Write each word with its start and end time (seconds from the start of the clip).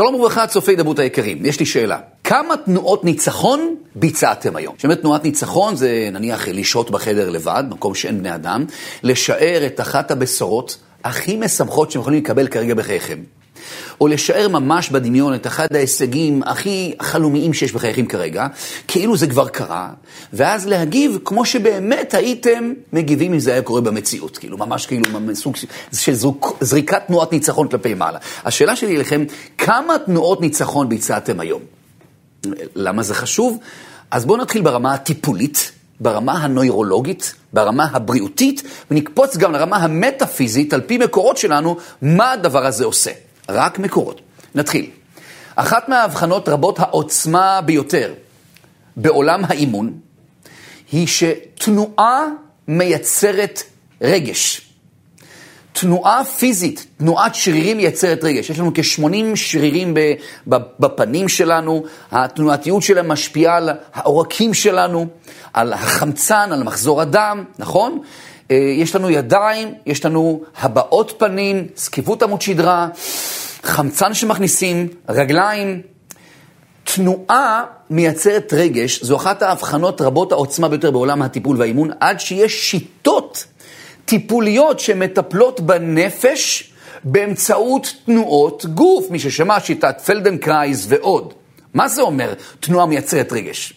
שלום 0.00 0.14
וברכה, 0.14 0.46
צופי 0.46 0.76
דבות 0.76 0.98
היקרים. 0.98 1.46
יש 1.46 1.60
לי 1.60 1.66
שאלה. 1.66 1.98
כמה 2.24 2.56
תנועות 2.56 3.04
ניצחון 3.04 3.76
ביצעתם 3.94 4.56
היום? 4.56 4.74
שבאמת 4.78 5.00
תנועת 5.00 5.24
ניצחון 5.24 5.76
זה 5.76 6.08
נניח 6.12 6.48
לשהות 6.48 6.90
בחדר 6.90 7.30
לבד, 7.30 7.64
מקום 7.70 7.94
שאין 7.94 8.18
בני 8.18 8.34
אדם, 8.34 8.64
לשער 9.02 9.66
את 9.66 9.80
אחת 9.80 10.10
הבשורות 10.10 10.78
הכי 11.04 11.36
משמחות 11.36 11.90
שהם 11.90 12.00
יכולים 12.00 12.22
לקבל 12.22 12.48
כרגע 12.48 12.74
בחייכם. 12.74 13.18
או 14.00 14.08
לשער 14.08 14.48
ממש 14.48 14.90
בדמיון 14.90 15.34
את 15.34 15.46
אחד 15.46 15.76
ההישגים 15.76 16.42
הכי 16.46 16.94
חלומיים 17.02 17.54
שיש 17.54 17.72
בחייכם 17.72 18.06
כרגע, 18.06 18.46
כאילו 18.88 19.16
זה 19.16 19.26
כבר 19.26 19.48
קרה, 19.48 19.90
ואז 20.32 20.66
להגיב 20.66 21.18
כמו 21.24 21.44
שבאמת 21.44 22.14
הייתם 22.14 22.72
מגיבים 22.92 23.32
אם 23.32 23.38
זה 23.38 23.52
היה 23.52 23.62
קורה 23.62 23.80
במציאות, 23.80 24.38
כאילו 24.38 24.58
ממש 24.58 24.86
כאילו 24.86 25.04
סוג 25.34 25.56
של 25.92 26.14
זריקת 26.60 27.02
תנועת 27.06 27.32
ניצחון 27.32 27.68
כלפי 27.68 27.94
מעלה. 27.94 28.18
השאלה 28.44 28.76
שלי 28.76 28.96
אליכם, 28.96 29.24
כמה 29.58 29.98
תנועות 29.98 30.40
ניצחון 30.40 30.88
ביצעתם 30.88 31.40
היום? 31.40 31.62
למה 32.74 33.02
זה 33.02 33.14
חשוב? 33.14 33.58
אז 34.10 34.24
בואו 34.24 34.38
נתחיל 34.38 34.62
ברמה 34.62 34.94
הטיפולית. 34.94 35.72
ברמה 36.02 36.32
הנוירולוגית, 36.32 37.34
ברמה 37.52 37.86
הבריאותית, 37.92 38.62
ונקפוץ 38.90 39.36
גם 39.36 39.52
לרמה 39.52 39.76
המטאפיזית, 39.76 40.72
על 40.72 40.80
פי 40.80 40.98
מקורות 40.98 41.36
שלנו, 41.36 41.76
מה 42.02 42.32
הדבר 42.32 42.66
הזה 42.66 42.84
עושה. 42.84 43.10
רק 43.50 43.78
מקורות. 43.78 44.20
נתחיל. 44.54 44.90
אחת 45.56 45.88
מההבחנות 45.88 46.48
רבות 46.48 46.80
העוצמה 46.80 47.60
ביותר 47.60 48.14
בעולם 48.96 49.42
האימון, 49.48 49.92
היא 50.92 51.06
שתנועה 51.06 52.24
מייצרת 52.68 53.62
רגש. 54.02 54.70
תנועה 55.72 56.24
פיזית, 56.24 56.86
תנועת 56.98 57.34
שרירים 57.34 57.76
מייצרת 57.76 58.24
רגש. 58.24 58.50
יש 58.50 58.58
לנו 58.58 58.70
כ-80 58.74 59.36
שרירים 59.36 59.94
בפנים 60.80 61.28
שלנו, 61.28 61.84
התנועתיות 62.12 62.82
שלהם 62.82 63.08
משפיעה 63.08 63.56
על 63.56 63.70
העורקים 63.94 64.54
שלנו, 64.54 65.06
על 65.52 65.72
החמצן, 65.72 66.52
על 66.52 66.62
מחזור 66.62 67.00
הדם, 67.00 67.44
נכון? 67.58 68.00
אה, 68.50 68.56
יש 68.56 68.96
לנו 68.96 69.10
ידיים, 69.10 69.74
יש 69.86 70.04
לנו 70.04 70.42
הבעות 70.60 71.12
פנים, 71.18 71.66
זקיפות 71.76 72.22
עמוד 72.22 72.42
שדרה, 72.42 72.88
חמצן 73.62 74.14
שמכניסים, 74.14 74.88
רגליים. 75.08 75.82
תנועה 76.84 77.64
מייצרת 77.90 78.52
רגש, 78.52 79.04
זו 79.04 79.16
אחת 79.16 79.42
ההבחנות 79.42 80.00
רבות 80.00 80.32
העוצמה 80.32 80.68
ביותר 80.68 80.90
בעולם 80.90 81.22
הטיפול 81.22 81.56
והאימון, 81.56 81.90
עד 82.00 82.20
שיש 82.20 82.70
שיטות 82.70 83.44
טיפוליות 84.04 84.80
שמטפלות 84.80 85.60
בנפש 85.60 86.72
באמצעות 87.04 87.94
תנועות 88.06 88.66
גוף. 88.66 89.10
מי 89.10 89.18
ששמע 89.18 89.60
שיטת 89.60 90.00
פלדנקרייז 90.00 90.86
ועוד. 90.88 91.34
מה 91.74 91.88
זה 91.88 92.02
אומר 92.02 92.34
תנועה 92.60 92.86
מייצרת 92.86 93.32
רגש? 93.32 93.72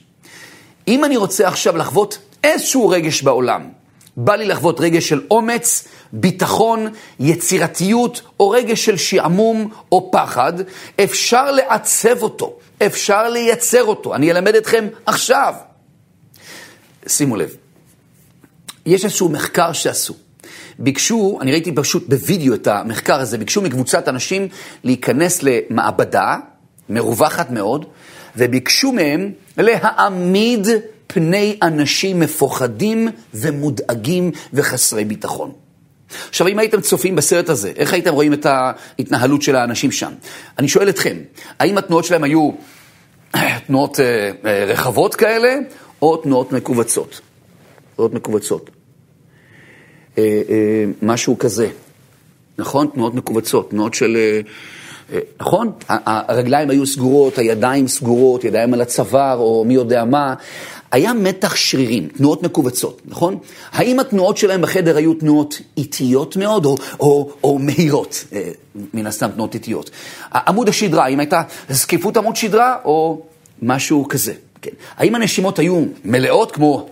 אם 0.88 1.06
אני 1.06 1.18
רוצה 1.18 1.48
עכשיו 1.48 1.78
לחוות 1.78 2.18
איזשהו 2.44 2.90
רגש 2.90 3.22
בעולם, 3.22 3.70
בא 4.18 4.36
לי 4.36 4.46
לחוות 4.46 4.80
רגש 4.80 5.10
של 5.10 5.22
אומץ, 5.32 5.88
ביטחון, 6.14 6.88
יצירתיות, 7.20 8.22
או 8.40 8.50
רגש 8.50 8.86
של 8.86 8.98
שעמום 8.98 9.72
או 9.92 10.12
פחד, 10.12 10.54
אפשר 11.04 11.52
לעצב 11.52 12.24
אותו, 12.24 12.58
אפשר 12.86 13.30
לייצר 13.30 13.84
אותו. 13.84 14.16
אני 14.16 14.32
אלמד 14.32 14.56
אתכם 14.56 14.88
עכשיו. 15.06 15.54
שימו 17.08 17.36
לב, 17.36 17.56
יש 18.86 19.06
איזשהו 19.06 19.30
מחקר 19.30 19.74
שעשו. 19.74 20.14
ביקשו, 20.80 21.38
אני 21.42 21.52
ראיתי 21.52 21.72
פשוט 21.76 22.10
בווידאו 22.10 22.54
את 22.54 22.68
המחקר 22.68 23.20
הזה, 23.20 23.38
ביקשו 23.38 23.62
מקבוצת 23.62 24.08
אנשים 24.08 24.48
להיכנס 24.84 25.44
למעבדה 25.44 26.38
מרווחת 26.90 27.52
מאוד, 27.52 27.86
וביקשו 28.38 28.92
מהם 28.92 29.32
להעמיד 29.58 30.68
פני 31.14 31.58
אנשים 31.62 32.20
מפוחדים 32.20 33.10
ומודאגים 33.34 34.32
וחסרי 34.54 35.06
ביטחון. 35.06 35.52
עכשיו, 36.30 36.48
אם 36.48 36.60
הייתם 36.60 36.82
צופים 36.82 37.16
בסרט 37.16 37.50
הזה, 37.50 37.72
איך 37.76 37.94
הייתם 37.94 38.14
רואים 38.14 38.34
את 38.34 38.46
ההתנהלות 38.46 39.42
של 39.42 39.56
האנשים 39.56 39.92
שם? 39.92 40.12
אני 40.60 40.68
שואל 40.68 40.90
אתכם, 40.90 41.18
האם 41.60 41.78
התנועות 41.78 42.06
שלהם 42.06 42.24
היו 42.24 42.52
תנועות 43.68 44.00
אה, 44.00 44.32
אה, 44.46 44.66
רחבות 44.66 45.16
כאלה, 45.16 45.56
או 46.02 46.18
תנועות 46.18 46.52
מכווצות? 46.52 47.22
תנועות 47.96 48.14
מכווצות. 48.14 48.70
אה, 50.18 50.42
אה, 50.50 50.86
משהו 51.02 51.38
כזה, 51.38 51.70
נכון? 52.58 52.88
תנועות 52.94 53.14
מכווצות, 53.14 53.70
תנועות 53.70 53.94
של... 53.94 54.18
אה, 54.18 54.42
אה, 55.14 55.20
נכון? 55.42 55.72
הרגליים 56.06 56.70
היו 56.70 56.86
סגורות, 56.86 57.38
הידיים 57.38 57.88
סגורות, 57.88 58.44
ידיים 58.44 58.74
על 58.74 58.82
הצוואר, 58.82 59.38
או 59.38 59.66
מי 59.68 59.74
יודע 59.74 60.06
מה. 60.06 60.34
היה 60.94 61.14
מתח 61.14 61.56
שרירים, 61.56 62.08
תנועות 62.08 62.44
מכווצות, 62.44 63.02
נכון? 63.06 63.38
האם 63.72 64.00
התנועות 64.00 64.38
שלהם 64.38 64.62
בחדר 64.62 64.98
היו 64.98 65.14
תנועות 65.14 65.62
איטיות 65.78 66.38
מאוד 66.38 66.66
או, 66.66 66.76
או, 67.00 67.32
או 67.44 67.60
מהירות? 67.60 68.24
אה, 68.34 68.50
מן 68.94 69.08
הסתם 69.08 69.30
תנועות 69.32 69.54
איטיות. 69.54 69.90
עמוד 70.34 70.70
השדרה, 70.70 71.06
האם 71.06 71.20
הייתה 71.20 71.42
זקיפות 71.70 72.18
עמוד 72.18 72.36
שדרה 72.36 72.76
או 72.86 73.22
משהו 73.62 74.08
כזה? 74.08 74.34
כן. 74.62 74.72
האם 74.98 75.16
הנשימות 75.16 75.60
היו 75.60 75.84
מלאות 76.06 76.52
כמו... 76.52 76.90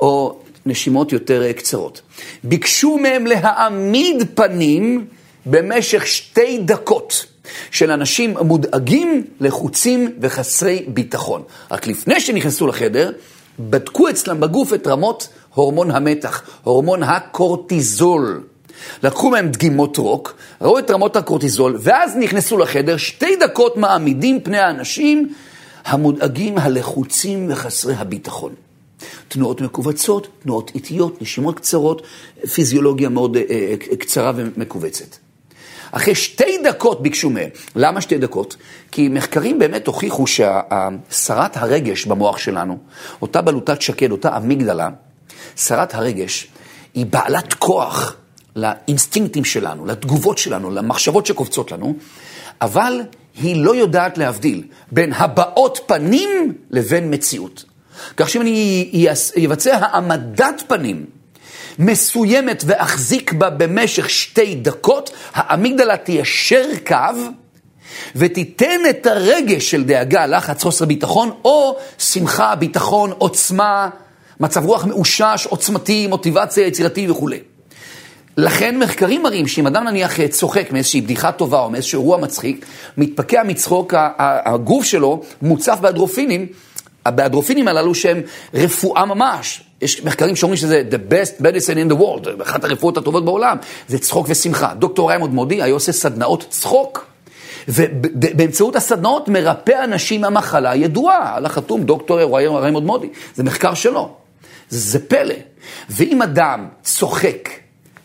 או 0.00 0.38
נשימות 0.66 1.12
יותר 1.12 1.42
אה, 1.42 1.52
קצרות? 1.52 2.00
ביקשו 2.44 2.98
מהם 2.98 3.26
להעמיד 3.26 4.16
פנים 4.34 5.06
במשך 5.46 6.06
שתי 6.06 6.58
דקות. 6.64 7.26
של 7.70 7.90
אנשים 7.90 8.34
מודאגים, 8.40 9.24
לחוצים 9.40 10.12
וחסרי 10.20 10.84
ביטחון. 10.88 11.42
רק 11.70 11.86
לפני 11.86 12.20
שנכנסו 12.20 12.66
לחדר, 12.66 13.12
בדקו 13.60 14.10
אצלם 14.10 14.40
בגוף 14.40 14.74
את 14.74 14.86
רמות 14.86 15.28
הורמון 15.54 15.90
המתח, 15.90 16.42
הורמון 16.64 17.02
הקורטיזול. 17.02 18.42
לקחו 19.02 19.30
מהם 19.30 19.48
דגימות 19.48 19.96
רוק, 19.96 20.34
ראו 20.60 20.78
את 20.78 20.90
רמות 20.90 21.16
הקורטיזול, 21.16 21.78
ואז 21.80 22.16
נכנסו 22.16 22.58
לחדר, 22.58 22.96
שתי 22.96 23.36
דקות 23.36 23.76
מעמידים 23.76 24.40
פני 24.40 24.58
האנשים 24.58 25.32
המודאגים, 25.84 26.58
הלחוצים 26.58 27.46
וחסרי 27.50 27.94
הביטחון. 27.94 28.52
תנועות 29.28 29.60
מכווצות, 29.60 30.28
תנועות 30.42 30.70
איטיות, 30.74 31.22
נשימות 31.22 31.56
קצרות, 31.58 32.02
פיזיולוגיה 32.54 33.08
מאוד 33.08 33.36
אה, 33.36 33.42
אה, 33.50 33.96
קצרה 33.96 34.32
ומכווצת. 34.36 35.27
אחרי 35.92 36.14
שתי 36.14 36.58
דקות 36.64 37.02
ביקשו 37.02 37.30
מהם. 37.30 37.48
למה 37.76 38.00
שתי 38.00 38.18
דקות? 38.18 38.56
כי 38.92 39.08
מחקרים 39.08 39.58
באמת 39.58 39.86
הוכיחו 39.86 40.24
ששרת 40.26 41.56
הרגש 41.56 42.06
במוח 42.06 42.38
שלנו, 42.38 42.78
אותה 43.22 43.42
בלוטת 43.42 43.82
שקד, 43.82 44.10
אותה 44.10 44.36
אמיגדלה, 44.36 44.88
שרת 45.56 45.94
הרגש, 45.94 46.48
היא 46.94 47.06
בעלת 47.06 47.54
כוח 47.54 48.16
לאינסטינקטים 48.56 49.44
שלנו, 49.44 49.86
לתגובות 49.86 50.38
שלנו, 50.38 50.70
למחשבות 50.70 51.26
שקופצות 51.26 51.72
לנו, 51.72 51.94
אבל 52.60 53.00
היא 53.40 53.64
לא 53.64 53.74
יודעת 53.74 54.18
להבדיל 54.18 54.62
בין 54.92 55.12
הבעות 55.12 55.80
פנים 55.86 56.54
לבין 56.70 57.14
מציאות. 57.14 57.64
כך 58.16 58.28
שאם 58.28 58.40
אני 58.40 59.06
אבצע 59.46 59.76
העמדת 59.76 60.62
פנים, 60.68 61.06
מסוימת 61.78 62.62
ואחזיק 62.66 63.32
בה 63.32 63.50
במשך 63.50 64.10
שתי 64.10 64.54
דקות, 64.54 65.10
האמיגדלה 65.34 65.96
תיישר 65.96 66.64
קו 66.86 66.94
ותיתן 68.16 68.80
את 68.90 69.06
הרגש 69.06 69.70
של 69.70 69.84
דאגה, 69.84 70.26
לחץ, 70.26 70.62
חוסר 70.62 70.84
ביטחון, 70.84 71.30
או 71.44 71.76
שמחה, 71.98 72.54
ביטחון, 72.54 73.12
עוצמה, 73.18 73.88
מצב 74.40 74.64
רוח 74.64 74.84
מאושש, 74.84 75.46
עוצמתי, 75.48 76.06
מוטיבציה, 76.06 76.66
יצירתי 76.66 77.10
וכולי. 77.10 77.40
לכן 78.36 78.78
מחקרים 78.78 79.22
מראים 79.22 79.48
שאם 79.48 79.66
אדם 79.66 79.84
נניח 79.84 80.26
צוחק 80.26 80.72
מאיזושהי 80.72 81.00
בדיחה 81.00 81.32
טובה 81.32 81.60
או 81.60 81.70
מאיזשהו 81.70 82.00
אירוע 82.00 82.18
מצחיק, 82.18 82.66
מתפקע 82.96 83.42
מצחוק, 83.42 83.94
הגוף 84.18 84.84
שלו 84.84 85.22
מוצף 85.42 85.78
באדרופינים, 85.80 86.46
באדרופינים 87.08 87.68
הללו 87.68 87.94
שהם 87.94 88.22
רפואה 88.54 89.04
ממש. 89.04 89.67
יש 89.82 90.04
מחקרים 90.04 90.36
שאומרים 90.36 90.56
שזה 90.56 90.82
the 90.90 91.12
best 91.12 91.42
medicine 91.42 91.88
in 91.88 91.92
the 91.92 92.00
world, 92.00 92.42
אחת 92.42 92.64
הרפואות 92.64 92.96
הטובות 92.96 93.24
בעולם, 93.24 93.56
זה 93.88 93.98
צחוק 93.98 94.26
ושמחה. 94.28 94.74
דוקטור 94.74 95.08
ריימונד 95.08 95.34
מודי 95.34 95.62
היה 95.62 95.74
עושה 95.74 95.92
סדנאות 95.92 96.46
צחוק, 96.50 97.06
ובאמצעות 97.68 98.76
הסדנאות 98.76 99.28
מרפא 99.28 99.84
אנשים 99.84 100.20
מהמחלה 100.20 100.70
הידועה, 100.70 101.36
על 101.36 101.46
החתום 101.46 101.82
דוקטור 101.82 102.38
ריימונד 102.38 102.82
מודי, 102.82 103.08
זה 103.34 103.42
מחקר 103.42 103.74
שלו. 103.74 104.14
זה 104.68 105.08
פלא. 105.08 105.34
ואם 105.90 106.22
אדם 106.22 106.68
צוחק, 106.82 107.48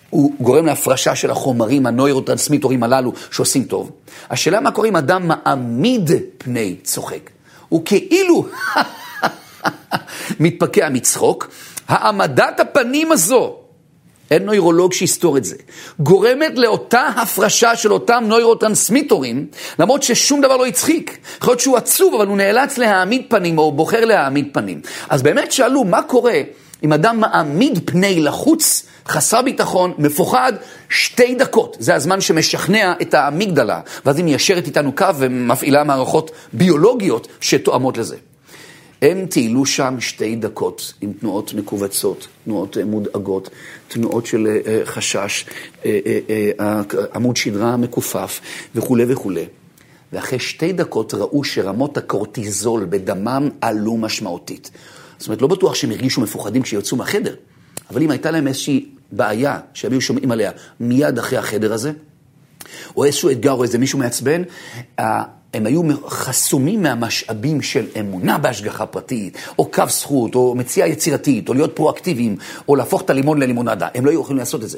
הוא 0.09 0.31
גורם 0.39 0.65
להפרשה 0.65 1.15
של 1.15 1.31
החומרים, 1.31 1.85
הנוירוטרנסמיטורים 1.85 2.83
הללו 2.83 3.13
שעושים 3.31 3.63
טוב. 3.63 3.91
השאלה 4.29 4.59
מה 4.59 4.71
קורה 4.71 4.87
אם 4.87 4.95
אדם 4.95 5.27
מעמיד 5.27 6.11
פני 6.37 6.75
צוחק. 6.83 7.29
הוא 7.69 7.81
כאילו 7.85 8.45
מתפקע 10.43 10.89
מצחוק, 10.89 11.51
העמדת 11.87 12.59
הפנים 12.59 13.11
הזו 13.11 13.55
אין 14.31 14.45
נוירולוג 14.45 14.93
שיסתור 14.93 15.37
את 15.37 15.45
זה, 15.45 15.55
גורמת 15.99 16.57
לאותה 16.57 17.07
הפרשה 17.07 17.75
של 17.75 17.93
אותם 17.93 18.23
נוירוטרנסמיטורים, 18.27 19.47
למרות 19.79 20.03
ששום 20.03 20.41
דבר 20.41 20.57
לא 20.57 20.65
הצחיק. 20.65 21.17
יכול 21.37 21.51
להיות 21.51 21.59
שהוא 21.59 21.77
עצוב, 21.77 22.13
אבל 22.13 22.27
הוא 22.27 22.37
נאלץ 22.37 22.77
להעמיד 22.77 23.25
פנים, 23.27 23.57
או 23.57 23.71
בוחר 23.71 24.05
להעמיד 24.05 24.47
פנים. 24.53 24.81
אז 25.09 25.23
באמת 25.23 25.51
שאלו, 25.51 25.83
מה 25.83 26.01
קורה 26.01 26.41
אם 26.83 26.93
אדם 26.93 27.19
מעמיד 27.19 27.79
פני 27.85 28.19
לחוץ, 28.19 28.85
חסר 29.07 29.41
ביטחון, 29.41 29.93
מפוחד, 29.97 30.53
שתי 30.89 31.35
דקות. 31.35 31.77
זה 31.79 31.95
הזמן 31.95 32.21
שמשכנע 32.21 32.93
את 33.01 33.13
האמיגדלה, 33.13 33.79
ואז 34.05 34.17
היא 34.17 34.25
מיישרת 34.25 34.67
איתנו 34.67 34.95
קו 34.95 35.07
ומפעילה 35.17 35.83
מערכות 35.83 36.31
ביולוגיות 36.53 37.27
שתואמות 37.41 37.97
לזה. 37.97 38.15
הם 39.03 39.25
טיילו 39.25 39.65
שם 39.65 39.95
שתי 39.99 40.35
דקות 40.35 40.93
עם 41.01 41.13
תנועות 41.13 41.53
מכווצות, 41.53 42.27
תנועות 42.43 42.77
אה, 42.77 42.85
מודאגות, 42.85 43.49
תנועות 43.87 44.25
של 44.25 44.47
אה, 44.47 44.59
אה, 44.67 44.85
חשש, 44.85 45.45
עמוד 47.13 47.37
שדרה 47.37 47.77
מכופף 47.77 48.39
וכולי 48.75 49.05
וכולי. 49.07 49.45
ואחרי 50.13 50.39
שתי 50.39 50.73
דקות 50.73 51.13
ראו 51.13 51.43
שרמות 51.43 51.97
הקורטיזול 51.97 52.85
בדמם 52.89 53.49
עלו 53.61 53.97
משמעותית. 53.97 54.71
זאת 55.17 55.27
אומרת, 55.27 55.41
לא 55.41 55.47
בטוח 55.47 55.75
שהם 55.75 55.91
הרגישו 55.91 56.21
מפוחדים 56.21 56.61
כשיצאו 56.61 56.97
מהחדר, 56.97 57.35
אבל 57.89 58.01
אם 58.01 58.11
הייתה 58.11 58.31
להם 58.31 58.47
איזושהי 58.47 58.89
בעיה 59.11 59.59
שהם 59.73 59.91
היו 59.91 60.01
שומעים 60.01 60.31
עליה 60.31 60.51
מיד 60.79 61.17
אחרי 61.19 61.37
החדר 61.37 61.73
הזה, 61.73 61.91
או 62.97 63.05
איזשהו 63.05 63.29
אתגר 63.29 63.51
או 63.51 63.63
איזה 63.63 63.77
מישהו 63.77 63.99
מעצבן, 63.99 64.41
הם 65.53 65.65
היו 65.65 65.81
חסומים 66.07 66.83
מהמשאבים 66.83 67.61
של 67.61 67.85
אמונה 67.99 68.37
בהשגחה 68.37 68.85
פרטית, 68.85 69.37
או 69.59 69.71
קו 69.71 69.83
זכות, 69.87 70.35
או 70.35 70.55
מציאה 70.55 70.87
יצירתית, 70.87 71.49
או 71.49 71.53
להיות 71.53 71.75
פרואקטיביים, 71.75 72.37
או 72.67 72.75
להפוך 72.75 73.01
את 73.01 73.09
הלימון 73.09 73.39
ללימונדה. 73.39 73.87
הם 73.95 74.05
לא 74.05 74.11
היו 74.11 74.21
יכולים 74.21 74.39
לעשות 74.39 74.63
את 74.63 74.69
זה. 74.69 74.77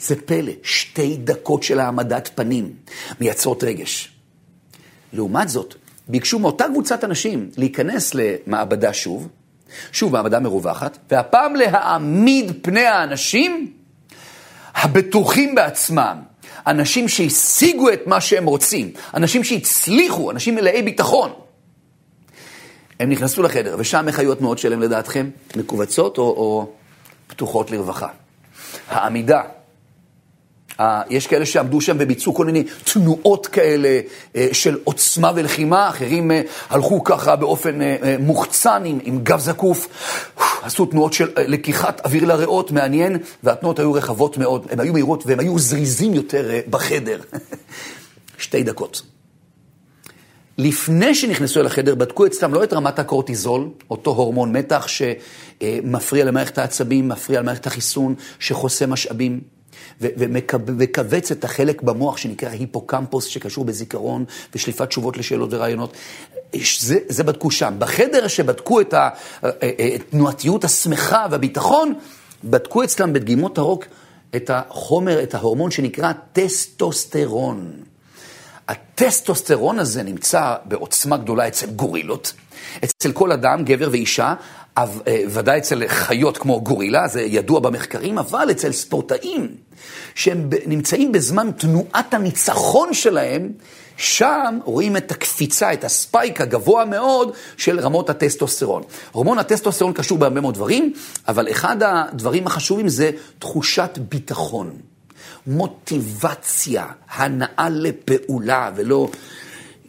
זה 0.00 0.14
פלא, 0.26 0.52
שתי 0.62 1.16
דקות 1.16 1.62
של 1.62 1.80
העמדת 1.80 2.30
פנים 2.34 2.72
מייצרות 3.20 3.64
רגש. 3.64 4.12
לעומת 5.12 5.48
זאת, 5.48 5.74
ביקשו 6.08 6.38
מאותה 6.38 6.64
קבוצת 6.64 7.04
אנשים 7.04 7.50
להיכנס 7.56 8.14
למעבדה 8.14 8.92
שוב, 8.92 9.28
שוב 9.92 10.12
מעבדה 10.12 10.40
מרווחת, 10.40 10.98
והפעם 11.10 11.54
להעמיד 11.54 12.52
פני 12.62 12.86
האנשים 12.86 13.72
הבטוחים 14.74 15.54
בעצמם, 15.54 16.16
אנשים 16.66 17.08
שהשיגו 17.08 17.92
את 17.92 18.06
מה 18.06 18.20
שהם 18.20 18.46
רוצים, 18.46 18.90
אנשים 19.14 19.44
שהצליחו, 19.44 20.30
אנשים 20.30 20.54
מלאי 20.54 20.82
ביטחון. 20.82 21.30
הם 23.00 23.10
נכנסו 23.10 23.42
לחדר, 23.42 23.76
ושם 23.78 24.08
איך 24.08 24.18
היו 24.18 24.32
התנועות 24.32 24.58
שלהם 24.58 24.80
לדעתכם? 24.80 25.30
מכווצות 25.56 26.18
או, 26.18 26.22
או 26.22 26.68
פתוחות 27.26 27.70
לרווחה? 27.70 28.08
העמידה 28.88 29.40
יש 31.10 31.26
כאלה 31.26 31.46
שעמדו 31.46 31.80
שם 31.80 31.96
וביצעו 32.00 32.34
כל 32.34 32.44
מיני 32.44 32.64
תנועות 32.92 33.46
כאלה 33.46 34.00
אה, 34.36 34.48
של 34.52 34.78
עוצמה 34.84 35.32
ולחימה, 35.34 35.88
אחרים 35.88 36.30
אה, 36.30 36.40
הלכו 36.70 37.04
ככה 37.04 37.36
באופן 37.36 37.82
אה, 37.82 38.16
מוחצן 38.18 38.82
עם, 38.84 38.98
עם 39.02 39.20
גב 39.22 39.38
זקוף, 39.38 39.88
עשו 40.66 40.86
תנועות 40.86 41.12
של 41.12 41.28
לקיחת 41.36 42.00
אוויר 42.04 42.24
לריאות, 42.24 42.70
מעניין, 42.70 43.16
והתנועות 43.42 43.78
היו 43.78 43.92
רחבות 43.92 44.38
מאוד, 44.38 44.66
הן 44.70 44.80
היו 44.80 44.92
מהירות 44.92 45.26
והם 45.26 45.40
היו 45.40 45.58
זריזים 45.58 46.14
יותר 46.14 46.50
בחדר. 46.70 47.20
שתי 48.38 48.62
דקות. 48.62 49.02
לפני 50.58 51.14
שנכנסו 51.14 51.60
אל 51.60 51.66
החדר, 51.66 51.94
בדקו 51.94 52.26
אצלם 52.26 52.54
לא 52.54 52.64
את 52.64 52.72
רמת 52.72 52.98
הקורטיזול, 52.98 53.68
אותו 53.90 54.10
הורמון 54.10 54.56
מתח 54.56 54.86
שמפריע 54.88 56.24
למערכת 56.24 56.58
העצבים, 56.58 57.08
מפריע 57.08 57.40
למערכת 57.40 57.66
החיסון, 57.66 58.14
שחוסה 58.38 58.86
משאבים. 58.86 59.40
ומכווץ 60.00 61.30
את 61.30 61.44
החלק 61.44 61.82
במוח 61.82 62.16
שנקרא 62.16 62.48
היפוקמפוס, 62.48 63.24
שקשור 63.24 63.64
בזיכרון 63.64 64.24
ושליפת 64.54 64.88
תשובות 64.88 65.16
לשאלות 65.16 65.48
ורעיונות. 65.52 65.96
זה, 66.78 66.98
זה 67.08 67.24
בדקו 67.24 67.50
שם. 67.50 67.74
בחדר 67.78 68.28
שבדקו 68.28 68.80
את 68.80 68.94
התנועתיות 69.42 70.64
השמחה 70.64 71.26
והביטחון, 71.30 71.94
בדקו 72.44 72.84
אצלם 72.84 73.12
בדגימות 73.12 73.58
הרוק 73.58 73.84
את 74.36 74.50
החומר, 74.54 75.22
את 75.22 75.34
ההורמון 75.34 75.70
שנקרא 75.70 76.12
טסטוסטרון. 76.32 77.72
הטסטוסטרון 78.68 79.78
הזה 79.78 80.02
נמצא 80.02 80.54
בעוצמה 80.64 81.16
גדולה 81.16 81.48
אצל 81.48 81.66
גורילות, 81.66 82.32
אצל 82.84 83.12
כל 83.12 83.32
אדם, 83.32 83.64
גבר 83.64 83.88
ואישה, 83.92 84.26
אה, 84.26 84.34
ודאי 85.30 85.58
אצל 85.58 85.88
חיות 85.88 86.38
כמו 86.38 86.60
גורילה, 86.60 87.08
זה 87.08 87.22
ידוע 87.22 87.60
במחקרים, 87.60 88.18
אבל 88.18 88.50
אצל 88.50 88.72
ספורטאים, 88.72 89.48
שהם 90.14 90.50
נמצאים 90.66 91.12
בזמן 91.12 91.50
תנועת 91.50 92.14
הניצחון 92.14 92.94
שלהם, 92.94 93.52
שם 93.96 94.58
רואים 94.64 94.96
את 94.96 95.10
הקפיצה, 95.10 95.72
את 95.72 95.84
הספייק 95.84 96.40
הגבוה 96.40 96.84
מאוד 96.84 97.32
של 97.56 97.80
רמות 97.80 98.10
הטסטוסטרון. 98.10 98.82
הורמון 99.12 99.38
הטסטוסטרון 99.38 99.92
קשור 99.92 100.18
בהרבה 100.18 100.40
מאוד 100.40 100.54
דברים, 100.54 100.92
אבל 101.28 101.50
אחד 101.50 101.76
הדברים 101.82 102.46
החשובים 102.46 102.88
זה 102.88 103.10
תחושת 103.38 103.98
ביטחון, 104.08 104.70
מוטיבציה, 105.46 106.86
הנאה 107.10 107.68
לפעולה, 107.70 108.70
ולא 108.76 109.08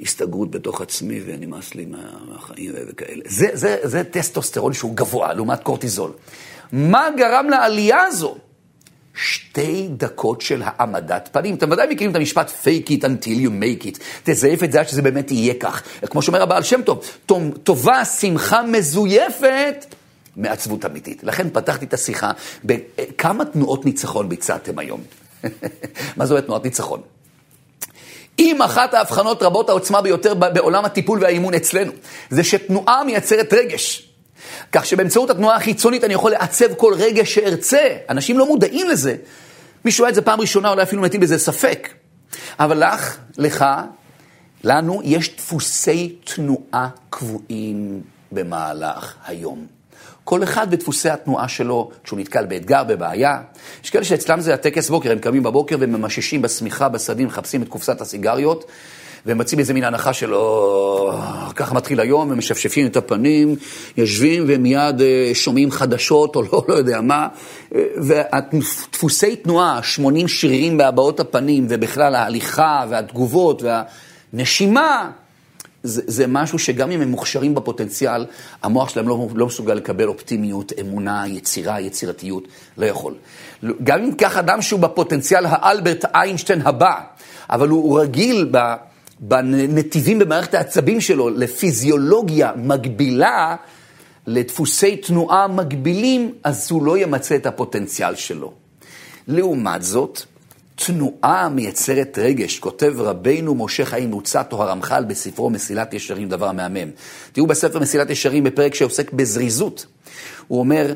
הסתגרות 0.02 0.52
בתוך 0.52 0.82
עצמי 0.82 1.22
ונמאס 1.26 1.76
לי 1.76 1.86
מהחיים 1.86 2.72
וכאלה. 2.90 3.22
זה, 3.26 3.48
זה, 3.54 3.78
זה 3.84 4.04
טסטוסטרון 4.04 4.74
שהוא 4.74 4.96
גבוה 4.96 5.34
לעומת 5.34 5.64
קורטיזול. 5.64 6.12
מה 6.72 7.08
גרם 7.18 7.50
לעלייה 7.50 8.02
הזו? 8.02 8.38
שתי 9.18 9.88
דקות 9.98 10.42
של 10.42 10.62
העמדת 10.66 11.30
פנים. 11.32 11.56
אתם 11.56 11.72
ודאי 11.72 11.88
מכירים 11.90 12.12
את 12.12 12.16
המשפט 12.16 12.52
fake 12.64 12.90
it 12.90 13.02
until 13.02 13.46
you 13.46 13.50
make 13.50 13.86
it. 13.86 14.00
תזייף 14.24 14.64
את 14.64 14.72
זה 14.72 14.80
עד 14.80 14.88
שזה 14.88 15.02
באמת 15.02 15.32
יהיה 15.32 15.54
כך. 15.60 15.84
כמו 16.06 16.22
שאומר 16.22 16.42
הבעל 16.42 16.64
שם 16.64 16.82
טוב, 16.82 17.06
טובה, 17.64 18.06
שמחה 18.06 18.64
מזויפת. 18.64 19.86
מעצבות 20.36 20.86
אמיתית. 20.86 21.24
לכן 21.24 21.50
פתחתי 21.50 21.86
את 21.86 21.94
השיחה 21.94 22.32
בכמה 22.64 23.46
תנועות 23.46 23.86
ניצחון 23.86 24.30
ביצעתם 24.30 24.80
היום. 24.80 25.02
מה 26.18 26.26
זאת 26.26 26.46
תנועת 26.46 26.64
ניצחון? 26.64 27.02
אם 28.40 28.62
אחת 28.62 28.94
ההבחנות 28.94 29.44
רבות 29.44 29.70
העוצמה 29.70 30.02
ביותר 30.02 30.34
בעולם 30.34 30.86
הטיפול 30.86 31.20
והאימון 31.22 31.54
אצלנו, 31.54 31.92
זה 32.30 32.44
שתנועה 32.44 33.04
מייצרת 33.04 33.54
רגש. 33.54 34.10
כך 34.72 34.86
שבאמצעות 34.86 35.30
התנועה 35.30 35.56
החיצונית 35.56 36.04
אני 36.04 36.14
יכול 36.14 36.32
לעצב 36.32 36.74
כל 36.74 36.94
רגש 36.98 37.34
שארצה. 37.34 37.88
אנשים 38.10 38.40
לא 38.40 38.48
מודעים 38.48 38.90
לזה. 38.90 39.16
מי 39.86 39.92
שואל 39.92 40.10
את 40.10 40.16
זה 40.16 40.22
פעם 40.22 40.42
ראשונה, 40.42 40.72
אולי 40.72 40.84
אפילו 40.84 41.02
מטיל 41.02 41.22
בזה 41.22 41.38
ספק. 41.38 41.90
אבל 42.60 42.84
לך, 42.94 43.18
לך, 43.38 43.66
לנו, 44.64 45.02
יש 45.04 45.36
דפוסי 45.36 46.16
תנועה 46.24 46.90
קבועים 47.10 48.02
במהלך 48.32 49.16
היום. 49.26 49.77
כל 50.30 50.44
אחד 50.44 50.72
בדפוסי 50.72 51.10
התנועה 51.10 51.48
שלו, 51.48 51.90
כשהוא 52.04 52.20
נתקל 52.20 52.46
באתגר, 52.46 52.84
בבעיה. 52.84 53.42
יש 53.84 53.90
כאלה 53.90 54.04
שאצלם 54.04 54.42
זה 54.42 54.54
הטקס 54.54 54.90
בוקר, 54.90 55.12
הם 55.12 55.20
קמים 55.20 55.44
בבוקר 55.44 55.76
וממששים 55.80 56.42
בשמיכה, 56.42 56.90
בסדים, 56.90 57.28
מחפשים 57.28 57.62
את 57.62 57.68
קופסת 57.68 58.02
הסיגריות, 58.02 58.66
מוצאים 59.26 59.60
איזה 59.60 59.74
מין 59.74 59.84
הנחה 59.84 60.14
של, 60.14 60.34
או, 60.34 61.12
ככה 61.56 61.76
מתחיל 61.76 62.00
היום, 62.00 62.32
הם 62.32 62.38
משפשפים 62.38 62.88
את 62.88 62.98
הפנים, 62.98 63.56
יושבים 63.98 64.44
ומיד 64.48 65.02
אה, 65.02 65.32
שומעים 65.34 65.72
חדשות, 65.72 66.36
או 66.36 66.42
לא, 66.42 66.66
לא 66.68 66.74
יודע 66.74 67.02
מה, 67.02 67.28
והדפוסי 67.98 69.36
תנועה, 69.36 69.84
80 69.84 70.28
שרירים 70.28 70.78
בהבעות 70.78 71.20
הפנים, 71.20 71.66
ובכלל 71.70 72.16
ההליכה 72.16 72.86
והתגובות 72.90 73.64
והנשימה, 74.34 75.12
זה, 75.88 76.02
זה 76.08 76.28
משהו 76.28 76.60
שגם 76.60 76.92
אם 76.92 77.02
הם 77.02 77.08
מוכשרים 77.12 77.56
בפוטנציאל, 77.56 78.26
המוח 78.64 78.90
שלהם 78.90 79.08
לא, 79.08 79.28
לא 79.36 79.46
מסוגל 79.46 79.74
לקבל 79.74 80.08
אופטימיות, 80.08 80.72
אמונה, 80.82 81.24
יצירה, 81.28 81.82
יצירתיות, 81.82 82.48
לא 82.78 82.86
יכול. 82.86 83.14
גם 83.84 84.04
אם 84.04 84.12
קח 84.14 84.38
אדם 84.38 84.62
שהוא 84.62 84.80
בפוטנציאל 84.80 85.46
האלברט 85.46 86.06
איינשטיין 86.16 86.62
הבא, 86.62 87.02
אבל 87.50 87.70
הוא 87.70 88.00
רגיל 88.00 88.52
בנתיבים 89.20 90.20
במערכת 90.20 90.54
העצבים 90.54 91.02
שלו 91.02 91.30
לפיזיולוגיה 91.30 92.52
מגבילה, 92.56 93.56
לדפוסי 94.28 94.98
תנועה 94.98 95.48
מגבילים, 95.48 96.34
אז 96.44 96.72
הוא 96.72 96.84
לא 96.84 96.98
ימצה 96.98 97.36
את 97.36 97.46
הפוטנציאל 97.46 98.16
שלו. 98.16 98.54
לעומת 99.28 99.84
זאת, 99.84 100.22
תנועה 100.86 101.50
מייצרת 101.50 102.18
רגש, 102.22 102.60
כותב 102.60 102.94
רבינו 102.98 103.56
משה 103.56 103.86
חיים 103.86 104.10
מוצתו 104.10 104.64
הרמח"ל 104.64 105.04
בספרו 105.04 105.50
מסילת 105.50 105.94
ישרים, 105.94 106.30
דבר 106.30 106.52
מהמם. 106.52 106.90
תראו 107.32 107.48
בספר 107.48 107.80
מסילת 107.80 108.10
ישרים 108.10 108.44
בפרק 108.44 108.76
שעוסק 108.76 109.14
בזריזות. 109.14 109.86
הוא 110.48 110.60
אומר, 110.60 110.94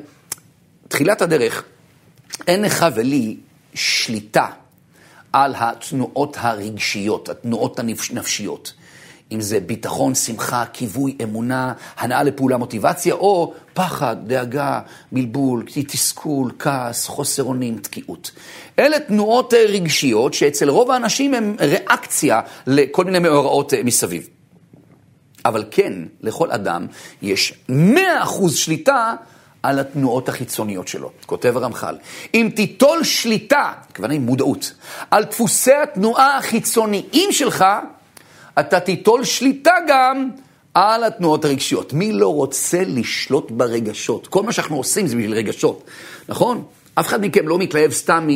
תחילת 0.87 1.21
הדרך, 1.21 1.63
אין 2.47 2.61
לך 2.61 2.85
ולי 2.95 3.37
שליטה 3.73 4.47
על 5.33 5.53
התנועות 5.57 6.37
הרגשיות, 6.39 7.29
התנועות 7.29 7.79
הנפשיות. 7.79 8.73
אם 9.31 9.41
זה 9.41 9.59
ביטחון, 9.59 10.15
שמחה, 10.15 10.63
כיווי, 10.73 11.17
אמונה, 11.23 11.73
הנאה 11.97 12.23
לפעולה, 12.23 12.57
מוטיבציה, 12.57 13.13
או 13.13 13.53
פחד, 13.73 14.15
דאגה, 14.27 14.79
בלבול, 15.11 15.65
תסכול, 15.87 16.51
כעס, 16.59 17.07
חוסר 17.07 17.43
אונים, 17.43 17.77
תקיעות. 17.77 18.31
אלה 18.79 18.99
תנועות 18.99 19.53
רגשיות 19.53 20.33
שאצל 20.33 20.69
רוב 20.69 20.91
האנשים 20.91 21.33
הן 21.33 21.55
ריאקציה 21.59 22.41
לכל 22.67 23.05
מיני 23.05 23.19
מאורעות 23.19 23.73
מסביב. 23.83 24.27
אבל 25.45 25.65
כן, 25.71 25.93
לכל 26.21 26.51
אדם 26.51 26.87
יש 27.21 27.53
100% 27.69 27.71
שליטה 28.55 29.15
על 29.63 29.79
התנועות 29.79 30.29
החיצוניות 30.29 30.87
שלו. 30.87 31.11
כותב 31.25 31.57
הרמח"ל, 31.57 31.95
אם 32.33 32.49
תיטול 32.55 33.03
שליטה, 33.03 33.71
הכוונה 33.89 34.13
היא 34.13 34.21
מודעות, 34.21 34.73
על 35.11 35.23
דפוסי 35.23 35.73
התנועה 35.73 36.37
החיצוניים 36.37 37.31
שלך, 37.31 37.65
אתה 38.59 38.79
תיטול 38.79 39.23
שליטה 39.23 39.73
גם 39.87 40.29
על 40.73 41.03
התנועות 41.03 41.45
הרגשיות. 41.45 41.93
מי 41.93 42.11
לא 42.11 42.33
רוצה 42.33 42.83
לשלוט 42.87 43.51
ברגשות? 43.51 44.27
כל 44.27 44.43
מה 44.43 44.51
שאנחנו 44.51 44.77
עושים 44.77 45.07
זה 45.07 45.15
בשביל 45.15 45.33
רגשות, 45.33 45.83
נכון? 46.29 46.63
אף 46.95 47.07
אחד 47.07 47.25
מכם 47.25 47.47
לא 47.47 47.57
מתלהב 47.57 47.91
סתם 47.91 48.27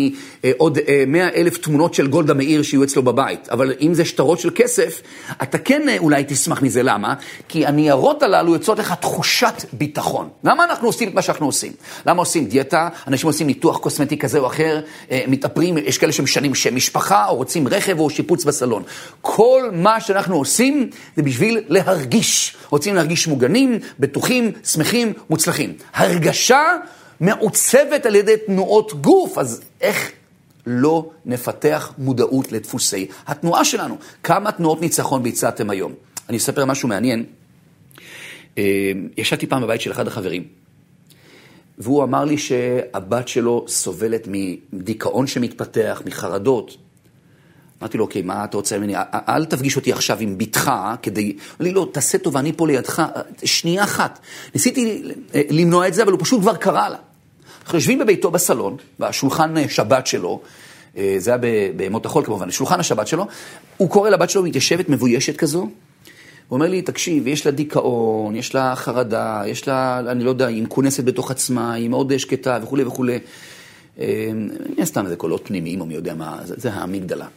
מעוד 0.43 0.77
אה, 0.77 1.03
מאה 1.07 1.29
אלף 1.35 1.57
תמונות 1.57 1.93
של 1.93 2.07
גולדה 2.07 2.33
מאיר 2.33 2.61
שיהיו 2.61 2.83
אצלו 2.83 3.03
בבית, 3.03 3.49
אבל 3.49 3.73
אם 3.81 3.93
זה 3.93 4.05
שטרות 4.05 4.39
של 4.39 4.49
כסף, 4.55 5.01
אתה 5.43 5.57
כן 5.57 5.89
אה, 5.89 5.97
אולי 5.97 6.23
תשמח 6.27 6.61
מזה. 6.61 6.83
למה? 6.83 7.13
כי 7.49 7.65
הניירות 7.65 8.23
הללו 8.23 8.53
יוצאות 8.53 8.79
לך 8.79 8.93
תחושת 9.01 9.65
ביטחון. 9.73 10.29
למה 10.43 10.63
אנחנו 10.63 10.87
עושים 10.87 11.09
את 11.09 11.13
מה 11.13 11.21
שאנחנו 11.21 11.45
עושים? 11.45 11.71
למה 12.05 12.19
עושים 12.19 12.45
דיאטה? 12.45 12.89
אנשים 13.07 13.27
עושים 13.27 13.47
ניתוח 13.47 13.77
קוסמטי 13.77 14.17
כזה 14.17 14.39
או 14.39 14.47
אחר, 14.47 14.81
אה, 15.11 15.23
מתאפרים, 15.27 15.77
יש 15.77 15.97
כאלה 15.97 16.11
שמשנים 16.11 16.55
שם 16.55 16.75
משפחה, 16.75 17.25
או 17.27 17.35
רוצים 17.35 17.67
רכב 17.67 17.99
או 17.99 18.09
שיפוץ 18.09 18.45
בסלון. 18.45 18.83
כל 19.21 19.69
מה 19.73 20.01
שאנחנו 20.01 20.35
עושים 20.35 20.89
זה 21.15 21.23
בשביל 21.23 21.59
להרגיש. 21.67 22.55
רוצים 22.69 22.95
להרגיש 22.95 23.27
מוגנים, 23.27 23.79
בטוחים, 23.99 24.51
שמחים, 24.63 25.13
מוצלחים. 25.29 25.73
הרגשה... 25.93 26.61
מעוצבת 27.19 28.05
על 28.05 28.15
ידי 28.15 28.35
תנועות 28.45 28.93
גוף, 29.01 29.37
אז 29.37 29.61
איך 29.81 30.11
לא 30.65 31.09
נפתח 31.25 31.93
מודעות 31.97 32.51
לדפוסי 32.51 33.07
התנועה 33.27 33.65
שלנו? 33.65 33.97
כמה 34.23 34.51
תנועות 34.51 34.81
ניצחון 34.81 35.23
ביצעתם 35.23 35.69
היום? 35.69 35.93
אני 36.29 36.37
אספר 36.37 36.65
משהו 36.65 36.89
מעניין. 36.89 37.25
אה, 38.57 38.91
ישבתי 39.17 39.47
פעם 39.47 39.61
בבית 39.61 39.81
של 39.81 39.91
אחד 39.91 40.07
החברים, 40.07 40.43
והוא 41.77 42.03
אמר 42.03 42.25
לי 42.25 42.37
שהבת 42.37 43.27
שלו 43.27 43.65
סובלת 43.67 44.27
מדיכאון 44.73 45.27
שמתפתח, 45.27 46.01
מחרדות. 46.05 46.77
אמרתי 47.81 47.97
לו, 47.97 48.03
אוקיי, 48.03 48.21
מה 48.21 48.43
אתה 48.45 48.57
רוצה 48.57 48.77
ממני? 48.77 48.93
אל 49.13 49.45
תפגיש 49.45 49.75
אותי 49.75 49.91
עכשיו 49.91 50.17
עם 50.19 50.37
בתך 50.37 50.71
כדי... 51.01 51.23
אמר 51.31 51.37
לי, 51.59 51.71
לא, 51.71 51.87
תעשה 51.91 52.17
טובה, 52.17 52.39
אני 52.39 52.53
פה 52.53 52.67
לידך, 52.67 53.03
שנייה 53.43 53.83
אחת. 53.83 54.19
ניסיתי 54.53 55.03
למנוע 55.49 55.87
את 55.87 55.93
זה, 55.93 56.03
אבל 56.03 56.11
הוא 56.11 56.19
פשוט 56.23 56.41
כבר 56.41 56.55
קרא 56.55 56.89
לה. 56.89 56.97
אנחנו 57.63 57.77
יושבים 57.77 57.99
בביתו 57.99 58.31
בסלון, 58.31 58.77
בשולחן 58.99 59.67
שבת 59.67 60.07
שלו, 60.07 60.41
אה, 60.97 61.15
זה 61.17 61.31
היה 61.31 61.71
בימות 61.75 62.05
החול 62.05 62.25
כמובן, 62.25 62.51
שולחן 62.51 62.79
השבת 62.79 63.07
שלו, 63.07 63.27
הוא 63.77 63.89
קורא 63.89 64.09
לבת 64.09 64.29
שלו, 64.29 64.43
מתיישבת 64.43 64.89
מבוישת 64.89 65.37
כזו, 65.37 65.59
הוא 65.59 65.69
אומר 66.51 66.67
לי, 66.67 66.81
תקשיב, 66.81 67.27
יש 67.27 67.45
לה 67.45 67.51
דיכאון, 67.51 68.35
יש 68.35 68.55
לה 68.55 68.75
חרדה, 68.75 69.41
יש 69.45 69.67
לה, 69.67 69.99
אני 69.99 70.23
לא 70.23 70.29
יודע, 70.29 70.47
היא 70.47 70.63
מכונסת 70.63 71.03
בתוך 71.03 71.31
עצמה, 71.31 71.73
היא 71.73 71.89
מאוד 71.89 72.17
שקטה 72.17 72.59
וכולי 72.63 72.83
וכולי. 72.83 73.19
אה, 73.99 74.31
מן 74.77 74.85
סתם 74.85 75.05
איזה 75.05 75.15
קולות 75.15 75.41
פנימיים, 75.47 75.81
או 75.81 75.85
מי 75.85 75.93
יודע 75.93 76.13
מה, 76.13 76.39
זה, 76.43 76.55
זה 76.57 76.73
האמיגדלה. 76.73 77.27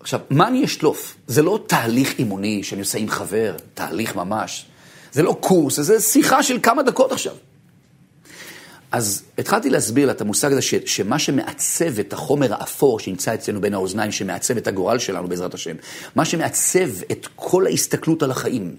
עכשיו, 0.00 0.20
מה 0.30 0.48
אני 0.48 0.64
אשלוף? 0.64 1.16
זה 1.26 1.42
לא 1.42 1.64
תהליך 1.66 2.18
אימוני 2.18 2.62
שאני 2.62 2.80
עושה 2.80 2.98
עם 2.98 3.08
חבר, 3.08 3.56
תהליך 3.74 4.16
ממש. 4.16 4.66
זה 5.12 5.22
לא 5.22 5.36
קורס, 5.40 5.80
זה 5.80 6.00
שיחה 6.00 6.42
של 6.42 6.58
כמה 6.62 6.82
דקות 6.82 7.12
עכשיו. 7.12 7.34
אז 8.92 9.22
התחלתי 9.38 9.70
להסביר 9.70 10.06
לה 10.06 10.12
את 10.12 10.20
המושג 10.20 10.52
הזה, 10.52 10.62
ש, 10.62 10.74
שמה 10.86 11.18
שמעצב 11.18 11.98
את 11.98 12.12
החומר 12.12 12.54
האפור 12.54 13.00
שנמצא 13.00 13.34
אצלנו 13.34 13.60
בין 13.60 13.74
האוזניים, 13.74 14.12
שמעצב 14.12 14.56
את 14.56 14.66
הגורל 14.66 14.98
שלנו 14.98 15.28
בעזרת 15.28 15.54
השם, 15.54 15.76
מה 16.16 16.24
שמעצב 16.24 17.02
את 17.12 17.28
כל 17.36 17.66
ההסתכלות 17.66 18.22
על 18.22 18.30
החיים, 18.30 18.76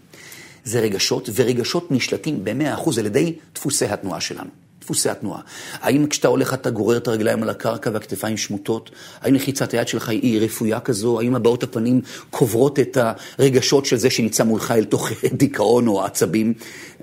זה 0.64 0.80
רגשות, 0.80 1.30
ורגשות 1.36 1.92
נשלטים 1.92 2.44
ב-100% 2.44 3.00
על 3.00 3.06
ידי 3.06 3.36
דפוסי 3.56 3.86
התנועה 3.86 4.22
שלנו. 4.22 4.50
דפוסי 4.82 5.10
התנועה. 5.10 5.42
האם 5.82 6.08
כשאתה 6.08 6.28
הולך 6.28 6.54
אתה 6.54 6.70
גורר 6.70 6.98
את 6.98 7.08
הרגליים 7.08 7.44
על 7.44 7.50
הקרקע 7.50 7.90
והכתפיים 7.94 8.38
שמוטות? 8.38 8.92
האם 9.22 9.34
לחיצת 9.34 9.74
היד 9.74 9.88
שלך 9.88 10.10
היא 10.10 10.42
רפויה 10.42 10.80
כזו? 10.80 11.20
האם 11.20 11.36
הבעות 11.36 11.64
הפנים 11.64 12.02
קוברות 12.30 12.80
את 12.80 12.98
הרגשות 13.38 13.86
של 13.86 13.98
זה 13.98 14.10
שנמצא 14.10 14.44
מולך 14.44 14.72
אל 14.72 14.84
תוך 14.84 15.10
דיכאון 15.34 15.88
או 15.88 16.06
עצבים? 16.06 16.54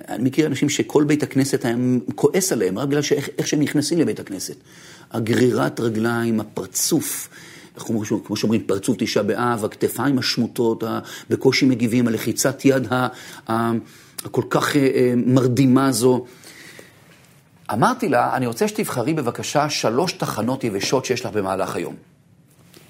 אני 0.08 0.24
מכיר 0.24 0.46
אנשים 0.46 0.68
שכל 0.68 1.04
בית 1.04 1.22
הכנסת 1.22 1.64
היה 1.64 1.76
כועס 2.14 2.52
עליהם, 2.52 2.78
רק 2.78 2.88
בגלל 2.88 3.02
שאיך, 3.02 3.28
איך 3.38 3.46
שהם 3.46 3.60
נכנסים 3.60 3.98
לבית 3.98 4.20
הכנסת. 4.20 4.56
הגרירת 5.12 5.80
רגליים, 5.80 6.40
הפרצוף. 6.40 7.28
כמו 8.24 8.36
שאומרים, 8.36 8.60
פרצוף 8.66 8.96
תשעה 8.98 9.22
באב, 9.22 9.64
הכתפיים 9.64 10.18
השמוטות, 10.18 10.84
בקושי 11.30 11.66
מגיבים, 11.66 12.08
הלחיצת 12.08 12.64
יד 12.64 12.86
הכל 14.24 14.42
כך 14.50 14.76
אה, 14.76 14.80
אה, 14.80 15.12
מרדימה 15.16 15.88
הזו. 15.88 16.24
אמרתי 17.72 18.08
לה, 18.08 18.36
אני 18.36 18.46
רוצה 18.46 18.68
שתבחרי 18.68 19.14
בבקשה 19.14 19.70
שלוש 19.70 20.12
תחנות 20.12 20.64
יבשות 20.64 21.04
שיש 21.04 21.24
לך 21.24 21.32
במהלך 21.32 21.76
היום. 21.76 21.94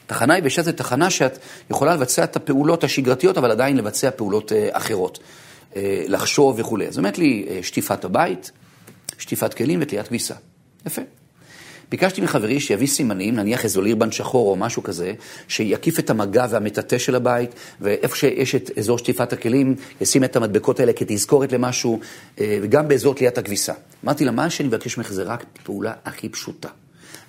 תחנה 0.07 0.39
יבשה 0.39 0.63
זה 0.63 0.73
תחנה 0.73 1.11
שאת 1.11 1.39
יכולה 1.71 1.95
לבצע 1.95 2.25
את 2.25 2.37
הפעולות 2.37 2.85
השגרתיות, 2.85 3.39
אבל 3.39 3.51
עדיין 3.51 3.77
לבצע 3.77 4.11
פעולות 4.11 4.53
אה, 4.53 4.69
אחרות. 4.73 5.19
אה, 5.77 6.05
לחשוב 6.09 6.57
וכולי. 6.59 6.89
אז 6.89 6.99
אומרת 6.99 7.19
לי, 7.19 7.47
אה, 7.49 7.59
שטיפת 7.63 8.05
הבית, 8.05 8.51
שטיפת 9.19 9.55
כלים 9.55 9.79
ותליית 9.83 10.09
כביסה. 10.09 10.35
יפה. 10.87 11.03
ביקשתי 11.90 12.21
מחברי 12.21 12.61
שיביא 12.61 12.87
סימנים, 12.87 13.37
נניח 13.37 13.64
איזו 13.64 13.83
לירבן 13.83 14.12
שחור 14.12 14.50
או 14.50 14.57
משהו 14.57 14.83
כזה, 14.83 15.12
שיקיף 15.49 15.99
את 15.99 16.11
המגע 16.11 16.47
והמטאטא 16.50 16.99
של 16.99 17.14
הבית, 17.14 17.50
ואיפה 17.80 18.16
שיש 18.16 18.54
את 18.54 18.71
אזור 18.78 18.99
שטיפת 18.99 19.33
הכלים, 19.33 19.75
ישים 20.00 20.25
את 20.25 20.37
המדבקות 20.37 20.80
האלה 20.80 20.92
כתזכורת 20.92 21.52
למשהו, 21.52 22.00
אה, 22.40 22.59
וגם 22.62 22.88
באזור 22.88 23.14
תליית 23.14 23.38
הכביסה. 23.38 23.73
אמרתי 24.04 24.25
לה, 24.25 24.30
מה 24.30 24.50
שאני 24.50 24.68
מבקש 24.68 24.99
ממך 24.99 25.12
זה 25.12 25.23
רק 25.23 25.45
פעולה 25.62 25.92
הכי 26.04 26.28
פשוטה. 26.28 26.68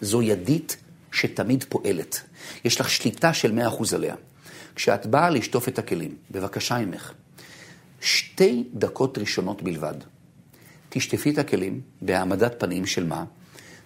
זו 0.02 0.22
ידית 0.22 0.78
שתמיד 1.12 1.64
פועלת. 1.70 2.22
יש 2.66 2.80
לך 2.80 2.90
שליטה 2.90 3.34
של 3.34 3.52
100% 3.52 3.96
עליה. 3.96 4.16
כשאת 4.76 5.06
באה 5.06 5.30
לשטוף 5.30 5.68
את 5.68 5.80
הכלים, 5.80 6.16
בבקשה 6.32 6.78
ממך, 6.78 7.12
שתי 8.02 8.64
דקות 8.74 9.18
ראשונות 9.18 9.62
בלבד. 9.62 9.94
תשטפי 10.90 11.30
את 11.30 11.38
הכלים 11.38 11.82
בהעמדת 12.02 12.56
פנים 12.60 12.86
של 12.86 13.06
מה? 13.06 13.24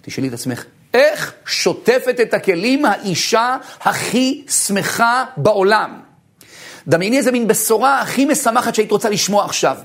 תשאלי 0.06 0.28
את 0.28 0.34
עצמך, 0.34 0.64
איך 0.94 1.34
שוטפת 1.46 2.16
את 2.22 2.34
הכלים 2.34 2.86
האישה 2.86 3.58
הכי 3.82 4.44
שמחה 4.66 5.26
בעולם? 5.38 6.00
דמייני 6.88 7.18
איזה 7.18 7.32
מין 7.32 7.48
בשורה 7.48 8.02
הכי 8.02 8.26
משמחת 8.26 8.76
שהיית 8.76 8.92
רוצה 8.92 9.10
לשמוע 9.10 9.46
עכשיו. 9.46 9.78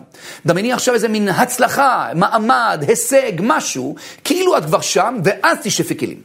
דמייני 0.47 0.73
עכשיו 0.73 0.95
איזה 0.95 1.09
מין 1.09 1.29
הצלחה, 1.29 2.09
מעמד, 2.15 2.85
הישג, 2.89 3.33
משהו, 3.41 3.95
כאילו 4.25 4.59
את 4.59 4.65
כבר 4.65 4.81
שם, 4.81 5.17
ואז 5.25 5.59
תשטפי 5.63 5.99
כלים. 5.99 6.23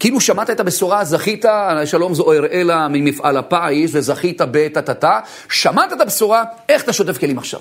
כאילו 0.00 0.20
שמעת 0.20 0.50
את 0.50 0.60
הבשורה, 0.60 1.04
זכית, 1.04 1.44
שלום 1.84 2.14
זו 2.14 2.32
אראלה 2.32 2.88
ממפעל 2.88 3.36
הפיס, 3.36 3.90
וזכית 3.94 4.40
בטטטה, 4.50 5.20
שמעת 5.48 5.92
את 5.92 6.00
הבשורה, 6.00 6.44
איך 6.68 6.82
אתה 6.84 6.92
שוטף 6.92 7.18
כלים 7.18 7.38
עכשיו? 7.38 7.60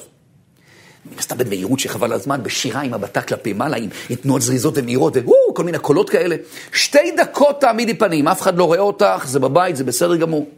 מן 1.06 1.20
הסתם 1.20 1.38
במהירות 1.38 1.80
שחבל 1.80 2.08
על 2.08 2.14
הזמן, 2.14 2.44
בשירה 2.44 2.82
עם 2.82 2.94
הבטה 2.94 3.22
כלפי 3.22 3.54
מעלה, 3.54 3.78
עם, 3.78 3.90
תנועות 4.22 4.42
זריזות 4.42 4.74
ומהירות, 4.78 5.18
וואו, 5.18 5.54
כל 5.54 5.64
מיני 5.64 5.80
קולות 5.80 6.10
כאלה. 6.10 6.36
שתי 6.74 7.12
דקות 7.18 7.62
תעמידי 7.62 7.94
פנים, 7.94 8.28
אף 8.28 8.42
אחד 8.42 8.58
לא 8.58 8.64
רואה 8.64 8.80
אותך, 8.80 9.24
זה 9.26 9.40
בבית, 9.40 9.76
זה 9.76 9.84
בסדר 9.84 10.16
גמור. 10.16 10.50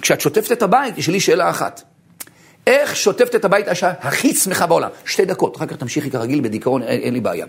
כשאת 0.00 0.20
שוטפת 0.20 0.52
את 0.52 0.62
הבית, 0.62 0.98
יש 0.98 1.08
לי 1.08 1.20
שאלה 1.20 1.50
אחת. 1.50 1.82
איך 2.66 2.96
שוטפת 2.96 3.34
את 3.34 3.44
הבית 3.44 3.68
השעה 3.68 3.92
הכי 4.00 4.34
שמחה 4.34 4.66
בעולם? 4.66 4.90
שתי 5.04 5.24
דקות, 5.24 5.56
אחר 5.56 5.66
כך 5.66 5.76
תמשיכי 5.76 6.10
כרגיל 6.10 6.40
בדיכאון, 6.40 6.82
אין, 6.82 7.00
אין 7.00 7.14
לי 7.14 7.20
בעיה. 7.20 7.46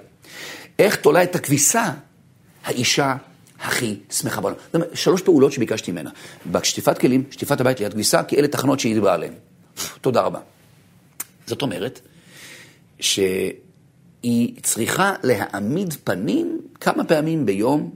איך 0.80 0.96
תולה 0.96 1.24
את 1.24 1.36
הכביסה 1.36 1.92
האישה 2.66 3.16
הכי 3.62 3.96
שמחה 4.10 4.42
בעולם? 4.42 4.56
זאת 4.66 4.76
אומרת, 4.76 4.90
שלוש 4.94 5.22
פעולות 5.22 5.52
שביקשתי 5.52 5.92
ממנה. 5.92 6.10
בשטיפת 6.52 6.98
כלים, 6.98 7.24
שטיפת 7.32 7.62
הבית 7.62 7.80
ליד 7.80 7.94
כביסה, 7.94 8.24
כי 8.24 8.36
אלה 8.36 8.48
תחנות 8.48 8.80
שהיא 8.80 8.94
דיברה 8.94 9.14
עליהן. 9.14 9.34
תודה 10.02 10.22
רבה. 10.22 10.40
זאת 11.48 11.62
אומרת, 11.62 12.00
שהיא 13.00 14.54
צריכה 14.64 15.14
להעמיד 15.24 15.94
פנים 16.04 16.62
כמה 16.80 17.04
פעמים 17.04 17.46
ביום 17.46 17.92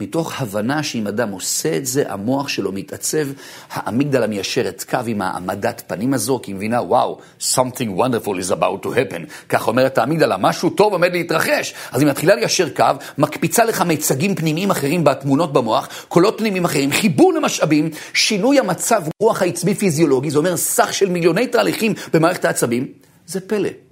מתוך 0.00 0.42
הבנה 0.42 0.82
שאם 0.82 1.06
אדם 1.06 1.30
עושה 1.30 1.76
את 1.76 1.86
זה, 1.86 2.04
המוח 2.12 2.48
שלו 2.48 2.72
מתעצב, 2.72 3.26
האמיגדלה 3.70 4.26
מיישרת 4.26 4.84
קו 4.90 4.98
עם 5.06 5.22
העמדת 5.22 5.82
פנים 5.86 6.14
הזו, 6.14 6.40
כי 6.42 6.50
היא 6.50 6.56
מבינה, 6.56 6.82
וואו, 6.82 7.18
something 7.40 7.98
wonderful 7.98 8.28
is 8.28 8.52
about 8.52 8.84
to 8.84 8.88
happen. 8.88 9.26
כך 9.48 9.68
אומרת 9.68 9.98
האמיגדלה, 9.98 10.36
משהו 10.36 10.70
טוב 10.70 10.92
עומד 10.92 11.12
להתרחש. 11.12 11.74
אז 11.92 12.00
היא 12.00 12.10
מתחילה 12.10 12.34
ליישר 12.34 12.68
קו, 12.68 12.84
מקפיצה 13.18 13.64
לך 13.64 13.82
מיצגים 13.82 14.34
פנימיים 14.34 14.70
אחרים 14.70 15.04
בתמונות 15.04 15.52
במוח, 15.52 15.88
קולות 16.08 16.38
פנימיים 16.38 16.64
אחרים, 16.64 16.92
חיבור 16.92 17.32
למשאבים, 17.32 17.90
שינוי 18.14 18.58
המצב 18.58 19.02
רוח 19.22 19.42
העצבי 19.42 19.74
פיזיולוגי, 19.74 20.30
זה 20.30 20.38
אומר 20.38 20.56
סך 20.56 20.94
של 20.94 21.10
מיליוני 21.10 21.46
תהליכים 21.46 21.94
במערכת 22.12 22.44
העצבים, 22.44 22.86
זה 23.26 23.40
פלא. 23.40 23.85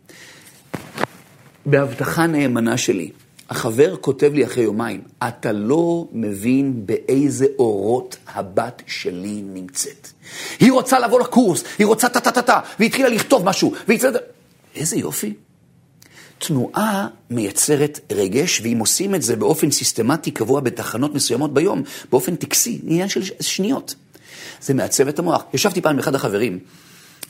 בהבטחה 1.67 2.27
נאמנה 2.27 2.77
שלי, 2.77 3.11
החבר 3.51 3.97
כותב 4.01 4.33
לי 4.35 4.45
אחרי 4.45 4.65
יומיים, 4.65 5.03
אתה 5.29 5.53
לא 5.53 6.09
מבין 6.13 6.87
באיזה 6.87 7.47
אורות 7.59 8.17
הבת 8.27 8.83
שלי 8.87 9.43
נמצאת. 9.45 10.09
היא 10.61 10.73
רוצה 10.73 10.99
לבוא 10.99 11.21
לקורס, 11.21 11.65
היא 11.79 11.87
רוצה 11.87 12.09
טה-טה-טה-טה, 12.09 12.61
והיא 12.79 12.89
התחילה 12.89 13.09
לכתוב 13.09 13.45
משהו, 13.45 13.75
והיא 13.89 13.97
התחילה... 13.97 14.19
איזה 14.75 14.97
יופי. 14.97 15.35
תנועה 16.39 17.09
מייצרת 17.31 18.01
רגש, 18.13 18.61
ואם 18.61 18.79
עושים 18.79 19.15
את 19.15 19.23
זה 19.23 19.37
באופן 19.37 19.71
סיסטמטי 19.71 20.31
קבוע 20.31 20.61
בתחנות 20.61 21.15
מסוימות 21.15 21.55
ביום, 21.55 21.83
באופן 22.11 22.37
טקסי, 22.37 22.81
עניין 22.87 23.09
של 23.09 23.23
שניות. 23.41 23.95
זה 24.61 24.75
מעצב 24.75 25.09
את 25.09 25.19
המוח. 25.19 25.43
ישבתי 25.55 25.81
פעם 25.81 25.93
עם 25.93 25.99
אחד 25.99 26.15
החברים, 26.15 26.59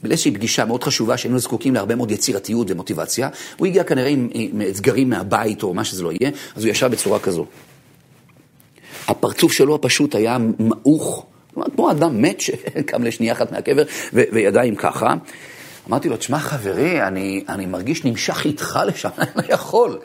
באיזושהי 0.08 0.30
פגישה 0.30 0.64
מאוד 0.64 0.84
חשובה, 0.84 1.16
שהיינו 1.16 1.38
זקוקים 1.38 1.74
להרבה 1.74 1.94
מאוד 1.94 2.10
יצירתיות 2.10 2.70
ומוטיבציה. 2.70 3.28
הוא 3.56 3.66
הגיע 3.66 3.84
כנראה 3.84 4.08
עם, 4.08 4.28
עם 4.32 4.62
אתגרים 4.70 5.10
מהבית 5.10 5.62
או 5.62 5.74
מה 5.74 5.84
שזה 5.84 6.02
לא 6.02 6.12
יהיה, 6.20 6.30
אז 6.56 6.64
הוא 6.64 6.70
ישב 6.70 6.86
בצורה 6.86 7.18
כזו. 7.18 7.46
הפרצוף 9.08 9.52
שלו 9.52 9.80
פשוט 9.80 10.14
היה 10.14 10.38
מעוך, 10.58 11.26
כמו 11.74 11.90
אדם 11.90 12.22
מת 12.22 12.40
שקם 12.40 13.04
לשנייה 13.04 13.32
אחת 13.32 13.52
מהקבר 13.52 13.82
וידיים 14.12 14.74
ככה. 14.74 15.14
אמרתי 15.88 16.08
לו, 16.08 16.16
תשמע 16.16 16.38
חברי, 16.38 17.02
אני, 17.02 17.44
אני 17.48 17.66
מרגיש 17.66 18.04
נמשך 18.04 18.44
איתך 18.44 18.80
לשם, 18.86 19.08
אני 19.18 19.28
לא 19.36 19.54
יכול. 19.54 19.98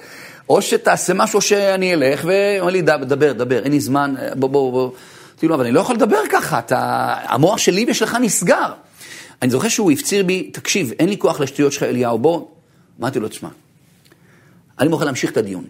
או 0.49 0.61
שתעשה 0.61 1.13
משהו 1.13 1.41
שאני 1.41 1.93
אלך, 1.93 2.25
והוא 2.25 2.59
אומר 2.59 2.71
לי, 2.71 2.81
דבר, 2.81 3.33
דבר, 3.33 3.63
אין 3.63 3.71
לי 3.71 3.79
זמן, 3.79 4.15
בוא, 4.35 4.49
בוא, 4.49 4.71
בוא. 4.71 4.91
אמרתי 5.33 5.47
לו, 5.47 5.55
אבל 5.55 5.63
אני 5.63 5.73
לא 5.73 5.79
יכול 5.79 5.95
לדבר 5.95 6.19
ככה, 6.31 6.59
אתה, 6.59 7.13
המוח 7.23 7.57
שלי 7.57 7.85
ושלך 7.89 8.17
נסגר. 8.21 8.71
אני 9.41 9.51
זוכר 9.51 9.67
שהוא 9.67 9.91
הפציר 9.91 10.23
בי, 10.23 10.49
תקשיב, 10.53 10.91
אין 10.99 11.09
לי 11.09 11.17
כוח 11.17 11.39
לשטויות 11.39 11.73
שלך, 11.73 11.83
אליהו, 11.83 12.19
בוא. 12.19 12.45
אמרתי 12.99 13.19
לו, 13.19 13.27
תשמע, 13.27 13.49
אני 14.79 14.89
מוכן 14.89 15.05
להמשיך 15.05 15.31
את 15.31 15.37
הדיון. 15.37 15.63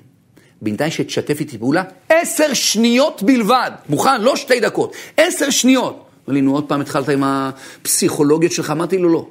בינתיים 0.61 0.91
שתשתף 0.91 1.39
איתי 1.39 1.57
פעולה, 1.57 1.83
עשר 2.09 2.53
שניות 2.53 3.23
בלבד. 3.23 3.71
מוכן? 3.89 4.21
לא 4.21 4.35
שתי 4.35 4.59
דקות, 4.59 4.93
עשר 5.17 5.49
שניות. 5.49 6.05
אמר 6.27 6.33
לי, 6.33 6.41
נו, 6.41 6.55
עוד 6.55 6.67
פעם 6.67 6.81
התחלת 6.81 7.09
עם 7.09 7.23
הפסיכולוגיות 7.23 8.51
שלך? 8.51 8.71
אמרתי 8.71 8.97
לו, 8.97 9.09
לא. 9.09 9.27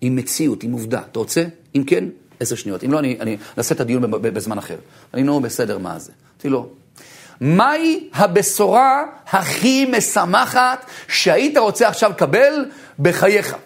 עם 0.00 0.16
מציאות, 0.16 0.62
עם 0.62 0.72
עובדה. 0.72 1.00
אתה 1.10 1.18
רוצה? 1.18 1.44
אם 1.76 1.84
כן, 1.84 2.04
עשר 2.40 2.56
שניות. 2.56 2.84
אם 2.84 2.92
לא, 2.92 2.98
אני, 2.98 3.16
אני 3.20 3.36
אעשה 3.58 3.74
את 3.74 3.80
הדיון 3.80 4.10
בזמן 4.10 4.58
אחר. 4.58 4.76
אני 5.14 5.22
נו, 5.22 5.40
בסדר, 5.40 5.78
מה 5.78 5.98
זה? 5.98 6.12
אמרתי 6.32 6.48
לו, 6.48 6.68
מהי 7.40 8.08
הבשורה 8.14 9.04
הכי 9.30 9.84
משמחת 9.84 10.86
שהיית 11.08 11.56
רוצה 11.56 11.88
עכשיו 11.88 12.10
לקבל 12.10 12.64
בחייך? 12.98 13.56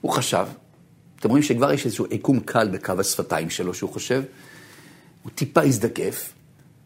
הוא 0.00 0.12
חשב, 0.12 0.46
אתם 1.20 1.28
רואים 1.28 1.42
שכבר 1.42 1.72
יש 1.72 1.86
איזשהו 1.86 2.04
עיקום 2.04 2.40
קל 2.40 2.68
בקו 2.68 2.92
השפתיים 2.98 3.50
שלו 3.50 3.74
שהוא 3.74 3.90
חושב, 3.90 4.22
הוא 5.22 5.30
טיפה 5.34 5.62
הזדקף, 5.62 6.32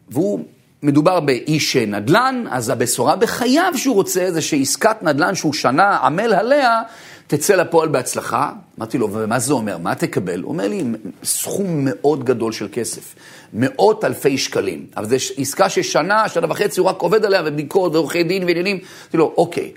והוא, 0.09 0.45
מדובר 0.83 1.19
באיש 1.19 1.77
נדל"ן, 1.77 2.45
אז 2.49 2.69
הבשורה 2.69 3.15
בחייו 3.15 3.73
שהוא 3.75 3.95
רוצה 3.95 4.31
זה 4.31 4.41
שעסקת 4.41 5.03
נדל"ן 5.03 5.35
שהוא 5.35 5.53
שנה 5.53 5.97
עמל 5.97 6.33
עליה, 6.33 6.81
תצא 7.27 7.55
לפועל 7.55 7.89
בהצלחה. 7.89 8.51
אמרתי 8.79 8.97
לו, 8.97 9.13
ומה 9.13 9.39
זה 9.39 9.53
אומר? 9.53 9.77
מה 9.77 9.95
תקבל? 9.95 10.41
הוא 10.41 10.51
אומר 10.51 10.67
לי, 10.67 10.83
סכום 11.23 11.67
מאוד 11.85 12.23
גדול 12.23 12.51
של 12.51 12.67
כסף, 12.71 13.15
מאות 13.53 14.05
אלפי 14.05 14.37
שקלים. 14.37 14.85
אבל 14.97 15.05
זו 15.09 15.15
עסקה 15.37 15.69
ששנה, 15.69 16.29
שנה 16.29 16.47
וחצי, 16.49 16.79
הוא 16.79 16.89
רק 16.89 17.01
עובד 17.01 17.25
עליה, 17.25 17.41
ובדיקות, 17.45 17.93
ועורכי 17.93 18.23
דין 18.23 18.43
ועניינים. 18.43 18.77
אמרתי 18.77 19.17
לו, 19.17 19.33
אוקיי, 19.37 19.71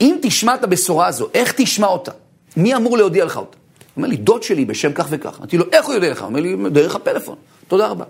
אם 0.00 0.16
תשמע 0.22 0.54
את 0.54 0.64
הבשורה 0.64 1.06
הזו, 1.06 1.28
איך 1.34 1.52
תשמע 1.56 1.86
אותה? 1.86 2.12
מי 2.62 2.76
אמור 2.76 2.98
להודיע 2.98 3.24
לך 3.24 3.36
אותה? 3.36 3.56
הוא 3.56 3.86
אומר 3.96 4.08
לי, 4.08 4.16
דוד 4.16 4.42
שלי 4.42 4.64
בשם 4.64 4.92
כך 4.92 5.06
וכך. 5.10 5.38
אמרתי 5.38 5.58
לו, 5.58 5.64
איך 5.72 5.86
הוא 5.86 5.94
יודע 5.94 6.10
לך? 6.10 6.20
הוא 6.20 6.26
אומר 6.26 6.40
לי, 6.40 6.56
דרך 6.70 6.94
הפלאפון. 6.94 7.36
תודה 7.68 7.86
רבה. 7.86 8.04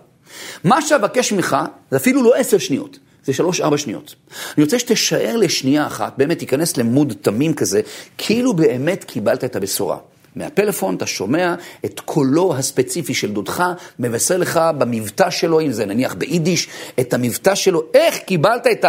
מה 0.64 0.82
שאבקש 0.82 1.32
ממך, 1.32 1.56
זה 1.90 1.96
אפילו 1.96 2.22
לא 2.22 2.34
עשר 2.34 2.58
שניות, 2.58 2.98
זה 3.24 3.32
שלוש-ארבע 3.32 3.78
שניות. 3.78 4.14
אני 4.56 4.64
רוצה 4.64 4.78
שתשאר 4.78 5.36
לשנייה 5.36 5.86
אחת, 5.86 6.14
באמת 6.16 6.38
תיכנס 6.38 6.76
למוד 6.76 7.14
תמים 7.22 7.54
כזה, 7.54 7.80
כאילו 8.18 8.52
באמת 8.54 9.04
קיבלת 9.04 9.44
את 9.44 9.56
הבשורה. 9.56 9.96
מהפלאפון 10.36 10.94
אתה 10.94 11.06
שומע 11.06 11.54
את 11.84 12.00
קולו 12.00 12.54
הספציפי 12.56 13.14
של 13.14 13.32
דודך, 13.32 13.64
מבשר 13.98 14.36
לך 14.36 14.60
במבטא 14.78 15.30
שלו, 15.30 15.60
אם 15.60 15.72
זה 15.72 15.86
נניח 15.86 16.14
ביידיש, 16.14 16.68
את 17.00 17.14
המבטא 17.14 17.54
שלו, 17.54 17.82
איך 17.94 18.18
קיבלת 18.18 18.66
את 18.66 18.84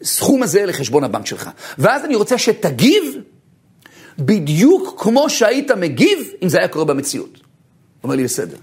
הסכום 0.00 0.42
הזה 0.42 0.66
לחשבון 0.66 1.04
הבנק 1.04 1.26
שלך. 1.26 1.50
ואז 1.78 2.04
אני 2.04 2.14
רוצה 2.14 2.38
שתגיב 2.38 3.16
בדיוק 4.18 5.02
כמו 5.02 5.30
שהיית 5.30 5.70
מגיב 5.70 6.18
אם 6.42 6.48
זה 6.48 6.58
היה 6.58 6.68
קורה 6.68 6.84
במציאות. 6.84 7.34
הוא 7.34 7.42
אומר 8.04 8.14
לי, 8.14 8.24
בסדר. 8.24 8.56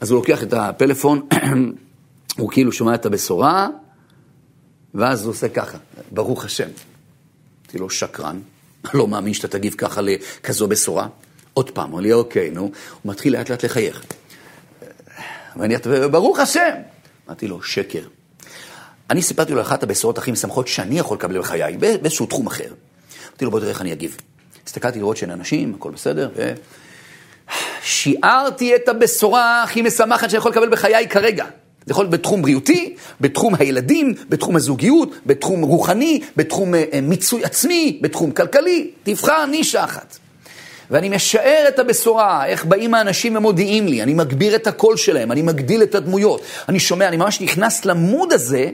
אז 0.00 0.10
הוא 0.10 0.18
לוקח 0.18 0.42
את 0.42 0.52
הפלאפון, 0.52 1.28
הוא 2.38 2.50
כאילו 2.50 2.72
שומע 2.72 2.94
את 2.94 3.06
הבשורה, 3.06 3.68
ואז 4.94 5.24
הוא 5.24 5.30
עושה 5.30 5.48
ככה, 5.48 5.78
ברוך 6.10 6.44
השם. 6.44 6.68
אמרתי 7.62 7.78
לו, 7.78 7.90
שקרן, 7.90 8.40
לא 8.94 9.08
מאמין 9.08 9.34
שאתה 9.34 9.48
תגיב 9.48 9.74
ככה 9.78 10.00
לכזו 10.00 10.68
בשורה. 10.68 11.08
עוד 11.54 11.70
פעם, 11.70 11.84
הוא 11.84 11.92
אומר 11.92 12.02
לי, 12.02 12.12
אוקיי, 12.12 12.50
נו, 12.50 12.60
הוא 12.60 12.72
מתחיל 13.04 13.32
לאט 13.32 13.50
לאט 13.50 13.64
לחייך. 13.64 14.04
ואני, 15.56 15.74
ברוך 16.10 16.38
השם! 16.38 16.74
אמרתי 17.26 17.48
לו, 17.48 17.62
שקר. 17.62 18.02
אני 19.10 19.22
סיפרתי 19.22 19.52
לו 19.52 19.60
אחת 19.60 19.82
הבשורות 19.82 20.18
הכי 20.18 20.32
משמחות 20.32 20.68
שאני 20.68 20.98
יכול 20.98 21.16
לקבל 21.16 21.38
בחיי, 21.38 21.76
באיזשהו 21.76 22.26
תחום 22.26 22.46
אחר. 22.46 22.72
אמרתי 23.28 23.44
לו, 23.44 23.50
בוא 23.50 23.60
תראה 23.60 23.70
איך 23.70 23.80
אני 23.80 23.92
אגיב. 23.92 24.16
הסתכלתי 24.66 24.98
לראות 24.98 25.16
שאין 25.16 25.30
אנשים, 25.30 25.74
הכל 25.76 25.90
בסדר, 25.90 26.30
ו... 26.36 26.52
שיערתי 27.82 28.74
את 28.74 28.88
הבשורה 28.88 29.62
הכי 29.62 29.82
משמחת 29.82 30.30
שאני 30.30 30.38
יכול 30.38 30.50
לקבל 30.50 30.68
בחיי 30.68 31.08
כרגע. 31.08 31.44
זה 31.86 31.90
יכול 31.90 32.04
להיות 32.04 32.12
בתחום 32.12 32.42
בריאותי, 32.42 32.96
בתחום 33.20 33.54
הילדים, 33.58 34.14
בתחום 34.28 34.56
הזוגיות, 34.56 35.14
בתחום 35.26 35.62
רוחני, 35.62 36.20
בתחום 36.36 36.74
uh, 36.74 36.78
מיצוי 37.02 37.44
עצמי, 37.44 37.98
בתחום 38.02 38.30
כלכלי. 38.30 38.90
תבחר 39.02 39.46
נישה 39.46 39.84
אחת. 39.84 40.18
ואני 40.90 41.08
משער 41.08 41.64
את 41.68 41.78
הבשורה, 41.78 42.46
איך 42.46 42.64
באים 42.64 42.94
האנשים 42.94 43.36
ומודיעים 43.36 43.86
לי, 43.86 44.02
אני 44.02 44.14
מגביר 44.14 44.54
את 44.54 44.66
הקול 44.66 44.96
שלהם, 44.96 45.32
אני 45.32 45.42
מגדיל 45.42 45.82
את 45.82 45.94
הדמויות, 45.94 46.40
אני 46.68 46.80
שומע, 46.80 47.08
אני 47.08 47.16
ממש 47.16 47.40
נכנס 47.40 47.84
למוד 47.84 48.32
הזה, 48.32 48.70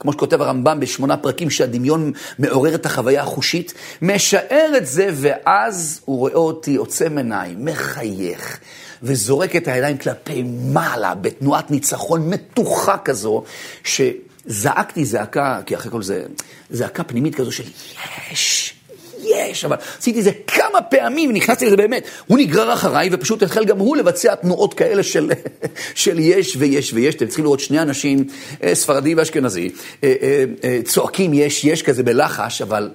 כמו 0.00 0.12
שכותב 0.12 0.42
הרמב"ם 0.42 0.80
בשמונה 0.80 1.16
פרקים 1.16 1.50
שהדמיון 1.50 2.12
מעורר 2.38 2.74
את 2.74 2.86
החוויה 2.86 3.22
החושית, 3.22 3.74
משער 4.02 4.72
את 4.76 4.86
זה, 4.86 5.08
ואז 5.14 6.00
הוא 6.04 6.18
רואה 6.18 6.34
אותי 6.34 6.76
עוצם 6.76 7.18
עיניים, 7.18 7.64
מחייך, 7.64 8.58
וזורק 9.02 9.56
את 9.56 9.68
הידיים 9.68 9.98
כלפי 9.98 10.42
מעלה, 10.72 11.14
בתנועת 11.14 11.70
ניצחון 11.70 12.30
מתוחה 12.30 12.98
כזו, 12.98 13.44
שזעקתי 13.84 15.04
זעקה, 15.04 15.60
כי 15.66 15.76
אחרי 15.76 15.90
כל 15.90 16.02
זה, 16.02 16.24
זעקה 16.70 17.04
פנימית 17.04 17.34
כזו 17.34 17.52
של 17.52 17.64
יש. 18.32 18.79
יש, 19.24 19.64
אבל 19.64 19.76
עשיתי 19.98 20.18
את 20.18 20.24
זה 20.24 20.30
כמה 20.46 20.82
פעמים, 20.82 21.32
נכנסתי 21.32 21.66
לזה 21.66 21.76
באמת. 21.76 22.04
הוא 22.26 22.38
נגרר 22.38 22.72
אחריי 22.72 23.08
ופשוט 23.12 23.42
התחיל 23.42 23.64
גם 23.64 23.78
הוא 23.78 23.96
לבצע 23.96 24.34
תנועות 24.34 24.74
כאלה 24.74 25.02
של, 25.02 25.30
של 25.94 26.18
יש 26.18 26.56
ויש 26.58 26.92
ויש. 26.92 27.14
אתם 27.14 27.26
צריכים 27.26 27.44
לראות 27.44 27.60
שני 27.60 27.82
אנשים, 27.82 28.24
אה, 28.62 28.74
ספרדי 28.74 29.14
ואשכנזי, 29.14 29.70
אה, 30.04 30.14
אה, 30.64 30.78
צועקים 30.84 31.34
יש, 31.34 31.64
יש 31.64 31.82
כזה 31.82 32.02
בלחש, 32.02 32.62
אבל 32.62 32.90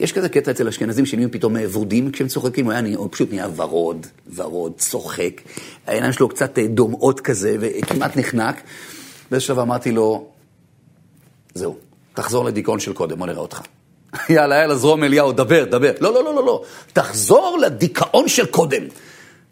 יש 0.00 0.12
כזה 0.12 0.28
קטע 0.28 0.50
אצל 0.50 0.68
אשכנזים 0.68 1.06
שנהיים 1.06 1.30
פתאום 1.30 1.56
ורודים 1.70 2.10
כשהם 2.10 2.28
צוחקים, 2.28 2.64
הוא, 2.64 2.72
היה, 2.72 2.96
הוא 2.96 3.08
פשוט 3.10 3.32
נהיה 3.32 3.48
ורוד, 3.56 4.06
ורוד, 4.34 4.72
צוחק. 4.78 5.40
העיניים 5.86 6.12
שלו 6.12 6.28
קצת 6.28 6.58
דומעות 6.58 7.20
כזה 7.20 7.56
וכמעט 7.60 8.16
נחנק. 8.16 8.60
באיזשהו 9.30 9.54
שלב 9.54 9.58
אמרתי 9.58 9.92
לו, 9.92 10.26
זהו, 11.54 11.76
תחזור 12.14 12.44
לדיכאון 12.44 12.80
של 12.80 12.92
קודם, 12.92 13.18
בוא 13.18 13.26
נראה 13.26 13.40
אותך. 13.40 13.60
יאללה, 14.28 14.56
יאללה, 14.56 14.74
זרום 14.74 15.04
אליהו, 15.04 15.32
דבר, 15.32 15.64
דבר. 15.64 15.92
לא, 16.00 16.14
לא, 16.14 16.24
לא, 16.24 16.34
לא, 16.34 16.46
לא. 16.46 16.62
תחזור 16.92 17.58
לדיכאון 17.62 18.28
של 18.28 18.46
קודם. 18.46 18.82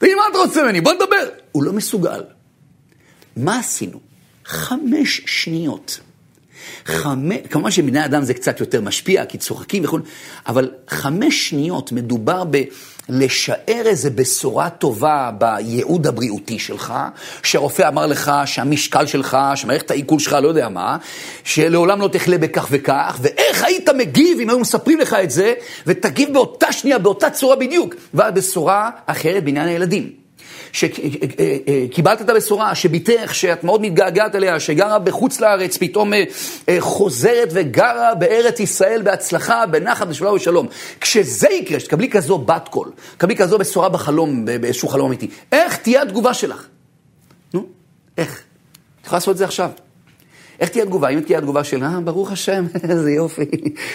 ואם 0.01 0.17
אתה 0.31 0.39
רוצה 0.39 0.63
ממני, 0.63 0.81
בוא 0.81 0.93
נדבר. 0.93 1.29
הוא 1.53 1.63
לא 1.63 1.73
מסוגל. 1.73 2.23
מה 3.37 3.59
עשינו? 3.59 4.01
חמש 4.45 5.21
שניות. 5.27 6.01
חמש, 6.85 7.39
כמובן 7.51 7.71
שבני 7.71 8.05
אדם 8.05 8.25
זה 8.25 8.35
קצת 8.35 8.61
יותר 8.61 8.81
משפיע, 8.81 9.25
כי 9.25 9.39
צוחקים 9.39 9.85
וכו', 9.85 9.99
אבל 10.47 10.71
חמש 10.89 11.49
שניות 11.49 11.93
מדובר 11.93 12.45
ב... 12.51 12.63
לשער 13.09 13.83
איזה 13.87 14.11
בשורה 14.11 14.71
טובה 14.71 15.31
בייעוד 15.39 16.07
הבריאותי 16.07 16.59
שלך, 16.59 16.95
שהרופא 17.43 17.89
אמר 17.89 18.07
לך 18.07 18.33
שהמשקל 18.47 19.07
שלך, 19.07 19.39
שמערכת 19.55 19.91
העיכול 19.91 20.19
שלך, 20.19 20.33
לא 20.43 20.49
יודע 20.49 20.69
מה, 20.69 20.97
שלעולם 21.45 22.01
לא 22.01 22.09
תחלה 22.09 22.39
בכך 22.39 22.67
וכך, 22.71 23.19
ואיך 23.23 23.38
היית 23.69 23.89
מגיב 23.89 24.41
אם 24.41 24.51
היו 24.51 24.59
מספרים 24.59 24.99
לך 24.99 25.17
את 25.23 25.31
זה, 25.31 25.55
ותגיב 25.87 26.33
באותה 26.33 26.73
שנייה, 26.73 26.99
באותה 26.99 27.31
צורה 27.31 27.57
בדיוק, 27.57 27.95
והבשורה 28.15 28.91
אחרת 29.07 29.45
בעניין 29.45 29.69
הילדים. 29.69 30.13
שקיבלת 30.73 32.21
את 32.21 32.29
הבשורה, 32.29 32.75
שבתך, 32.75 33.35
שאת 33.35 33.65
מאוד 33.65 33.81
מתגעגעת 33.81 34.35
אליה, 34.35 34.61
שגרה 34.61 34.99
בחוץ 34.99 35.41
לארץ, 35.41 35.77
פתאום 35.77 36.15
אה, 36.15 36.25
אה, 36.69 36.77
חוזרת 36.81 37.49
וגרה 37.53 38.15
בארץ 38.15 38.61
ישראל 38.61 39.03
בהצלחה, 39.03 39.67
בנחת, 39.67 40.07
בשלום 40.07 40.35
ושלום. 40.35 40.67
כשזה 41.01 41.49
יקרה, 41.49 41.81
שתקבלי 41.81 42.11
כזו 42.11 42.39
בת 42.39 42.69
קול, 42.69 42.91
תקבלי 43.17 43.37
כזו 43.37 43.59
בשורה 43.59 43.89
בחלום, 43.89 44.45
באיזשהו 44.45 44.89
חלום 44.89 45.07
אמיתי, 45.07 45.29
איך 45.53 45.77
תהיה 45.77 46.03
התגובה 46.03 46.35
שלך? 46.35 46.67
נו, 47.55 47.67
איך? 48.19 48.43
את 49.01 49.07
יכולה 49.07 49.17
לעשות 49.17 49.33
את 49.33 49.39
זה 49.39 49.45
עכשיו. 49.45 49.71
איך 50.61 50.71
תהיה 50.71 50.85
התגובה? 50.85 51.09
אם 51.09 51.21
תהיה 51.21 51.39
התגובה 51.39 51.65
של, 51.65 51.85
אה, 51.85 52.01
ברוך 52.01 52.33
השם, 52.33 52.67
איזה 52.91 53.11
יופי. 53.11 53.45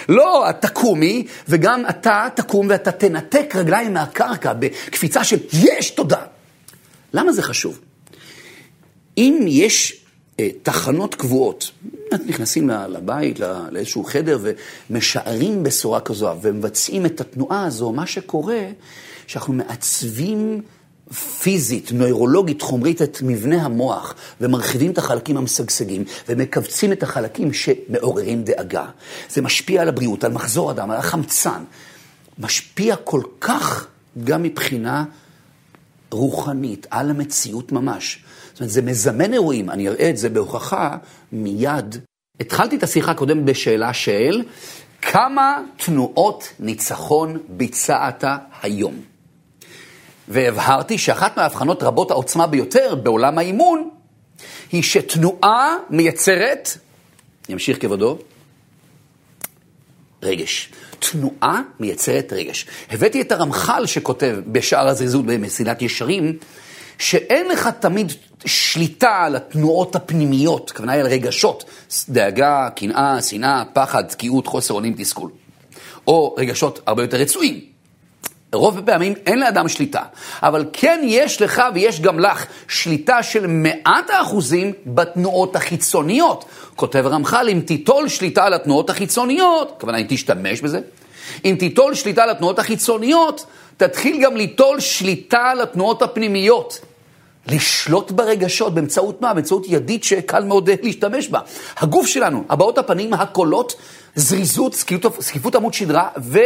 לא, 0.09 0.45
תקומי, 0.59 1.27
וגם 1.47 1.83
אתה 1.89 2.27
תקום 2.35 2.67
ואתה 2.69 2.91
תנתק 2.91 3.55
רגליים 3.55 3.93
מהקרקע 3.93 4.53
בקפיצה 4.53 5.23
של 5.23 5.37
יש 5.53 5.91
תודה. 5.91 6.21
למה 7.13 7.33
זה 7.33 7.41
חשוב? 7.41 7.79
אם 9.17 9.45
יש 9.47 10.05
אה, 10.39 10.49
תחנות 10.63 11.15
קבועות, 11.15 11.71
נכנסים 12.25 12.69
לבית, 12.69 13.39
לאיזשהו 13.71 14.03
חדר 14.03 14.39
ומשערים 14.89 15.63
בשורה 15.63 15.99
כזו 15.99 16.35
ומבצעים 16.41 17.05
את 17.05 17.21
התנועה 17.21 17.65
הזו, 17.65 17.91
מה 17.91 18.07
שקורה, 18.07 18.61
שאנחנו 19.27 19.53
מעצבים 19.53 20.61
פיזית, 21.13 21.91
נוירולוגית, 21.91 22.61
חומרית 22.61 23.01
את 23.01 23.21
מבנה 23.21 23.65
המוח 23.65 24.15
ומרחיבים 24.41 24.91
את 24.91 24.97
החלקים 24.97 25.37
המשגשגים 25.37 26.03
ומכווצים 26.29 26.91
את 26.91 27.03
החלקים 27.03 27.53
שמעוררים 27.53 28.43
דאגה. 28.43 28.85
זה 29.29 29.41
משפיע 29.41 29.81
על 29.81 29.89
הבריאות, 29.89 30.23
על 30.23 30.31
מחזור 30.31 30.71
הדם, 30.71 30.91
על 30.91 30.97
החמצן. 30.97 31.63
משפיע 32.39 32.95
כל 32.95 33.21
כך 33.41 33.87
גם 34.23 34.43
מבחינה 34.43 35.03
רוחנית, 36.11 36.87
על 36.89 37.09
המציאות 37.09 37.71
ממש. 37.71 38.23
זאת 38.53 38.59
אומרת, 38.59 38.71
זה 38.71 38.81
מזמן 38.81 39.33
אירועים, 39.33 39.69
אני 39.69 39.87
אראה 39.87 40.09
את 40.09 40.17
זה 40.17 40.29
בהוכחה 40.29 40.97
מיד. 41.31 41.97
התחלתי 42.39 42.75
את 42.75 42.83
השיחה 42.83 43.11
הקודמת 43.11 43.45
בשאלה 43.45 43.93
של 43.93 44.43
כמה 45.01 45.61
תנועות 45.85 46.53
ניצחון 46.59 47.37
ביצעת 47.47 48.23
היום? 48.61 49.12
והבהרתי 50.27 50.97
שאחת 50.97 51.37
מההבחנות 51.37 51.83
רבות 51.83 52.11
העוצמה 52.11 52.47
ביותר 52.47 52.95
בעולם 52.95 53.37
האימון 53.37 53.89
היא 54.71 54.83
שתנועה 54.83 55.75
מייצרת, 55.89 56.69
ימשיך 57.49 57.81
כבודו, 57.81 58.17
רגש. 60.23 60.69
תנועה 60.99 61.61
מייצרת 61.79 62.33
רגש. 62.33 62.65
הבאתי 62.91 63.21
את 63.21 63.31
הרמח"ל 63.31 63.85
שכותב 63.85 64.37
בשער 64.47 64.87
הזריזות 64.87 65.25
במסילת 65.25 65.81
ישרים, 65.81 66.37
שאין 66.97 67.47
לך 67.47 67.69
תמיד 67.79 68.11
שליטה 68.45 69.23
על 69.25 69.35
התנועות 69.35 69.95
הפנימיות, 69.95 70.71
הכוונה 70.71 70.91
היא 70.91 71.01
על 71.01 71.07
רגשות, 71.07 71.63
דאגה, 72.09 72.69
קנאה, 72.75 73.21
שנאה, 73.21 73.63
פחד, 73.73 74.03
תקיעות, 74.07 74.47
חוסר 74.47 74.73
אונים, 74.73 74.93
תסכול. 74.97 75.31
או 76.07 76.35
רגשות 76.37 76.79
הרבה 76.85 77.03
יותר 77.03 77.17
רצויים. 77.17 77.72
רוב 78.53 78.77
הפעמים 78.77 79.13
אין 79.25 79.39
לאדם 79.39 79.67
שליטה, 79.67 80.01
אבל 80.43 80.65
כן 80.73 81.01
יש 81.03 81.41
לך 81.41 81.61
ויש 81.73 82.01
גם 82.01 82.19
לך 82.19 82.45
שליטה 82.67 83.23
של 83.23 83.47
מעט 83.47 84.09
האחוזים 84.09 84.73
בתנועות 84.85 85.55
החיצוניות. 85.55 86.45
כותב 86.75 87.05
רמח"ל, 87.07 87.49
אם 87.49 87.59
תיטול 87.65 88.07
שליטה 88.07 88.45
על 88.45 88.53
התנועות 88.53 88.89
החיצוניות, 88.89 89.73
הכוונה 89.77 89.97
אם 89.97 90.05
תשתמש 90.09 90.61
בזה, 90.61 90.79
אם 91.45 91.55
תיטול 91.59 91.93
שליטה 91.93 92.23
על 92.23 92.29
התנועות 92.29 92.59
החיצוניות, 92.59 93.45
תתחיל 93.77 94.23
גם 94.23 94.35
ליטול 94.35 94.79
שליטה 94.79 95.39
על 95.39 95.61
התנועות 95.61 96.01
הפנימיות. 96.01 96.79
לשלוט 97.47 98.11
ברגשות 98.11 98.73
באמצעות 98.73 99.21
מה? 99.21 99.33
באמצעות 99.33 99.65
ידית 99.69 100.03
שקל 100.03 100.43
מאוד 100.43 100.69
להשתמש 100.83 101.27
בה. 101.27 101.39
הגוף 101.77 102.07
שלנו, 102.07 102.43
הבעות 102.49 102.77
הפנים, 102.77 103.13
הקולות, 103.13 103.75
זריזות, 104.15 104.73
זקיפות 105.19 105.55
עמוד 105.55 105.73
שדרה 105.73 106.09
ו... 106.17 106.39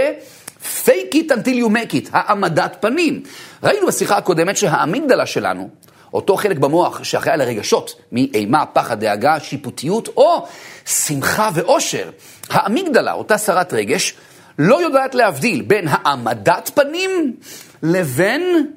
fake 0.64 1.16
it 1.16 1.32
until 1.32 1.56
you 1.56 1.70
make 1.70 1.94
it, 1.94 2.10
העמדת 2.12 2.78
פנים. 2.80 3.24
ראינו 3.64 3.88
בשיחה 3.88 4.18
הקודמת 4.18 4.58
שהאמיגדלה 4.58 5.26
שלנו, 5.26 5.70
אותו 6.14 6.38
חלק 6.38 6.58
במוח 6.58 7.04
שאחראי 7.04 7.34
על 7.34 7.42
הרגשות, 7.42 7.96
מאימה, 8.12 8.66
פחד, 8.66 9.00
דאגה, 9.00 9.40
שיפוטיות, 9.40 10.08
או 10.18 10.48
שמחה 10.86 11.50
ואושר, 11.54 12.10
האמיגדלה, 12.50 13.14
אותה 13.14 13.38
שרת 13.38 13.74
רגש, 13.74 14.14
לא 14.60 14.82
יודעת 14.82 15.16
להבדיל 15.16 15.62
בין 15.62 15.88
העמדת 15.90 16.72
פנים 16.74 17.36
לבין 17.84 18.68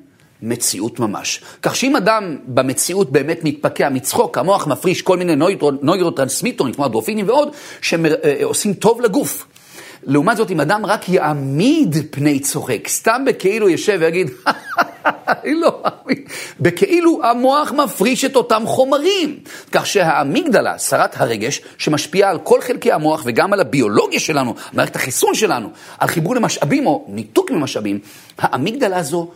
מציאות 0.42 1.00
ממש. 1.00 1.40
כך 1.62 1.76
שאם 1.76 1.96
אדם 1.96 2.36
במציאות 2.46 3.12
באמת 3.12 3.44
מתפקע 3.44 3.88
מצחוק, 3.88 4.38
המוח 4.38 4.66
מפריש 4.66 5.02
כל 5.02 5.16
מיני 5.16 5.36
נוירוטרנסמיטורים, 5.82 6.74
כמו 6.74 6.84
הדרופינים 6.84 7.28
ועוד, 7.28 7.48
שעושים 7.80 8.74
טוב 8.74 9.00
לגוף. 9.00 9.46
לעומת 10.02 10.36
זאת, 10.36 10.50
אם 10.50 10.60
אדם 10.60 10.86
רק 10.86 11.08
יעמיד 11.08 11.96
פני 12.10 12.40
צוחק, 12.40 12.88
סתם 12.88 13.22
בכאילו 13.26 13.68
יושב 13.68 13.98
ויגיד, 14.00 14.30
לא, 15.60 15.82
בכאילו 16.60 17.20
המוח 17.24 17.72
מפריש 17.72 18.24
את 18.24 18.36
אותם 18.36 18.62
חומרים. 18.66 19.38
כך 19.72 19.86
שהאמיגדלה, 19.86 20.78
שרת 20.78 21.20
הרגש, 21.20 21.60
שמשפיעה 21.78 22.30
על 22.30 22.38
כל 22.38 22.60
חלקי 22.60 22.92
המוח 22.92 23.22
וגם 23.26 23.52
על 23.52 23.60
הביולוגיה 23.60 24.20
שלנו, 24.20 24.54
מערכת 24.72 24.96
החיסון 24.96 25.34
שלנו, 25.34 25.68
על 25.98 26.08
חיבור 26.08 26.34
למשאבים 26.34 26.86
או 26.86 27.04
ניתוק 27.08 27.50
ממשאבים, 27.50 27.98
האמיגדלה 28.38 28.98
הזו 28.98 29.30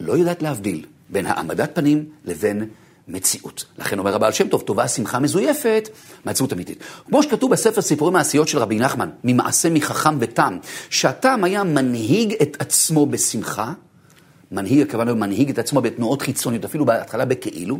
לא 0.00 0.12
יודעת 0.12 0.42
להבדיל 0.42 0.84
בין 1.08 1.26
העמדת 1.26 1.74
פנים 1.74 2.04
לבין 2.24 2.68
מציאות. 3.08 3.64
לכן 3.78 3.98
אומר 3.98 4.14
הבעל 4.14 4.32
שם 4.32 4.48
טוב, 4.48 4.60
טובה 4.60 4.88
שמחה 4.88 5.18
מזויפת, 5.18 5.88
מציאות 6.26 6.52
אמיתית. 6.52 6.78
כמו 7.06 7.22
שכתוב 7.22 7.50
בספר 7.50 7.80
סיפורי 7.80 8.12
מעשיות 8.12 8.48
של 8.48 8.58
רבי 8.58 8.78
נחמן, 8.78 9.10
ממעשה 9.24 9.70
מחכם 9.70 10.16
ותם, 10.20 10.58
שהתם 10.90 11.44
היה 11.44 11.64
מנהיג 11.64 12.34
את 12.42 12.56
עצמו 12.60 13.06
בשמחה, 13.06 13.72
מנהיג, 14.52 14.80
הכוונה 14.80 15.14
מנהיג 15.14 15.50
את 15.50 15.58
עצמו 15.58 15.80
בתנועות 15.80 16.22
חיצוניות, 16.22 16.64
אפילו 16.64 16.84
בהתחלה 16.84 17.24
בכאילו, 17.24 17.78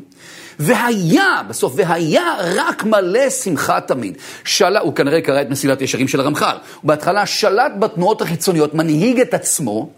והיה, 0.59 1.43
בסוף, 1.49 1.73
והיה 1.77 2.25
רק 2.41 2.85
מלא 2.85 3.31
שמחה 3.31 3.81
תמיד. 3.81 4.19
שלה, 4.45 4.81
הוא 4.81 4.95
כנראה 4.95 5.21
קרא 5.21 5.43
את 5.43 5.51
מסילת 5.51 5.81
ישרים 5.81 6.09
של 6.09 6.21
הרמח"ל, 6.21 6.57
הוא 6.81 6.89
בהתחלה 6.89 7.27
שלט 7.27 7.73
בתנועות 7.79 8.23
החיצוניות, 8.23 8.75
מנהיג 8.75 9.21
את 9.21 9.35
עצמו, 9.35 9.91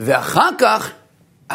ואחר 0.00 0.50
כך 0.58 0.90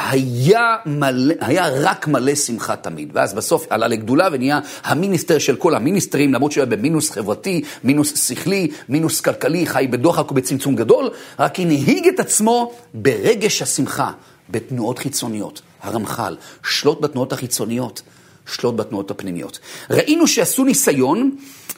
היה, 0.10 0.76
מלא, 0.86 1.36
היה 1.42 1.68
רק 1.82 2.08
מלא 2.08 2.36
שמחה 2.36 2.76
תמיד. 2.76 3.10
ואז 3.14 3.34
בסוף 3.34 3.68
עלה 3.70 3.88
לגדולה 3.88 4.28
ונהיה 4.32 4.60
המיניסטר 4.84 5.38
של 5.38 5.56
כל 5.56 5.76
המיניסטרים, 5.76 6.34
למרות 6.34 6.52
שהוא 6.52 6.62
היה 6.62 6.72
במינוס 6.72 7.12
חברתי, 7.12 7.62
מינוס 7.84 8.28
שכלי, 8.28 8.68
מינוס 8.90 9.22
כלכלי, 9.22 9.66
חי 9.66 9.88
בדוחק 9.90 10.32
ובצמצום 10.32 10.76
גדול, 10.76 11.10
רק 11.40 11.60
הנהיג 11.60 12.08
את 12.08 12.20
עצמו 12.20 12.74
ברגש 12.94 13.62
השמחה, 13.62 14.12
בתנועות 14.50 15.00
חיצוניות. 15.00 15.62
הרמח"ל, 15.82 16.36
שלוט 16.64 17.02
בתנועות 17.02 17.34
החיצוניות, 17.34 18.02
שלוט 18.50 18.76
בתנועות 18.76 19.12
הפנימיות. 19.12 19.60
ראינו 19.90 20.28
שעשו 20.28 20.64
ניסיון 20.64 21.32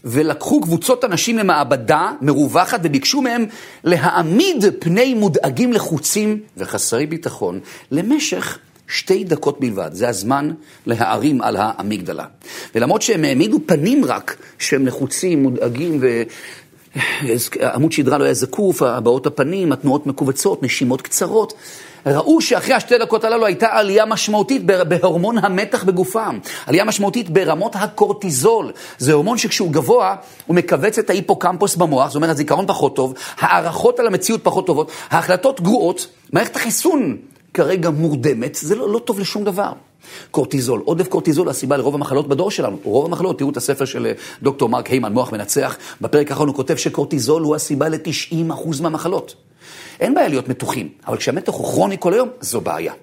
ולקחו 0.05 0.61
קבוצות 0.61 1.05
אנשים 1.05 1.37
למעבדה 1.37 2.11
מרווחת 2.21 2.79
וביקשו 2.83 3.21
מהם 3.21 3.45
להעמיד 3.83 4.65
פני 4.79 5.13
מודאגים 5.13 5.73
לחוצים 5.73 6.39
וחסרי 6.57 7.05
ביטחון 7.05 7.59
למשך 7.91 8.57
שתי 8.87 9.23
דקות 9.23 9.59
בלבד. 9.59 9.89
זה 9.93 10.09
הזמן 10.09 10.51
להערים 10.85 11.41
על 11.41 11.57
האמיגדלה. 11.59 12.25
ולמרות 12.75 13.01
שהם 13.01 13.23
העמידו 13.23 13.59
פנים 13.65 14.05
רק 14.05 14.37
שהם 14.59 14.87
לחוצים, 14.87 15.43
מודאגים 15.43 15.97
ו... 16.01 16.23
עמוד 17.73 17.91
שדרה 17.91 18.17
לא 18.17 18.23
היה 18.23 18.33
זקוף, 18.33 18.81
הבעות 18.81 19.27
הפנים, 19.27 19.71
התנועות 19.71 20.07
מכווצות, 20.07 20.63
נשימות 20.63 21.01
קצרות. 21.01 21.53
ראו 22.05 22.41
שאחרי 22.41 22.73
השתי 22.73 22.97
דקות 22.97 23.23
הללו 23.23 23.45
הייתה 23.45 23.67
עלייה 23.71 24.05
משמעותית 24.05 24.65
בהורמון 24.65 25.37
המתח 25.37 25.83
בגופם, 25.83 26.39
עלייה 26.65 26.85
משמעותית 26.85 27.29
ברמות 27.29 27.75
הקורטיזול. 27.75 28.71
זה 28.97 29.13
הורמון 29.13 29.37
שכשהוא 29.37 29.71
גבוה, 29.71 30.15
הוא 30.47 30.55
מכווץ 30.55 30.99
את 30.99 31.09
ההיפוקמפוס 31.09 31.75
במוח, 31.75 32.07
זאת 32.07 32.15
אומרת, 32.15 32.29
הזיכרון 32.29 32.67
פחות 32.67 32.95
טוב, 32.95 33.13
הערכות 33.37 33.99
על 33.99 34.07
המציאות 34.07 34.43
פחות 34.43 34.67
טובות, 34.67 34.91
ההחלטות 35.09 35.61
גרועות, 35.61 36.07
מערכת 36.33 36.55
החיסון 36.55 37.17
כרגע 37.53 37.89
מורדמת, 37.89 38.55
זה 38.55 38.75
לא, 38.75 38.89
לא 38.89 38.99
טוב 38.99 39.19
לשום 39.19 39.43
דבר. 39.43 39.71
קורטיזול, 40.31 40.81
עודף 40.85 41.07
קורטיזול 41.07 41.49
הסיבה 41.49 41.77
לרוב 41.77 41.95
המחלות 41.95 42.27
בדור 42.27 42.51
שלנו. 42.51 42.77
רוב 42.83 43.05
המחלות, 43.05 43.37
תראו 43.37 43.49
את 43.49 43.57
הספר 43.57 43.85
של 43.85 44.05
אה, 44.05 44.11
דוקטור 44.41 44.69
מרק 44.69 44.87
היימן, 44.87 45.13
מוח 45.13 45.31
מנצח, 45.31 45.77
בפרק 46.01 46.31
האחרון 46.31 46.47
הוא 46.47 46.55
כותב 46.55 46.75
שקורטיזול 46.75 47.43
הוא 47.43 47.55
הסיבה 47.55 47.89
ל-90% 47.89 48.81
מהמחלות. 48.81 49.35
אין 49.99 50.13
בעיה 50.13 50.27
להיות 50.27 50.49
מתוחים, 50.49 50.89
אבל 51.07 51.17
כשהמתח 51.17 51.53
הוא 51.53 51.65
כרוני 51.65 51.95
כל 51.99 52.13
היום, 52.13 52.29
זו 52.41 52.61
בעיה. 52.61 52.93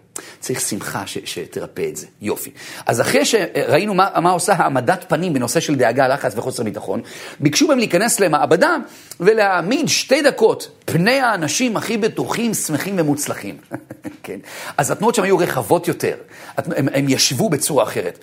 צריך 0.41 0.61
שמחה 0.61 1.07
ש, 1.07 1.19
שתרפא 1.25 1.89
את 1.89 1.97
זה. 1.97 2.07
יופי. 2.21 2.51
אז 2.87 3.01
אחרי 3.01 3.25
שראינו 3.25 3.95
מה, 3.95 4.09
מה 4.23 4.31
עושה 4.31 4.53
העמדת 4.53 5.05
פנים 5.09 5.33
בנושא 5.33 5.61
של 5.61 5.75
דאגה, 5.75 6.09
לחץ 6.09 6.33
וחוסר 6.37 6.63
ביטחון, 6.63 7.01
ביקשו 7.41 7.69
מהם 7.69 7.79
להיכנס 7.79 8.21
למעבדה 8.21 8.77
ולהעמיד 9.21 9.89
שתי 9.89 10.23
דקות 10.23 10.71
פני 10.85 11.21
האנשים 11.21 11.77
הכי 11.77 11.97
בטוחים, 11.97 12.55
שמחים 12.55 12.95
ומוצלחים. 12.99 13.57
כן? 14.23 14.39
אז 14.77 14.91
התנועות 14.91 15.15
שם 15.15 15.23
היו 15.23 15.39
רחבות 15.39 15.89
יותר. 15.89 16.15
הם, 16.57 16.89
הם 16.95 17.09
ישבו 17.09 17.49
בצורה 17.51 17.85
אחרת, 17.85 18.19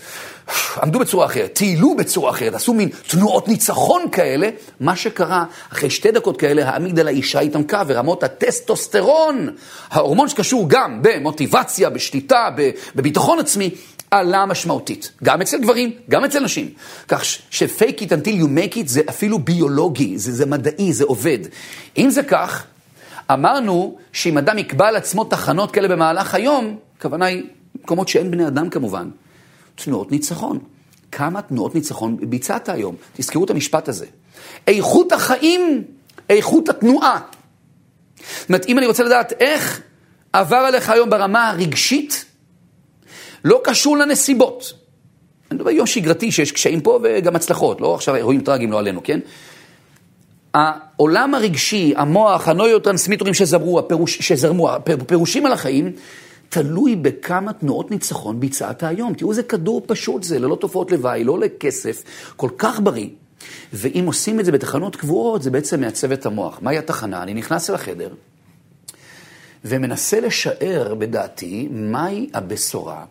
עמדו 0.84 1.00
בצורה 1.00 1.26
אחרת, 1.26 1.54
טיילו 1.54 1.96
בצורה 1.96 2.32
אחרת, 2.32 2.54
עשו 2.54 2.74
מין 2.74 2.90
תנועות 3.08 3.48
ניצחון 3.48 4.06
כאלה. 4.12 4.50
מה 4.80 4.96
שקרה, 4.96 5.46
אחרי 5.74 5.90
שתי 5.90 6.12
דקות 6.12 6.38
כאלה, 6.38 6.70
האמיגדלה 6.70 7.10
אישה 7.10 7.40
התעמקה 7.40 7.84
ורמות 7.88 8.24
הטסטוסטרון, 8.24 9.50
ההורמון 9.92 10.30
שקשור 10.30 10.66
גם 10.68 11.00
במוטיבציה, 11.02 11.85
בשליטה, 11.90 12.50
בביטחון 12.96 13.40
עצמי, 13.40 13.70
עלה 14.12 14.46
משמעותית. 14.46 15.12
גם 15.24 15.42
אצל 15.42 15.62
גברים, 15.62 15.92
גם 16.10 16.26
אצל 16.26 16.40
נשים. 16.40 16.70
כך 17.08 17.26
ש-fake 17.26 18.00
it 18.00 18.10
until 18.10 18.42
you 18.42 18.46
make 18.46 18.76
it 18.76 18.86
זה 18.86 19.02
אפילו 19.10 19.40
ביולוגי, 19.40 20.18
זה, 20.18 20.32
זה 20.32 20.46
מדעי, 20.46 20.94
זה 20.94 21.04
עובד. 21.04 21.40
אם 21.98 22.10
זה 22.10 22.24
כך, 22.24 22.66
אמרנו 23.32 23.98
שאם 24.14 24.38
אדם 24.38 24.58
יקבע 24.58 24.88
על 24.88 24.96
עצמו 24.96 25.24
תחנות 25.24 25.72
כאלה 25.72 25.88
במהלך 25.88 26.36
היום, 26.36 26.78
הכוונה 26.98 27.26
היא 27.26 27.44
מקומות 27.84 28.08
שאין 28.08 28.32
בני 28.32 28.48
אדם 28.48 28.70
כמובן, 28.70 29.10
תנועות 29.76 30.12
ניצחון. 30.12 30.60
כמה 31.12 31.42
תנועות 31.42 31.76
ניצחון 31.76 32.18
ביצעת 32.22 32.70
היום? 32.70 32.96
תזכרו 33.14 33.44
את 33.44 33.50
המשפט 33.50 33.90
הזה. 33.90 34.06
איכות 34.68 35.12
החיים, 35.12 35.84
איכות 36.30 36.70
התנועה. 36.70 37.20
זאת 38.40 38.50
אומרת, 38.50 38.66
אם 38.68 38.78
אני 38.78 38.88
רוצה 38.88 39.04
לדעת 39.04 39.34
איך 39.40 39.82
עבר 40.40 40.56
עליך 40.56 40.90
היום 40.90 41.10
ברמה 41.10 41.50
הרגשית, 41.50 42.26
לא 43.46 43.62
קשור 43.64 43.98
לנסיבות. 43.98 44.74
אני 45.52 45.58
מדבר 45.60 45.70
יום 45.70 45.88
שגרתי 45.88 46.32
שיש 46.32 46.52
קשיים 46.52 46.82
פה 46.82 47.00
וגם 47.04 47.36
הצלחות, 47.36 47.82
לא 47.82 47.96
עכשיו 47.96 48.16
אירועים 48.16 48.42
טרגיים 48.42 48.72
לא 48.72 48.80
עלינו, 48.80 49.04
כן? 49.04 49.20
העולם 50.54 51.36
הרגשי, 51.36 51.94
המוח, 51.98 52.48
הנוירוטרנסמיטורים 52.48 53.34
שזרמו, 53.34 53.80
הפירוש, 53.80 54.18
שזרמו, 54.22 54.70
הפירושים 54.72 55.46
על 55.46 55.52
החיים, 55.52 55.92
תלוי 56.50 56.96
בכמה 56.96 57.54
תנועות 57.54 57.92
ניצחון 57.92 58.40
ביצעת 58.40 58.84
היום. 58.84 59.14
תראו 59.14 59.32
איזה 59.32 59.44
כדור 59.44 59.82
פשוט 59.88 60.24
זה, 60.24 60.40
ללא 60.40 60.56
תופעות 60.56 60.92
לוואי, 60.92 61.24
לא 61.24 61.32
עולה 61.32 61.48
כסף, 61.60 62.04
כל 62.36 62.50
כך 62.58 62.80
בריא. 62.84 63.10
ואם 63.74 64.04
עושים 64.06 64.40
את 64.40 64.46
זה 64.46 64.52
בתחנות 64.52 64.96
קבועות, 64.96 65.44
זה 65.44 65.52
בעצם 65.52 65.82
מעצב 65.82 66.12
את 66.12 66.26
המוח. 66.26 66.60
מהי 66.62 66.78
התחנה? 66.78 67.24
אני 67.24 67.34
נכנס 67.34 67.70
אל 67.70 67.76
החדר 67.76 68.10
ומנסה 69.66 70.20
לשער 70.20 70.96
בדעתי 70.96 71.68
מהי 71.72 72.30
הבשורה, 72.34 73.06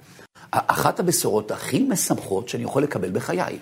אחת 0.51 1.01
הבשורות 1.01 1.51
הכי 1.51 1.83
משמחות 1.83 2.49
שאני 2.49 2.65
יכול 2.65 2.83
לקבל 2.83 3.11
בחיי. 3.11 3.59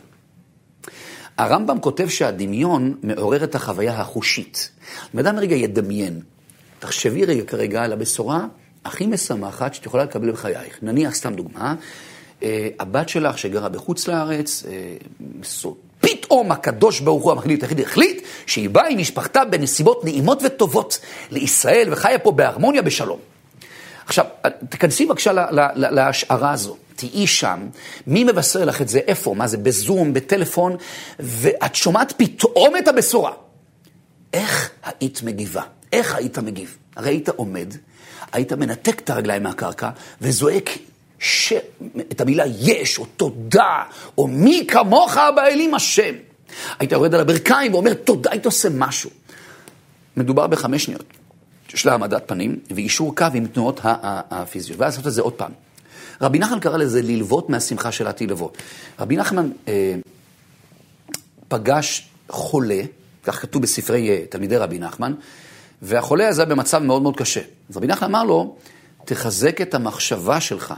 הרמב"ם 1.39 1.81
כותב 1.81 2.09
שהדמיון 2.09 2.95
מעורר 3.03 3.45
את 3.45 3.55
החוויה 3.55 4.01
החושית. 4.01 4.71
אם 5.15 5.19
אדם 5.19 5.39
רגע 5.39 5.57
ידמיין, 5.57 6.21
תחשבי 6.79 7.25
רגע 7.25 7.45
כרגע 7.45 7.83
על 7.83 7.93
הבשורה 7.93 8.47
הכי 8.85 9.07
משמחת 9.07 9.75
שאת 9.75 9.87
יכולה 9.87 10.05
לקבל 10.05 10.33
בחייך. 10.33 10.79
נניח, 10.83 11.15
סתם 11.15 11.35
דוגמה, 11.35 11.75
אה, 12.43 12.69
הבת 12.81 13.09
שלך 13.09 13.39
שגרה 13.39 13.69
בחוץ 13.69 14.09
לארץ, 14.09 14.65
אה, 14.69 14.97
פתאום 16.33 16.53
הקדוש 16.53 17.01
ברוך 17.01 17.25
הוא 17.25 17.33
המחליט 17.33 17.63
היחיד 17.63 17.81
החליט 17.81 18.23
שהיא 18.47 18.71
באה 18.71 18.89
עם 18.89 18.99
משפחתה 18.99 19.45
בנסיבות 19.45 20.05
נעימות 20.05 20.43
וטובות 20.43 20.99
לישראל 21.31 21.89
וחיה 21.93 22.19
פה 22.19 22.33
בהרמוניה 22.33 22.83
בשלום. 22.83 23.19
עכשיו, 24.07 24.25
תכנסי 24.69 25.07
בבקשה 25.07 25.33
להשערה 25.75 26.53
הזו. 26.53 26.77
תהיי 26.97 27.27
שם, 27.27 27.69
מי 28.07 28.25
מבשר 28.25 28.65
לך 28.65 28.83
את 28.83 28.89
זה, 28.89 28.99
איפה, 28.99 29.35
מה 29.35 29.47
זה, 29.47 29.57
בזום, 29.57 30.13
בטלפון, 30.13 30.77
ואת 31.19 31.75
שומעת 31.75 32.13
פתאום 32.17 32.77
את 32.79 32.89
הבשורה. 32.89 33.33
איך 34.33 34.71
היית 34.85 35.23
מגיבה? 35.23 35.63
איך 35.93 36.15
היית 36.15 36.39
מגיב? 36.39 36.77
הרי 36.97 37.11
היית 37.11 37.29
עומד, 37.29 37.75
היית 38.33 38.53
מנתק 38.53 39.01
את 39.01 39.11
הרגליים 39.11 39.43
מהקרקע 39.43 39.91
וזועק 40.21 40.71
ש... 41.23 41.53
את 42.13 42.21
המילה 42.21 42.45
יש, 42.61 42.99
או 42.99 43.07
תודה, 43.07 43.85
או 44.19 44.27
מי 44.27 44.67
כמוך 44.69 45.17
באלים 45.37 45.75
השם. 45.75 46.15
היית 46.79 46.93
יורד 46.93 47.15
על 47.15 47.21
הברכיים 47.21 47.75
ואומר 47.75 47.95
תודה, 47.95 48.31
היית 48.31 48.47
עושה 48.47 48.69
משהו. 48.73 49.11
מדובר 50.17 50.47
בחמש 50.47 50.85
שניות. 50.85 51.05
יש 51.75 51.87
לה 51.87 51.93
העמדת 51.93 52.23
פנים 52.27 52.59
ואישור 52.71 53.17
קו 53.17 53.27
עם 53.35 53.47
תנועות 53.47 53.81
הפיזיות, 53.83 54.81
ואז 54.81 54.93
לעשות 54.93 55.07
את 55.07 55.13
זה 55.13 55.23
עוד 55.23 55.33
פעם. 55.33 55.51
רבי 56.21 56.39
נחמן 56.39 56.61
קרא 56.61 56.77
לזה 56.77 57.03
ללוות 57.03 57.51
מהשמחה 57.51 57.93
של 57.93 58.07
העתיד 58.07 58.31
לבוא. 58.31 58.49
רבי 59.01 59.17
נחמן 59.17 59.51
אה, 59.69 59.95
פגש 61.49 62.09
חולה, 62.29 62.83
כך 63.25 63.43
כתוב 63.43 63.63
בספרי 63.63 64.11
אה, 64.11 64.25
תלמידי 64.31 64.57
רבי 64.57 64.79
נחמן, 64.79 65.15
והחולה 65.83 66.29
הזה 66.29 66.45
במצב 66.45 66.79
מאוד 66.79 67.03
מאוד 67.03 67.17
קשה. 67.17 67.41
אז 67.71 67.77
רבי 67.77 67.87
נחמן 67.87 68.09
אמר 68.09 68.25
לו, 68.25 68.57
תחזק 69.05 69.61
את 69.61 69.75
המחשבה 69.75 70.41
שלך, 70.41 70.75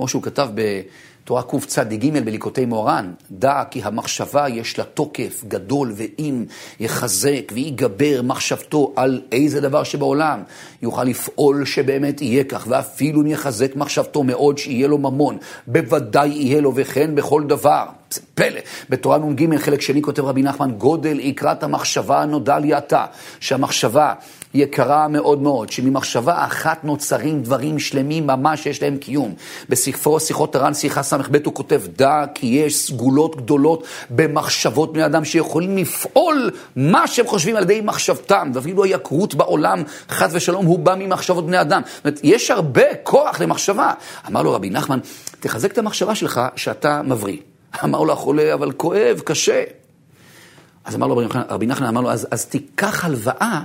כמו 0.00 0.08
שהוא 0.08 0.22
כתב 0.22 0.48
בתורה 0.54 1.42
קצ"ג 1.42 2.18
בליקוטי 2.24 2.64
מורן, 2.64 3.12
דע 3.30 3.62
כי 3.70 3.82
המחשבה 3.82 4.48
יש 4.48 4.78
לה 4.78 4.84
תוקף 4.84 5.44
גדול, 5.48 5.92
ואם 5.96 6.44
יחזק 6.80 7.52
ויגבר 7.54 8.20
מחשבתו 8.22 8.92
על 8.96 9.22
איזה 9.32 9.60
דבר 9.60 9.82
שבעולם, 9.84 10.42
יוכל 10.82 11.04
לפעול 11.04 11.64
שבאמת 11.64 12.22
יהיה 12.22 12.44
כך, 12.44 12.66
ואפילו 12.68 13.20
אם 13.20 13.26
יחזק 13.26 13.76
מחשבתו 13.76 14.22
מאוד 14.22 14.58
שיהיה 14.58 14.88
לו 14.88 14.98
ממון, 14.98 15.38
בוודאי 15.66 16.28
יהיה 16.28 16.60
לו 16.60 16.72
וכן 16.74 17.14
בכל 17.14 17.44
דבר. 17.46 17.84
זה 18.14 18.20
פלא. 18.34 18.60
בתורה 18.88 19.18
נ"ג, 19.18 19.56
חלק 19.56 19.80
שני, 19.80 20.02
כותב 20.02 20.24
רבי 20.24 20.42
נחמן, 20.42 20.70
גודל 20.70 21.20
יקרת 21.20 21.62
המחשבה 21.62 22.24
נודע 22.24 22.58
לי 22.58 22.74
עתה, 22.74 23.06
שהמחשבה 23.40 24.14
יקרה 24.54 25.08
מאוד 25.08 25.42
מאוד, 25.42 25.72
שממחשבה 25.72 26.44
אחת 26.44 26.84
נוצרים 26.84 27.42
דברים 27.42 27.78
שלמים 27.78 28.26
ממש 28.26 28.62
שיש 28.62 28.82
להם 28.82 28.96
קיום. 28.96 29.34
בספרו 29.68 30.20
שיחות 30.20 30.56
הר"ן, 30.56 30.74
שיחה 30.74 31.02
ס"ב, 31.02 31.36
הוא 31.44 31.54
כותב, 31.54 31.82
דע 31.96 32.24
כי 32.34 32.46
יש 32.46 32.86
סגולות 32.86 33.36
גדולות 33.36 33.84
במחשבות 34.10 34.92
בני 34.92 35.06
אדם 35.06 35.24
שיכולים 35.24 35.76
לפעול 35.76 36.50
מה 36.76 37.06
שהם 37.06 37.26
חושבים 37.26 37.56
על 37.56 37.62
ידי 37.62 37.80
מחשבתם, 37.80 38.50
ואפילו 38.54 38.84
היקרות 38.84 39.34
בעולם, 39.34 39.82
חס 40.10 40.30
ושלום, 40.32 40.66
הוא 40.66 40.78
בא 40.78 40.94
ממחשבות 40.98 41.46
בני 41.46 41.60
אדם. 41.60 41.82
זאת 41.86 42.04
אומרת, 42.04 42.20
יש 42.22 42.50
הרבה 42.50 42.94
כוח 43.02 43.40
למחשבה. 43.40 43.92
אמר 44.28 44.42
לו 44.42 44.52
רבי 44.52 44.70
נחמן, 44.70 44.98
תחזק 45.40 45.72
את 45.72 45.78
המחשבה 45.78 46.14
שלך 46.14 46.40
שאתה 46.56 47.02
מבריא. 47.02 47.49
אמר 47.84 48.02
לו 48.02 48.12
החולה, 48.12 48.54
אבל 48.54 48.72
כואב, 48.72 49.20
קשה. 49.24 49.64
אז 50.84 50.94
אמר 50.94 51.06
לו 51.06 51.22
רבי 51.48 51.66
נחמן, 51.66 51.86
אמר 51.86 52.00
לו, 52.00 52.10
אז, 52.10 52.28
אז 52.30 52.46
תיקח 52.46 53.04
הלוואה, 53.04 53.62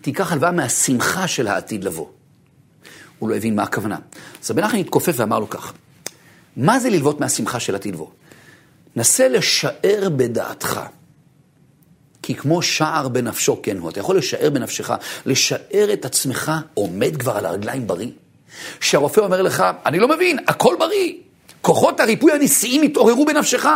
תיקח 0.00 0.32
הלוואה 0.32 0.50
מהשמחה 0.50 1.28
של 1.28 1.48
העתיד 1.48 1.84
לבוא. 1.84 2.06
הוא 3.18 3.28
לא 3.28 3.36
הבין 3.36 3.56
מה 3.56 3.62
הכוונה. 3.62 3.98
אז 4.42 4.50
רבי 4.50 4.62
נחמן 4.62 4.78
התכופף 4.78 5.14
ואמר 5.16 5.38
לו 5.38 5.50
כך, 5.50 5.72
מה 6.56 6.80
זה 6.80 6.90
ללוות 6.90 7.20
מהשמחה 7.20 7.60
של 7.60 7.74
עתיד 7.74 7.94
לבוא? 7.94 8.08
נסה 8.96 9.28
לשער 9.28 10.08
בדעתך. 10.16 10.80
כי 12.22 12.34
כמו 12.34 12.62
שער 12.62 13.08
בנפשו 13.08 13.62
כן 13.62 13.78
הוא. 13.78 13.90
אתה 13.90 14.00
יכול 14.00 14.18
לשער 14.18 14.50
בנפשך, 14.50 14.90
לשער 15.26 15.92
את 15.92 16.04
עצמך 16.04 16.52
עומד 16.74 17.16
כבר 17.16 17.36
על 17.36 17.46
הרגליים 17.46 17.86
בריא. 17.86 18.10
שהרופא 18.80 19.20
אומר 19.20 19.42
לך, 19.42 19.64
אני 19.86 19.98
לא 19.98 20.08
מבין, 20.08 20.38
הכל 20.48 20.74
בריא. 20.78 21.12
כוחות 21.62 22.00
הריפוי 22.00 22.32
הנשיאים 22.32 22.82
התעוררו 22.82 23.24
בנפשך. 23.24 23.66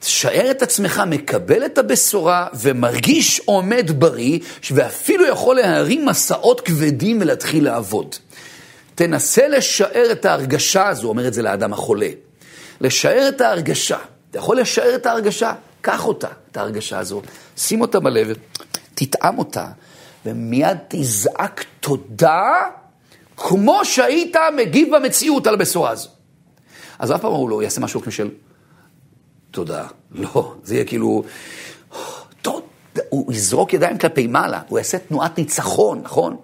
תשאר 0.00 0.50
את 0.50 0.62
עצמך, 0.62 1.02
מקבל 1.06 1.64
את 1.64 1.78
הבשורה 1.78 2.46
ומרגיש 2.54 3.40
עומד 3.44 3.90
בריא, 4.00 4.38
ואפילו 4.70 5.26
יכול 5.26 5.56
להרים 5.56 6.06
מסעות 6.06 6.60
כבדים 6.60 7.18
ולהתחיל 7.20 7.64
לעבוד. 7.64 8.14
תנסה 8.94 9.48
לשער 9.48 10.12
את 10.12 10.24
ההרגשה 10.24 10.88
הזו, 10.88 11.08
אומר 11.08 11.28
את 11.28 11.34
זה 11.34 11.42
לאדם 11.42 11.72
החולה. 11.72 12.08
לשער 12.80 13.28
את 13.28 13.40
ההרגשה. 13.40 13.98
אתה 14.30 14.38
יכול 14.38 14.60
לשער 14.60 14.94
את 14.94 15.06
ההרגשה, 15.06 15.52
קח 15.80 16.06
אותה, 16.06 16.28
את 16.50 16.56
ההרגשה 16.56 16.98
הזו, 16.98 17.22
שים 17.56 17.80
אותה 17.80 18.00
בלב, 18.00 18.36
תטעם 18.94 19.38
אותה, 19.38 19.66
ומיד 20.26 20.76
תזעק 20.88 21.64
תודה, 21.80 22.50
כמו 23.36 23.84
שהיית 23.84 24.36
מגיב 24.56 24.96
במציאות 24.96 25.46
על 25.46 25.54
הבשורה 25.54 25.90
הזו. 25.90 26.08
אז 26.98 27.12
אף 27.12 27.20
פעם 27.20 27.32
הוא 27.32 27.50
לא 27.50 27.62
יעשה 27.62 27.80
משהו 27.80 28.02
כמו 28.02 28.12
של 28.12 28.30
תודה. 29.50 29.86
לא, 30.12 30.54
זה 30.62 30.74
יהיה 30.74 30.84
כאילו. 30.84 31.24
הוא 33.08 33.32
יזרוק 33.32 33.72
ידיים 33.72 33.98
כלפי 33.98 34.26
מעלה, 34.26 34.60
הוא 34.68 34.78
יעשה 34.78 34.98
תנועת 34.98 35.38
ניצחון, 35.38 36.00
נכון? 36.04 36.36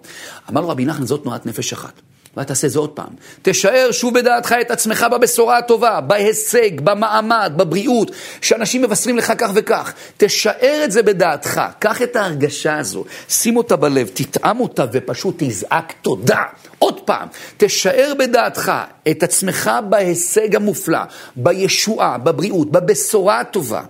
אמר 0.49 0.61
לו 0.61 0.69
רבי 0.69 0.85
נחמן, 0.85 1.05
זאת 1.05 1.23
תנועת 1.23 1.45
נפש 1.45 1.73
אחת. 1.73 2.01
ואתה 2.37 2.47
תעשה 2.47 2.67
זה 2.67 2.79
עוד 2.79 2.89
פעם. 2.89 3.09
תשאר 3.41 3.89
שוב 3.91 4.13
בדעתך 4.13 4.55
את 4.61 4.71
עצמך 4.71 5.05
בבשורה 5.11 5.57
הטובה, 5.57 6.01
בהישג, 6.01 6.81
במעמד, 6.81 7.53
בבריאות, 7.55 8.11
שאנשים 8.41 8.81
מבשרים 8.81 9.17
לך 9.17 9.33
כך 9.37 9.49
וכך. 9.53 9.93
תשאר 10.17 10.81
את 10.83 10.91
זה 10.91 11.03
בדעתך, 11.03 11.61
קח 11.79 12.01
את 12.01 12.15
ההרגשה 12.15 12.77
הזו, 12.77 13.03
שים 13.29 13.57
אותה 13.57 13.75
בלב, 13.75 14.09
תטעם 14.13 14.59
אותה 14.59 14.85
ופשוט 14.91 15.35
תזעק 15.37 15.93
תודה. 16.01 16.43
עוד 16.79 16.99
פעם, 16.99 17.27
תשאר 17.57 18.13
בדעתך 18.19 18.71
את 19.11 19.23
עצמך 19.23 19.71
בהישג 19.89 20.55
המופלא, 20.55 20.99
בישועה, 21.35 22.17
בבריאות, 22.17 22.71
בבשורה 22.71 23.39
הטובה. 23.39 23.81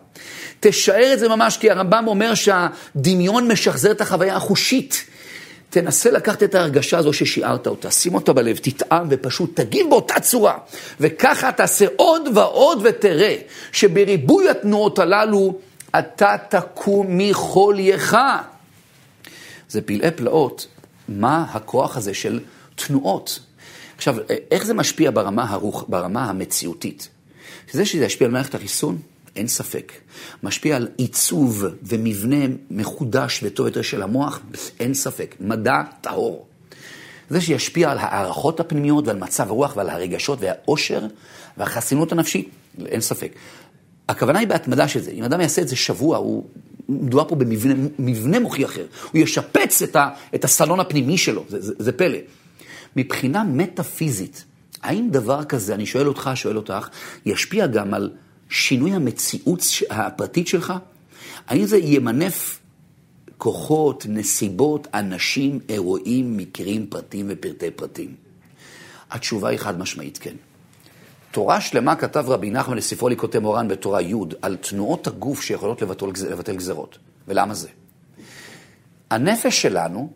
תשאר 0.60 1.14
את 1.14 1.20
זה 1.20 1.30
ממש, 1.30 1.58
כי 1.58 1.72
הרמב"ם 1.72 2.04
אומר 2.08 2.34
שהדמיון 2.34 3.52
משחזר 3.52 3.92
את 3.92 4.02
החוויה 4.02 4.36
החושית. 4.36 5.15
תנסה 5.76 6.12
לקחת 6.12 6.44
את 6.44 6.56
ההרגשה 6.56 6.98
הזו 6.98 7.14
ששיערת 7.14 7.68
אותה, 7.68 7.92
שים 7.92 8.16
אותה 8.16 8.34
בלב, 8.34 8.58
תטעם 8.58 9.08
ופשוט 9.10 9.56
תגיב 9.56 9.90
באותה 9.90 10.20
צורה. 10.20 10.58
וככה 11.00 11.52
תעשה 11.52 11.86
עוד 11.96 12.22
ועוד 12.36 12.82
ותראה 12.84 13.38
שבריבוי 13.72 14.50
התנועות 14.50 15.00
הללו 15.00 15.60
אתה 16.00 16.36
תקום 16.50 17.08
מחולייך. 17.10 18.18
זה 19.70 19.82
פלאי 19.82 20.12
פלאות, 20.12 20.68
מה 21.10 21.46
הכוח 21.52 21.98
הזה 21.98 22.14
של 22.14 22.40
תנועות. 22.76 23.40
עכשיו, 23.96 24.16
איך 24.52 24.66
זה 24.66 24.74
משפיע 24.74 25.12
ברמה, 25.14 25.50
הרוח, 25.50 25.84
ברמה 25.88 26.26
המציאותית? 26.26 27.10
זה 27.72 27.86
שזה 27.86 28.06
ישפיע 28.06 28.28
על 28.28 28.34
מערכת 28.34 28.56
החיסון, 28.56 28.98
אין 29.36 29.48
ספק. 29.48 29.94
משפיע 30.44 30.76
על 30.76 30.88
עיצוב 30.98 31.64
ומבנה 31.84 32.46
מחודש 32.72 33.40
וטוב 33.44 33.66
יותר 33.66 33.82
של 33.82 34.02
המוח, 34.02 34.40
אין 34.80 34.94
ספק. 34.94 35.36
מדע 35.40 35.82
טהור. 36.02 36.48
זה 37.30 37.42
שישפיע 37.42 37.92
על 37.92 37.98
הערכות 37.98 38.60
הפנימיות 38.60 39.08
ועל 39.08 39.18
מצב 39.18 39.50
הרוח 39.50 39.78
ועל 39.78 39.90
הרגשות 39.90 40.40
והאושר 40.42 41.06
והחסינות 41.58 42.12
הנפשית, 42.12 42.50
אין 42.86 43.02
ספק. 43.02 43.32
הכוונה 44.10 44.40
היא 44.40 44.48
בהתמדה 44.48 44.88
של 44.88 45.02
זה. 45.02 45.12
אם 45.12 45.24
אדם 45.24 45.42
יעשה 45.42 45.62
את 45.62 45.68
זה 45.68 45.76
שבוע, 45.76 46.18
הוא... 46.18 46.44
מדובר 46.90 47.28
פה 47.28 47.36
במבנה 47.36 48.40
מוחי 48.40 48.66
אחר. 48.66 48.86
הוא 49.12 49.22
ישפץ 49.22 49.82
את, 49.82 49.96
ה, 49.96 50.10
את 50.36 50.44
הסלון 50.44 50.80
הפנימי 50.80 51.18
שלו, 51.18 51.46
זה, 51.50 51.62
זה, 51.62 51.74
זה 51.80 51.92
פלא. 51.92 52.18
מבחינה 52.96 53.44
מטאפיזית, 53.44 54.46
האם 54.84 55.08
דבר 55.12 55.44
כזה, 55.44 55.76
אני 55.76 55.86
שואל 55.86 56.08
אותך, 56.08 56.30
שואל 56.36 56.58
אותך, 56.58 56.88
ישפיע 57.26 57.68
גם 57.68 57.94
על 57.94 58.12
שינוי 58.50 58.94
המציאות 58.94 59.60
הפרטית 59.90 60.48
שלך? 60.48 60.74
האם 61.48 61.66
זה 61.66 61.78
ימנף 61.78 62.60
כוחות, 63.38 64.06
נסיבות, 64.10 64.88
אנשים, 64.94 65.60
אירועים, 65.70 66.38
מקרים, 66.38 66.88
פרטים 66.88 67.26
ופרטי 67.30 67.72
פרטים? 67.72 68.16
התשובה 69.12 69.50
היא 69.50 69.60
חד 69.60 69.80
משמעית 69.80 70.18
כן. 70.18 70.36
תורה 71.32 71.62
שלמה 71.62 71.96
כתב 71.96 72.26
רבי 72.28 72.50
נחמן 72.50 72.78
לספרו 72.78 73.10
ליקוטי 73.10 73.40
מורן 73.40 73.68
בתורה 73.68 74.02
י' 74.02 74.14
על 74.42 74.56
תנועות 74.56 75.08
הגוף 75.08 75.42
שיכולות 75.42 75.82
לבטל, 75.82 76.06
לבטל 76.30 76.56
גזרות. 76.56 76.98
ולמה 77.28 77.54
זה? 77.54 77.68
הנפש 79.10 79.62
שלנו 79.62 80.10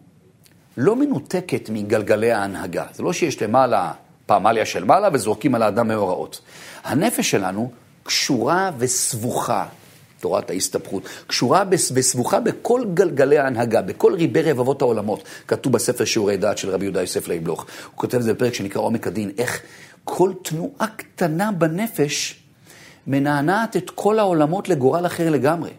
לא 0.77 0.95
מנותקת 0.95 1.69
מגלגלי 1.69 2.31
ההנהגה. 2.31 2.85
זה 2.93 3.03
לא 3.03 3.13
שיש 3.13 3.41
למעלה 3.41 3.91
פמליה 4.25 4.65
של 4.65 4.83
מעלה 4.83 5.09
וזורקים 5.13 5.55
על 5.55 5.63
האדם 5.63 5.87
מאורעות. 5.87 6.41
הנפש 6.83 7.31
שלנו 7.31 7.71
קשורה 8.09 8.71
וסבוכה, 8.77 9.65
תורת 10.19 10.49
ההסתבכות, 10.49 11.03
קשורה 11.27 11.63
וסבוכה 11.69 12.39
בכל 12.39 12.81
גלגלי 12.93 13.37
ההנהגה, 13.37 13.81
בכל 13.81 14.13
ריבי 14.13 14.41
רבבות 14.41 14.81
העולמות. 14.81 15.23
כתוב 15.47 15.73
בספר 15.73 16.05
שיעורי 16.05 16.37
דעת 16.37 16.57
של 16.57 16.69
רבי 16.69 16.85
יהודה 16.85 17.01
יוסף 17.01 17.27
לייבלוך. 17.27 17.59
הוא 17.59 17.95
כותב 17.95 18.17
את 18.17 18.23
זה 18.23 18.33
בפרק 18.33 18.53
שנקרא 18.53 18.81
עומק 18.81 19.07
הדין, 19.07 19.31
איך 19.37 19.61
כל 20.03 20.31
תנועה 20.43 20.87
קטנה 20.95 21.51
בנפש 21.51 22.39
מנענעת 23.07 23.77
את 23.77 23.89
כל 23.89 24.19
העולמות 24.19 24.69
לגורל 24.69 25.05
אחר 25.05 25.29
לגמרי. 25.29 25.71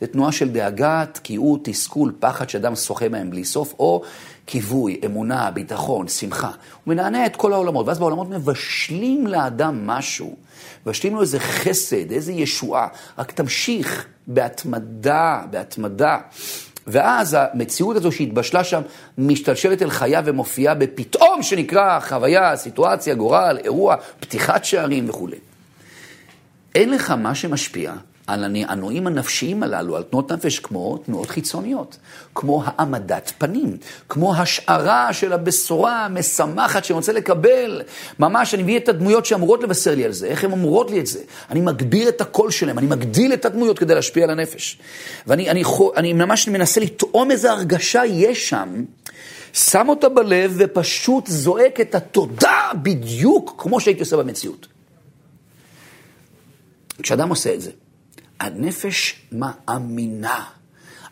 זו 0.00 0.06
תנועה 0.06 0.32
של 0.32 0.48
דאגה, 0.48 1.04
תקיעות, 1.12 1.60
תסכול, 1.64 2.12
פחד 2.20 2.48
שאדם 2.48 2.76
שוחה 2.76 3.08
מהם 3.08 3.30
בלי 3.30 3.44
סוף, 3.44 3.74
או 3.78 4.02
כיווי, 4.46 5.00
אמונה, 5.04 5.50
ביטחון, 5.50 6.08
שמחה. 6.08 6.50
הוא 6.84 6.94
מנענע 6.94 7.26
את 7.26 7.36
כל 7.36 7.52
העולמות, 7.52 7.86
ואז 7.86 7.98
בעולמות 7.98 8.30
מבשלים 8.30 9.26
לאדם 9.26 9.86
משהו. 9.86 10.36
מבשלים 10.86 11.14
לו 11.14 11.20
איזה 11.20 11.40
חסד, 11.40 12.12
איזה 12.12 12.32
ישועה. 12.32 12.88
רק 13.18 13.32
תמשיך 13.32 14.06
בהתמדה, 14.26 15.42
בהתמדה. 15.50 16.18
ואז 16.86 17.36
המציאות 17.40 17.96
הזו 17.96 18.12
שהתבשלה 18.12 18.64
שם 18.64 18.82
משתלשלת 19.18 19.82
אל 19.82 19.90
חיה 19.90 20.22
ומופיעה 20.24 20.74
בפתאום 20.74 21.42
שנקרא 21.42 22.00
חוויה, 22.00 22.56
סיטואציה, 22.56 23.14
גורל, 23.14 23.58
אירוע, 23.64 23.96
פתיחת 24.20 24.64
שערים 24.64 25.10
וכולי. 25.10 25.36
אין 26.74 26.90
לך 26.90 27.10
מה 27.10 27.34
שמשפיע 27.34 27.92
על 28.28 28.44
הנועים 28.68 29.06
הנפשיים 29.06 29.62
הללו, 29.62 29.96
על 29.96 30.02
תנועות 30.02 30.32
נפש, 30.32 30.58
כמו 30.58 30.98
תנועות 30.98 31.30
חיצוניות, 31.30 31.96
כמו 32.34 32.62
העמדת 32.66 33.32
פנים, 33.38 33.76
כמו 34.08 34.34
השערה 34.34 35.12
של 35.12 35.32
הבשורה 35.32 36.04
המשמחת 36.04 36.84
שאני 36.84 36.94
רוצה 36.94 37.12
לקבל. 37.12 37.82
ממש, 38.18 38.54
אני 38.54 38.62
מביא 38.62 38.76
את 38.76 38.88
הדמויות 38.88 39.26
שאמורות 39.26 39.62
לבשר 39.62 39.94
לי 39.94 40.04
על 40.04 40.12
זה, 40.12 40.26
איך 40.26 40.44
הן 40.44 40.52
אומרות 40.52 40.90
לי 40.90 41.00
את 41.00 41.06
זה. 41.06 41.20
אני 41.50 41.60
מגביר 41.60 42.08
את 42.08 42.20
הקול 42.20 42.50
שלהן, 42.50 42.78
אני 42.78 42.86
מגדיל 42.86 43.32
את 43.32 43.44
הדמויות 43.44 43.78
כדי 43.78 43.94
להשפיע 43.94 44.24
על 44.24 44.30
הנפש. 44.30 44.78
ואני 45.26 45.50
אני, 45.50 45.62
אני 45.96 46.12
ממש 46.12 46.48
מנסה 46.48 46.80
לטעום 46.80 47.30
איזה 47.30 47.52
הרגשה 47.52 48.02
יש 48.04 48.48
שם. 48.48 48.84
שם 49.52 49.88
אותה 49.88 50.08
בלב 50.08 50.54
ופשוט 50.58 51.26
זועק 51.26 51.80
את 51.80 51.94
התודה 51.94 52.70
בדיוק 52.82 53.54
כמו 53.58 53.80
שהייתי 53.80 54.00
עושה 54.00 54.16
במציאות. 54.16 54.66
כשאדם 57.02 57.28
עושה 57.28 57.54
את 57.54 57.60
זה, 57.60 57.70
הנפש 58.40 59.14
מאמינה, 59.32 60.44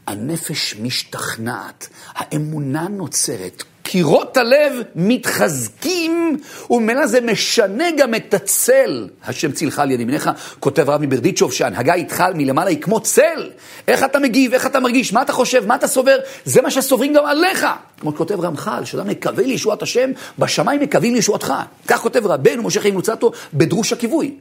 הנפש 0.07 0.77
משתכנעת, 0.81 1.89
האמונה 2.15 2.89
נוצרת, 2.89 3.63
קירות 3.83 4.37
הלב 4.37 4.73
מתחזקים, 4.95 6.39
וממילא 6.71 7.07
זה 7.07 7.21
משנה 7.21 7.85
גם 7.99 8.15
את 8.15 8.35
הצל. 8.35 9.09
השם 9.25 9.53
צילך 9.53 9.79
על 9.79 9.91
יד 9.91 10.01
ימיניך, 10.01 10.31
כותב 10.61 10.91
רב 10.91 11.01
מברדיצ'וב, 11.01 11.53
שהנהגה 11.53 11.95
איתך 11.95 12.25
מלמעלה 12.35 12.71
היא 12.71 12.83
כמו 12.83 13.01
צל. 13.01 13.51
איך 13.89 14.05
אתה 14.05 14.19
מגיב, 14.19 14.55
איך 14.55 14.67
אתה 14.67 14.81
מרגיש, 14.81 15.13
מה 15.13 15.23
אתה 15.23 15.33
חושב, 15.33 15.67
מה 15.67 15.75
אתה 15.75 15.87
סובר, 15.87 16.19
זה 16.45 16.63
מה 16.63 16.71
שסוברים 16.71 17.15
גם 17.15 17.27
עליך. 17.27 17.67
כמו 18.01 18.13
שכותב 18.13 18.41
רמח"ל, 18.41 18.85
שאדם 18.85 19.09
מקווה 19.09 19.45
לישועת 19.45 19.83
השם, 19.83 20.11
בשמיים 20.39 20.81
מקווים 20.81 21.15
לישועתך. 21.15 21.53
כך 21.87 22.01
כותב 22.01 22.27
רבנו 22.27 22.63
משה 22.63 22.81
חיים 22.81 22.95
לוצטו 22.95 23.33
בדרוש 23.55 23.93
הכיווי. 23.93 24.35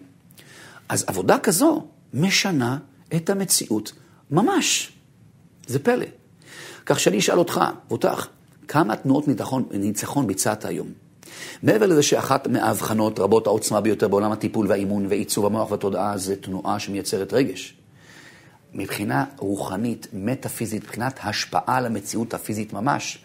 אז 0.89 1.05
עבודה 1.07 1.37
כזו 1.37 1.83
משנה 2.13 2.77
את 3.15 3.29
המציאות 3.29 3.91
ממש. 4.31 4.91
זה 5.67 5.79
פלא. 5.79 6.05
כך 6.85 6.99
שאני 6.99 7.19
אשאל 7.19 7.39
אותך, 7.39 7.61
אותך, 7.91 8.27
כמה 8.67 8.95
תנועות 8.95 9.27
ניצחון, 9.27 9.65
ניצחון 9.71 10.27
ביצעת 10.27 10.65
היום? 10.65 10.87
מעבר 11.63 11.85
לזה 11.85 12.03
שאחת 12.03 12.47
מהאבחנות 12.47 13.19
רבות 13.19 13.47
העוצמה 13.47 13.81
ביותר 13.81 14.07
בעולם 14.07 14.31
הטיפול 14.31 14.67
והאימון 14.67 15.05
ועיצוב 15.09 15.45
המוח 15.45 15.71
והתודעה 15.71 16.17
זה 16.17 16.35
תנועה 16.35 16.79
שמייצרת 16.79 17.33
רגש. 17.33 17.77
מבחינה 18.73 19.25
רוחנית, 19.37 20.07
מטאפיזית, 20.13 20.83
מבחינת 20.83 21.19
השפעה 21.23 21.77
על 21.77 21.85
המציאות 21.85 22.33
הפיזית 22.33 22.73
ממש, 22.73 23.17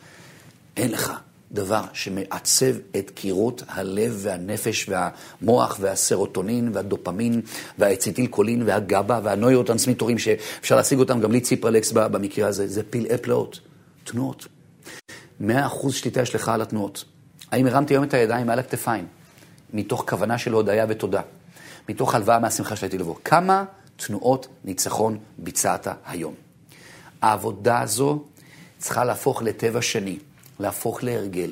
אין 0.77 0.91
לך. 0.91 1.13
דבר 1.53 1.83
שמעצב 1.93 2.75
את 2.97 3.11
קירות 3.11 3.63
הלב 3.69 4.19
והנפש 4.23 4.89
והמוח 4.89 5.77
והסרוטונין 5.81 6.71
והדופמין 6.73 7.41
והאציטיל 7.79 8.27
קולין 8.27 8.63
והגבה 8.67 9.21
והנוירוטרנסמיטורים 9.23 10.19
שאפשר 10.19 10.77
להשיג 10.77 10.99
אותם 10.99 11.21
גם 11.21 11.29
בלי 11.29 11.41
ציפרלקס 11.41 11.93
במקרה 11.93 12.49
הזה, 12.49 12.69
זה 12.69 12.83
פלאי 12.83 13.19
פלאות, 13.19 13.61
תנועות. 14.05 14.47
מאה 15.41 15.67
אחוז 15.67 15.95
שליטה 15.95 16.23
יש 16.23 16.35
לך 16.35 16.49
על 16.49 16.63
התנועות. 16.63 17.05
האם 17.51 17.67
הרמתי 17.67 17.95
היום 17.95 18.05
את 18.05 18.15
הידיים 18.15 18.47
מעל 18.47 18.59
הכתפיים? 18.59 19.07
מתוך 19.73 20.05
כוונה 20.09 20.39
של 20.39 20.53
הודיה 20.53 20.87
ותודה. 20.89 21.21
מתוך 21.89 22.15
הלוואה 22.15 22.39
מהשמחה 22.39 22.77
שהייתי 22.77 22.99
לבוא. 22.99 23.15
כמה 23.25 23.65
תנועות 23.97 24.49
ניצחון 24.65 25.19
ביצעת 25.39 25.89
היום? 26.07 26.35
העבודה 27.23 27.81
הזו 27.81 28.25
צריכה 28.79 29.05
להפוך 29.05 29.43
לטבע 29.43 29.83
שני. 29.83 30.19
להפוך 30.61 31.05
להרגל. 31.05 31.51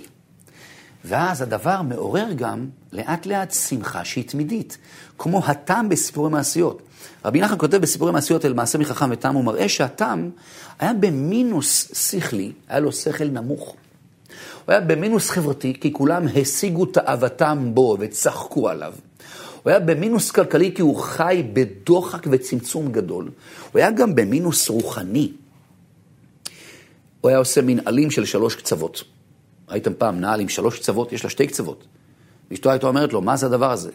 ואז 1.05 1.43
הדבר 1.43 1.83
מעורר 1.83 2.33
גם 2.37 2.67
לאט 2.93 3.27
לאט 3.27 3.53
שמחה 3.53 4.05
שהיא 4.05 4.29
תמידית, 4.29 4.79
כמו 5.19 5.43
הטעם 5.47 5.89
בסיפורי 5.89 6.31
מעשיות. 6.31 6.83
רבי 7.25 7.41
נחמן 7.41 7.59
כותב 7.59 7.77
בסיפורי 7.77 8.13
מעשיות 8.13 8.45
אל 8.45 8.53
מעשה 8.53 8.79
מחכם 8.79 9.11
וטעם, 9.11 9.35
הוא 9.35 9.45
מראה 9.45 9.69
שהטעם 9.69 10.31
היה 10.79 10.93
במינוס 10.93 11.91
שכלי, 12.11 12.53
היה 12.69 12.81
לו 12.81 12.93
שכל 12.93 13.25
נמוך. 13.25 13.69
הוא 13.69 14.73
היה 14.73 14.81
במינוס 14.81 15.31
חברתי, 15.31 15.75
כי 15.81 15.93
כולם 15.93 16.27
השיגו 16.37 16.87
תאוותם 16.87 17.71
בו 17.75 17.97
וצחקו 18.01 18.69
עליו. 18.69 18.95
הוא 19.63 19.71
היה 19.71 19.81
במינוס 19.81 20.31
כלכלי 20.31 20.75
כי 20.75 20.83
הוא 20.83 20.97
חי 20.97 21.43
בדוחק 21.53 22.27
וצמצום 22.31 22.93
גדול. 22.93 23.31
הוא 23.73 23.79
היה 23.79 23.91
גם 23.91 24.15
במינוס 24.15 24.69
רוחני, 24.69 25.33
הוא 27.21 27.29
היה 27.29 27.39
עושה 27.39 27.63
מנעלים 27.63 28.11
של 28.11 28.25
שלוש 28.25 28.55
קצוות. 28.55 29.05
ראיתם 29.69 29.95
פעם 29.99 30.21
נעל 30.21 30.41
עם 30.41 30.49
שלוש 30.49 30.79
קצוות, 30.79 31.13
יש 31.13 31.25
לה 31.25 31.31
שתי 31.31 31.47
קצוות. 31.47 31.85
ואשתו 32.51 32.71
הייתה 32.71 32.87
אומרת 32.87 33.13
לו, 33.13 33.21
מה 33.21 33.37
זה 33.37 33.47
הדבר 33.47 33.73
הזה? 33.73 33.91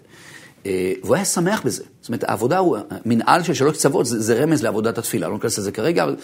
אה, 0.66 0.94
והוא 1.04 1.16
היה 1.16 1.26
שמח 1.26 1.62
בזה. 1.62 1.84
זאת 2.02 2.10
אומרת, 2.10 2.24
העבודה 2.24 2.58
הוא, 2.58 2.78
מנעל 3.06 3.44
של 3.44 3.54
שלוש 3.54 3.78
קצוות 3.78 4.06
זה, 4.06 4.20
זה 4.20 4.44
רמז 4.44 4.64
לעבודת 4.64 4.98
התפילה, 4.98 5.28
לא 5.28 5.34
ניכנס 5.34 5.58
לזה 5.58 5.72
כרגע, 5.72 6.04
אבל 6.04 6.16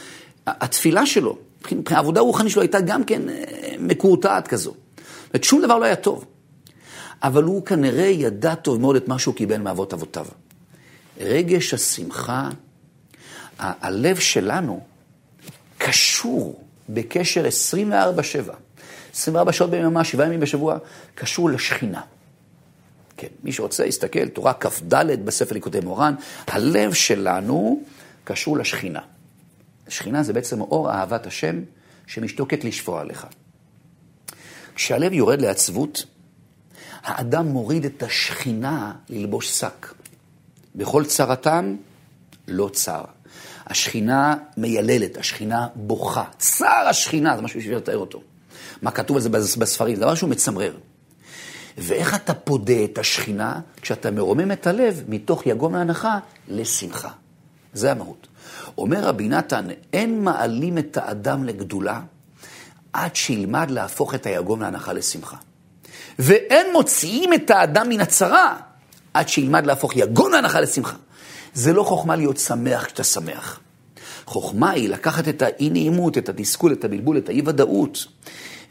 התפילה 0.47 1.05
שלו, 1.05 1.37
העבודה 1.85 2.19
הרוחנית 2.19 2.51
שלו 2.51 2.61
הייתה 2.61 2.81
גם 2.81 3.03
כן 3.03 3.29
אה, 3.29 3.75
מקורטעת 3.79 4.47
כזו. 4.47 4.73
זאת 5.33 5.43
שום 5.43 5.61
דבר 5.61 5.77
לא 5.77 5.85
היה 5.85 5.95
טוב. 5.95 6.25
אבל 7.23 7.43
הוא 7.43 7.65
כנראה 7.65 8.05
ידע 8.05 8.55
טוב 8.55 8.81
מאוד 8.81 8.95
את 8.95 9.07
מה 9.07 9.19
שהוא 9.19 9.35
קיבל 9.35 9.57
מאבות 9.57 9.93
אבותיו. 9.93 10.25
רגש 11.19 11.73
השמחה, 11.73 12.49
הלב 13.59 14.19
שלנו 14.19 14.79
קשור 15.77 16.63
בקשר 16.89 17.45
24-7. 17.91 18.53
24 19.13 19.51
שעות 19.53 19.69
ביממה, 19.69 20.03
7 20.03 20.25
ימים 20.25 20.39
בשבוע, 20.39 20.77
קשור 21.15 21.49
לשכינה. 21.49 22.01
כן, 23.17 23.27
מי 23.43 23.51
שרוצה 23.51 23.85
יסתכל, 23.85 24.27
תורה 24.27 24.53
כ"ד 24.53 25.25
בספר 25.25 25.53
ליקודי 25.53 25.79
מורן, 25.79 26.15
הלב 26.47 26.93
שלנו 26.93 27.83
קשור 28.23 28.57
לשכינה. 28.57 29.01
שכינה 29.87 30.23
זה 30.23 30.33
בעצם 30.33 30.61
אור 30.61 30.91
אהבת 30.91 31.27
השם 31.27 31.61
שמשתוקק 32.07 32.63
לשפוע 32.63 33.01
עליך. 33.01 33.25
כשהלב 34.75 35.13
יורד 35.13 35.41
לעצבות, 35.41 36.05
האדם 37.01 37.47
מוריד 37.47 37.85
את 37.85 38.03
השכינה 38.03 38.93
ללבוש 39.09 39.59
שק. 39.59 39.93
בכל 40.75 41.05
צרתם, 41.05 41.75
לא 42.47 42.69
צר. 42.73 43.03
השכינה 43.69 44.35
מייללת, 44.57 45.17
השכינה 45.17 45.67
בוכה. 45.75 46.23
צר 46.37 46.85
השכינה, 46.89 47.35
זה 47.35 47.41
משהו 47.41 47.59
בשביל 47.59 47.77
לתאר 47.77 47.97
אותו. 47.97 48.21
מה 48.81 48.91
כתוב 48.91 49.17
על 49.17 49.21
זה 49.21 49.29
בספרים, 49.29 49.95
זה 49.95 50.01
דבר 50.01 50.15
שהוא 50.15 50.29
מצמרר. 50.29 50.73
ואיך 51.77 52.15
אתה 52.15 52.33
פודה 52.33 52.83
את 52.83 52.97
השכינה? 52.97 53.59
כשאתה 53.81 54.11
מרומם 54.11 54.51
את 54.51 54.67
הלב 54.67 55.03
מתוך 55.07 55.47
יגון 55.47 55.75
ההנחה 55.75 56.19
לשמחה. 56.47 57.09
זה 57.73 57.91
המהות. 57.91 58.27
אומר 58.77 59.03
רבי 59.03 59.27
נתן, 59.27 59.67
אין 59.93 60.23
מעלים 60.23 60.77
את 60.77 60.97
האדם 60.97 61.43
לגדולה 61.43 62.01
עד 62.93 63.15
שילמד 63.15 63.71
להפוך 63.71 64.15
את 64.15 64.25
היגון 64.25 64.59
להנחה 64.59 64.93
לשמחה. 64.93 65.37
ואין 66.19 66.67
מוציאים 66.73 67.33
את 67.33 67.49
האדם 67.49 67.89
מן 67.89 68.01
הצרה 68.01 68.57
עד 69.13 69.29
שילמד 69.29 69.65
להפוך 69.65 69.95
יגון 69.95 70.31
להנחה 70.31 70.59
לשמחה. 70.59 70.95
זה 71.53 71.73
לא 71.73 71.83
חוכמה 71.83 72.15
להיות 72.15 72.37
שמח 72.37 72.85
כשאתה 72.85 73.03
שמח. 73.03 73.59
חוכמה 74.25 74.71
היא 74.71 74.89
לקחת 74.89 75.27
את 75.27 75.41
האי-נעימות, 75.41 76.17
את 76.17 76.29
התסכול, 76.29 76.73
את 76.73 76.83
הבלבול, 76.85 77.17
את 77.17 77.29
האי-ודאות, 77.29 78.05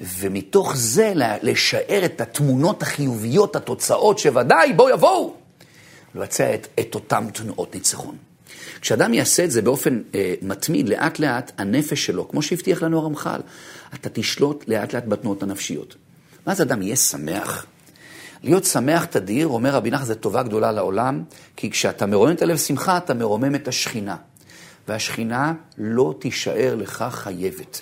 ומתוך 0.00 0.76
זה 0.76 1.12
לשער 1.42 2.04
את 2.04 2.20
התמונות 2.20 2.82
החיוביות, 2.82 3.56
התוצאות 3.56 4.18
שוודאי, 4.18 4.72
בואו 4.72 4.88
יבואו, 4.88 5.34
לבצע 6.14 6.54
את, 6.54 6.66
את 6.80 6.94
אותן 6.94 7.26
תנועות 7.32 7.74
ניצחון. 7.74 8.16
כשאדם 8.80 9.14
יעשה 9.14 9.44
את 9.44 9.50
זה 9.50 9.62
באופן 9.62 10.02
אה, 10.14 10.34
מתמיד, 10.42 10.88
לאט 10.88 11.18
לאט, 11.18 11.52
הנפש 11.58 12.06
שלו, 12.06 12.28
כמו 12.28 12.42
שהבטיח 12.42 12.82
לנו 12.82 12.98
הרמח"ל, 12.98 13.40
אתה 13.94 14.08
תשלוט 14.12 14.64
לאט 14.68 14.94
לאט 14.94 15.04
בתנועות 15.08 15.42
הנפשיות. 15.42 15.94
ואז 16.46 16.62
אדם 16.62 16.82
יהיה 16.82 16.96
שמח. 16.96 17.66
להיות 18.42 18.64
שמח 18.64 19.04
תדיר, 19.04 19.46
אומר 19.46 19.74
רבי 19.74 19.90
נחמן, 19.90 20.06
זו 20.06 20.14
טובה 20.14 20.42
גדולה 20.42 20.72
לעולם, 20.72 21.22
כי 21.56 21.70
כשאתה 21.70 22.06
מרומם 22.06 22.32
את 22.32 22.42
הלב 22.42 22.56
שמחה, 22.56 22.96
אתה 22.96 23.14
מרומם 23.14 23.54
את 23.54 23.68
השכינה. 23.68 24.16
והשכינה 24.88 25.54
לא 25.78 26.14
תישאר 26.18 26.74
לך 26.74 27.04
חייבת. 27.10 27.80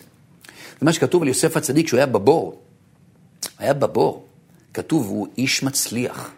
זה 0.80 0.86
מה 0.86 0.92
שכתוב 0.92 1.22
על 1.22 1.28
יוסף 1.28 1.56
הצדיק, 1.56 1.88
שהוא 1.88 1.98
היה 1.98 2.06
בבור. 2.06 2.60
היה 3.58 3.74
בבור. 3.74 4.26
כתוב, 4.74 5.06
הוא 5.06 5.28
איש 5.38 5.62
מצליח. 5.62 6.30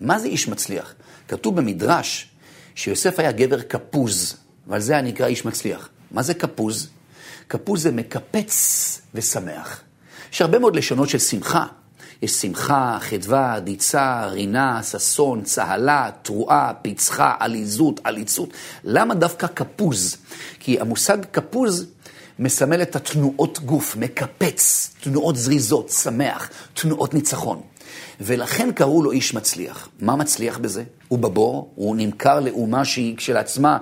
מה 0.00 0.18
זה 0.18 0.26
איש 0.26 0.48
מצליח? 0.48 0.94
כתוב 1.28 1.56
במדרש 1.56 2.30
שיוסף 2.74 3.18
היה 3.18 3.32
גבר 3.32 3.62
כפוז, 3.62 4.36
ועל 4.66 4.80
זה 4.80 4.92
היה 4.92 5.02
נקרא 5.02 5.26
איש 5.26 5.44
מצליח. 5.44 5.88
מה 6.10 6.22
זה 6.22 6.34
כפוז? 6.34 6.88
כפוז 7.48 7.82
זה 7.82 7.92
מקפץ 7.92 9.00
ושמח. 9.14 9.82
יש 10.32 10.42
הרבה 10.42 10.58
מאוד 10.58 10.76
לשונות 10.76 11.08
של 11.08 11.18
שמחה. 11.18 11.66
יש 12.22 12.32
שמחה, 12.32 12.98
חדווה, 13.00 13.60
דיצה, 13.60 14.26
רינה, 14.26 14.82
ששון, 14.82 15.42
צהלה, 15.42 16.10
תרועה, 16.22 16.72
פצחה, 16.82 17.34
עליזות, 17.38 18.00
עליצות. 18.04 18.48
למה 18.84 19.14
דווקא 19.14 19.46
כפוז? 19.46 20.16
כי 20.60 20.80
המושג 20.80 21.18
כפוז 21.32 21.86
מסמל 22.38 22.82
את 22.82 22.96
התנועות 22.96 23.58
גוף, 23.58 23.96
מקפץ, 23.96 24.90
תנועות 25.00 25.36
זריזות, 25.36 25.90
שמח, 25.90 26.50
תנועות 26.74 27.14
ניצחון. 27.14 27.60
ולכן 28.20 28.72
קראו 28.72 29.02
לו 29.02 29.12
איש 29.12 29.34
מצליח. 29.34 29.88
מה 30.00 30.16
מצליח 30.16 30.58
בזה? 30.58 30.84
הוא 31.08 31.18
בבור, 31.18 31.72
הוא 31.74 31.96
נמכר 31.96 32.40
לאומה 32.40 32.84
שהיא 32.84 33.16
כשלעצמה, 33.16 33.78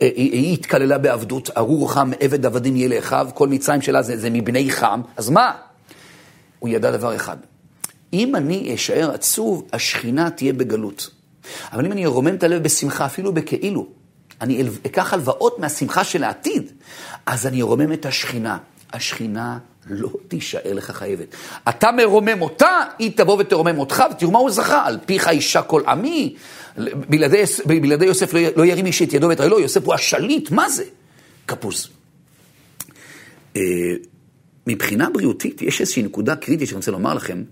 היא, 0.00 0.32
היא 0.32 0.54
התקללה 0.54 0.98
בעבדות, 0.98 1.50
ארור 1.56 1.92
חם, 1.92 2.10
עבד 2.20 2.46
עבדים 2.46 2.76
יהיה 2.76 2.88
לאחיו, 2.88 3.28
כל 3.34 3.48
מצרים 3.48 3.82
שלה 3.82 4.02
זה, 4.02 4.16
זה 4.16 4.30
מבני 4.30 4.70
חם, 4.70 5.00
אז 5.16 5.30
מה? 5.30 5.52
הוא 6.58 6.68
ידע 6.68 6.90
דבר 6.90 7.16
אחד, 7.16 7.36
אם 8.12 8.36
אני 8.36 8.74
אשאר 8.74 9.10
עצוב, 9.14 9.68
השכינה 9.72 10.30
תהיה 10.30 10.52
בגלות. 10.52 11.10
אבל 11.72 11.86
אם 11.86 11.92
אני 11.92 12.04
ארומם 12.04 12.34
את 12.34 12.42
הלב 12.42 12.62
בשמחה, 12.62 13.06
אפילו 13.06 13.32
בכאילו, 13.32 13.86
אני 14.40 14.62
אקח 14.86 15.12
הלוואות 15.12 15.58
מהשמחה 15.58 16.04
של 16.04 16.24
העתיד, 16.24 16.70
אז 17.26 17.46
אני 17.46 17.62
ארומם 17.62 17.92
את 17.92 18.06
השכינה. 18.06 18.58
השכינה 18.92 19.58
לא 19.86 20.08
תישאר 20.28 20.72
לך 20.72 20.90
חייבת. 20.90 21.34
אתה 21.68 21.92
מרומם 21.92 22.42
אותה, 22.42 22.78
היא 22.98 23.12
תבוא 23.16 23.36
ותרומם 23.38 23.78
אותך, 23.78 24.04
ותראו 24.10 24.30
מה 24.30 24.38
הוא 24.38 24.50
זכה, 24.50 24.86
על 24.86 24.98
פיך 25.06 25.28
אישה 25.28 25.62
כל 25.62 25.82
עמי. 25.88 26.34
בלעדי, 27.08 27.42
בלעדי 27.66 28.06
יוסף 28.06 28.34
לא, 28.34 28.40
לא 28.56 28.66
ירים 28.66 28.86
איש 28.86 29.02
את 29.02 29.12
ידו 29.12 29.28
ואת 29.28 29.40
רגלו, 29.40 29.60
יוסף 29.60 29.84
הוא 29.84 29.94
השליט, 29.94 30.50
מה 30.50 30.68
זה? 30.68 30.84
כפוז. 31.48 31.88
אה, 33.56 33.62
מבחינה 34.66 35.10
בריאותית, 35.10 35.62
יש 35.62 35.80
איזושהי 35.80 36.02
נקודה 36.02 36.36
קריטית 36.36 36.68
שאני 36.68 36.76
רוצה 36.76 36.90
לומר 36.90 37.14
לכם. 37.14 37.42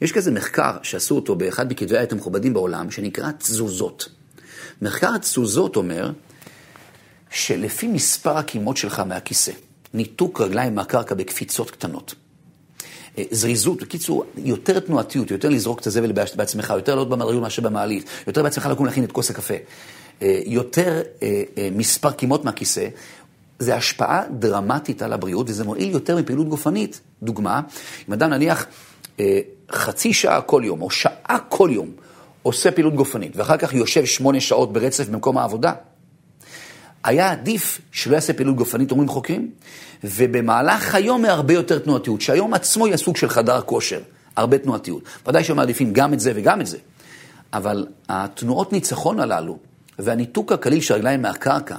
יש 0.00 0.12
כזה 0.12 0.30
מחקר 0.30 0.76
שעשו 0.82 1.16
אותו 1.16 1.34
באחד 1.34 1.72
מכתבי 1.72 1.98
העת 1.98 2.12
המכובדים 2.12 2.54
בעולם, 2.54 2.90
שנקרא 2.90 3.30
תזוזות. 3.38 4.08
מחקר 4.82 5.14
התזוזות 5.14 5.76
אומר 5.76 6.10
שלפי 7.30 7.88
מספר 7.88 8.36
הקימות 8.36 8.76
שלך 8.76 8.98
מהכיסא, 8.98 9.52
ניתוק 9.94 10.40
רגליים 10.40 10.74
מהקרקע 10.74 11.14
בקפיצות 11.14 11.70
קטנות, 11.70 12.14
אה, 13.18 13.24
זריזות, 13.30 13.82
בקיצור, 13.82 14.24
יותר 14.36 14.80
תנועתיות, 14.80 15.30
יותר 15.30 15.48
לזרוק 15.48 15.80
את 15.80 15.86
הזבל 15.86 16.12
בעצמך, 16.12 16.72
יותר 16.76 16.94
לעלות 16.94 17.08
במדרגות 17.08 17.42
מאשר 17.42 17.62
במעלית, 17.62 18.04
יותר 18.26 18.42
בעצמך 18.42 18.66
לקום 18.66 18.86
להכין 18.86 19.04
את 19.04 19.12
כוס 19.12 19.30
הקפה, 19.30 19.54
אה, 20.22 20.40
יותר 20.46 21.02
אה, 21.22 21.42
מספר 21.72 22.12
קימות 22.12 22.44
מהכיסא, 22.44 22.88
זה 23.58 23.76
השפעה 23.76 24.22
דרמטית 24.38 25.02
על 25.02 25.12
הבריאות, 25.12 25.50
וזה 25.50 25.64
מועיל 25.64 25.90
יותר 25.90 26.16
מפעילות 26.16 26.48
גופנית. 26.48 27.00
דוגמה, 27.22 27.60
אם 28.08 28.12
אדם 28.12 28.30
נניח 28.30 28.66
חצי 29.70 30.12
שעה 30.12 30.40
כל 30.40 30.62
יום, 30.64 30.82
או 30.82 30.90
שעה 30.90 31.38
כל 31.48 31.70
יום, 31.72 31.90
עושה 32.42 32.70
פעילות 32.70 32.94
גופנית, 32.94 33.36
ואחר 33.36 33.56
כך 33.56 33.74
יושב 33.74 34.04
שמונה 34.04 34.40
שעות 34.40 34.72
ברצף 34.72 35.08
במקום 35.08 35.38
העבודה, 35.38 35.72
היה 37.04 37.30
עדיף 37.30 37.80
שלא 37.92 38.14
יעשה 38.14 38.32
פעילות 38.32 38.56
גופנית, 38.56 38.90
אומרים 38.90 39.08
חוקרים, 39.08 39.50
ובמהלך 40.04 40.94
היום 40.94 41.24
הרבה 41.24 41.54
יותר 41.54 41.78
תנועתיות, 41.78 42.20
שהיום 42.20 42.54
עצמו 42.54 42.86
יהיה 42.86 42.96
סוג 42.96 43.16
של 43.16 43.28
חדר 43.28 43.60
כושר, 43.60 44.00
הרבה 44.36 44.58
תנועתיות. 44.58 45.02
ודאי 45.26 45.44
שמעדיפים 45.44 45.92
גם 45.92 46.14
את 46.14 46.20
זה 46.20 46.32
וגם 46.34 46.60
את 46.60 46.66
זה, 46.66 46.78
אבל 47.52 47.86
התנועות 48.08 48.72
ניצחון 48.72 49.20
הללו, 49.20 49.58
והניתוק 49.98 50.52
הקליל 50.52 50.80
של 50.80 50.94
הרגליים 50.94 51.22
מהקרקע, 51.22 51.76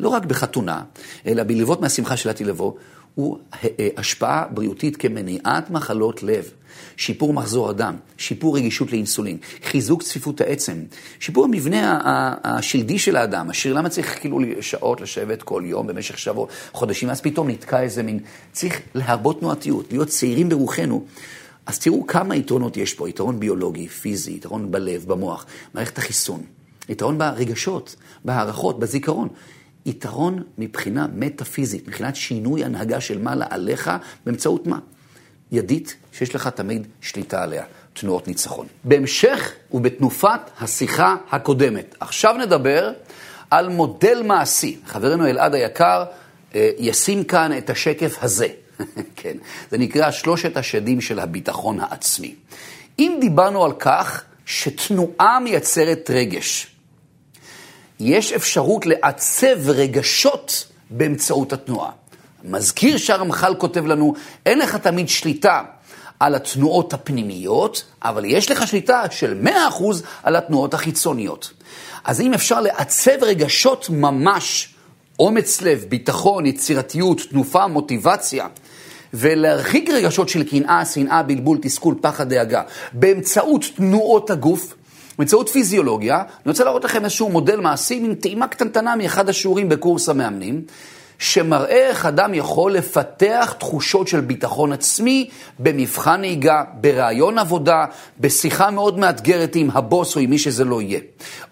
לא 0.00 0.08
רק 0.08 0.24
בחתונה, 0.24 0.82
אלא 1.26 1.42
בלוות 1.42 1.80
מהשמחה 1.80 2.16
שלעתיד 2.16 2.46
לבוא, 2.46 2.72
הוא 3.14 3.38
אה, 3.54 3.68
אה, 3.80 3.88
השפעה 3.96 4.44
בריאותית 4.50 4.96
כמניעת 4.96 5.70
מחלות 5.70 6.22
לב, 6.22 6.50
שיפור 6.96 7.32
מחזור 7.32 7.70
הדם, 7.70 7.96
שיפור 8.16 8.56
רגישות 8.56 8.92
לאינסולין, 8.92 9.36
חיזוק 9.64 10.02
צפיפות 10.02 10.40
העצם, 10.40 10.82
שיפור 11.20 11.44
המבנה 11.44 12.00
השלדי 12.44 12.98
של 12.98 13.16
האדם, 13.16 13.50
אשר 13.50 13.72
למה 13.72 13.88
צריך 13.88 14.20
כאילו 14.20 14.38
שעות 14.60 15.00
לשבת 15.00 15.42
כל 15.42 15.62
יום 15.66 15.86
במשך 15.86 16.18
שבוע, 16.18 16.46
חודשים, 16.72 17.10
אז 17.10 17.20
פתאום 17.20 17.50
נתקע 17.50 17.82
איזה 17.82 18.02
מין, 18.02 18.18
צריך 18.52 18.80
להרבות 18.94 19.40
תנועתיות, 19.40 19.86
להיות 19.90 20.08
צעירים 20.08 20.48
ברוחנו. 20.48 21.04
אז 21.66 21.78
תראו 21.78 22.06
כמה 22.06 22.36
יתרונות 22.36 22.76
יש 22.76 22.94
פה, 22.94 23.08
יתרון 23.08 23.40
ביולוגי, 23.40 23.88
פיזי, 23.88 24.32
יתרון 24.32 24.70
בלב, 24.70 25.04
במוח, 25.06 25.46
מערכת 25.74 25.98
החיסון, 25.98 26.42
יתרון 26.88 27.18
ברגשות, 27.18 27.96
בהערכות, 28.24 28.78
בזיכרון. 28.78 29.28
יתרון 29.86 30.42
מבחינה 30.58 31.06
מטאפיזית, 31.14 31.88
מבחינת 31.88 32.16
שינוי 32.16 32.64
הנהגה 32.64 33.00
של 33.00 33.18
מעלה 33.18 33.46
עליך, 33.50 33.90
באמצעות 34.26 34.66
מה? 34.66 34.78
ידית 35.52 35.96
שיש 36.12 36.34
לך 36.34 36.48
תמיד 36.48 36.86
שליטה 37.00 37.42
עליה, 37.42 37.64
תנועות 37.92 38.28
ניצחון. 38.28 38.66
בהמשך 38.84 39.52
ובתנופת 39.72 40.40
השיחה 40.60 41.16
הקודמת. 41.30 41.94
עכשיו 42.00 42.34
נדבר 42.36 42.92
על 43.50 43.68
מודל 43.68 44.22
מעשי. 44.26 44.78
חברנו 44.86 45.26
אלעד 45.26 45.54
היקר 45.54 46.04
אה, 46.54 46.70
ישים 46.78 47.24
כאן 47.24 47.58
את 47.58 47.70
השקף 47.70 48.16
הזה. 48.22 48.48
כן, 49.16 49.36
זה 49.70 49.78
נקרא 49.78 50.10
שלושת 50.10 50.56
השדים 50.56 51.00
של 51.00 51.18
הביטחון 51.18 51.80
העצמי. 51.80 52.34
אם 52.98 53.18
דיברנו 53.20 53.64
על 53.64 53.72
כך 53.72 54.24
שתנועה 54.46 55.40
מייצרת 55.40 56.10
רגש, 56.14 56.66
יש 58.00 58.32
אפשרות 58.32 58.86
לעצב 58.86 59.70
רגשות 59.70 60.66
באמצעות 60.90 61.52
התנועה. 61.52 61.90
מזכיר 62.44 62.96
שהרמח"ל 62.96 63.54
כותב 63.58 63.86
לנו, 63.86 64.14
אין 64.46 64.58
לך 64.58 64.76
תמיד 64.76 65.08
שליטה 65.08 65.62
על 66.20 66.34
התנועות 66.34 66.92
הפנימיות, 66.92 67.84
אבל 68.02 68.24
יש 68.24 68.50
לך 68.50 68.66
שליטה 68.66 69.02
של 69.10 69.40
100% 69.44 69.48
על 70.22 70.36
התנועות 70.36 70.74
החיצוניות. 70.74 71.50
אז 72.04 72.20
אם 72.20 72.34
אפשר 72.34 72.60
לעצב 72.60 73.22
רגשות 73.22 73.90
ממש, 73.90 74.74
אומץ 75.18 75.62
לב, 75.62 75.84
ביטחון, 75.88 76.46
יצירתיות, 76.46 77.20
תנופה, 77.30 77.66
מוטיבציה, 77.66 78.46
ולהרחיק 79.14 79.90
רגשות 79.90 80.28
של 80.28 80.44
קנאה, 80.44 80.84
שנאה, 80.84 81.22
בלבול, 81.22 81.58
תסכול, 81.62 81.94
פחד, 82.00 82.28
דאגה, 82.28 82.62
באמצעות 82.92 83.64
תנועות 83.76 84.30
הגוף, 84.30 84.74
באמצעות 85.18 85.48
פיזיולוגיה, 85.48 86.16
אני 86.16 86.26
רוצה 86.46 86.64
להראות 86.64 86.84
לכם 86.84 87.04
איזשהו 87.04 87.28
מודל 87.28 87.60
מעשי, 87.60 88.00
מין 88.00 88.14
טעימה 88.14 88.48
קטנטנה 88.48 88.96
מאחד 88.96 89.28
השיעורים 89.28 89.68
בקורס 89.68 90.08
המאמנים, 90.08 90.62
שמראה 91.24 91.88
איך 91.88 92.06
אדם 92.06 92.34
יכול 92.34 92.72
לפתח 92.72 93.54
תחושות 93.58 94.08
של 94.08 94.20
ביטחון 94.20 94.72
עצמי 94.72 95.30
במבחן 95.58 96.20
נהיגה, 96.20 96.64
בראיון 96.74 97.38
עבודה, 97.38 97.84
בשיחה 98.20 98.70
מאוד 98.70 98.98
מאתגרת 98.98 99.56
עם 99.56 99.70
הבוס 99.72 100.16
או 100.16 100.20
עם 100.20 100.30
מי 100.30 100.38
שזה 100.38 100.64
לא 100.64 100.82
יהיה. 100.82 101.00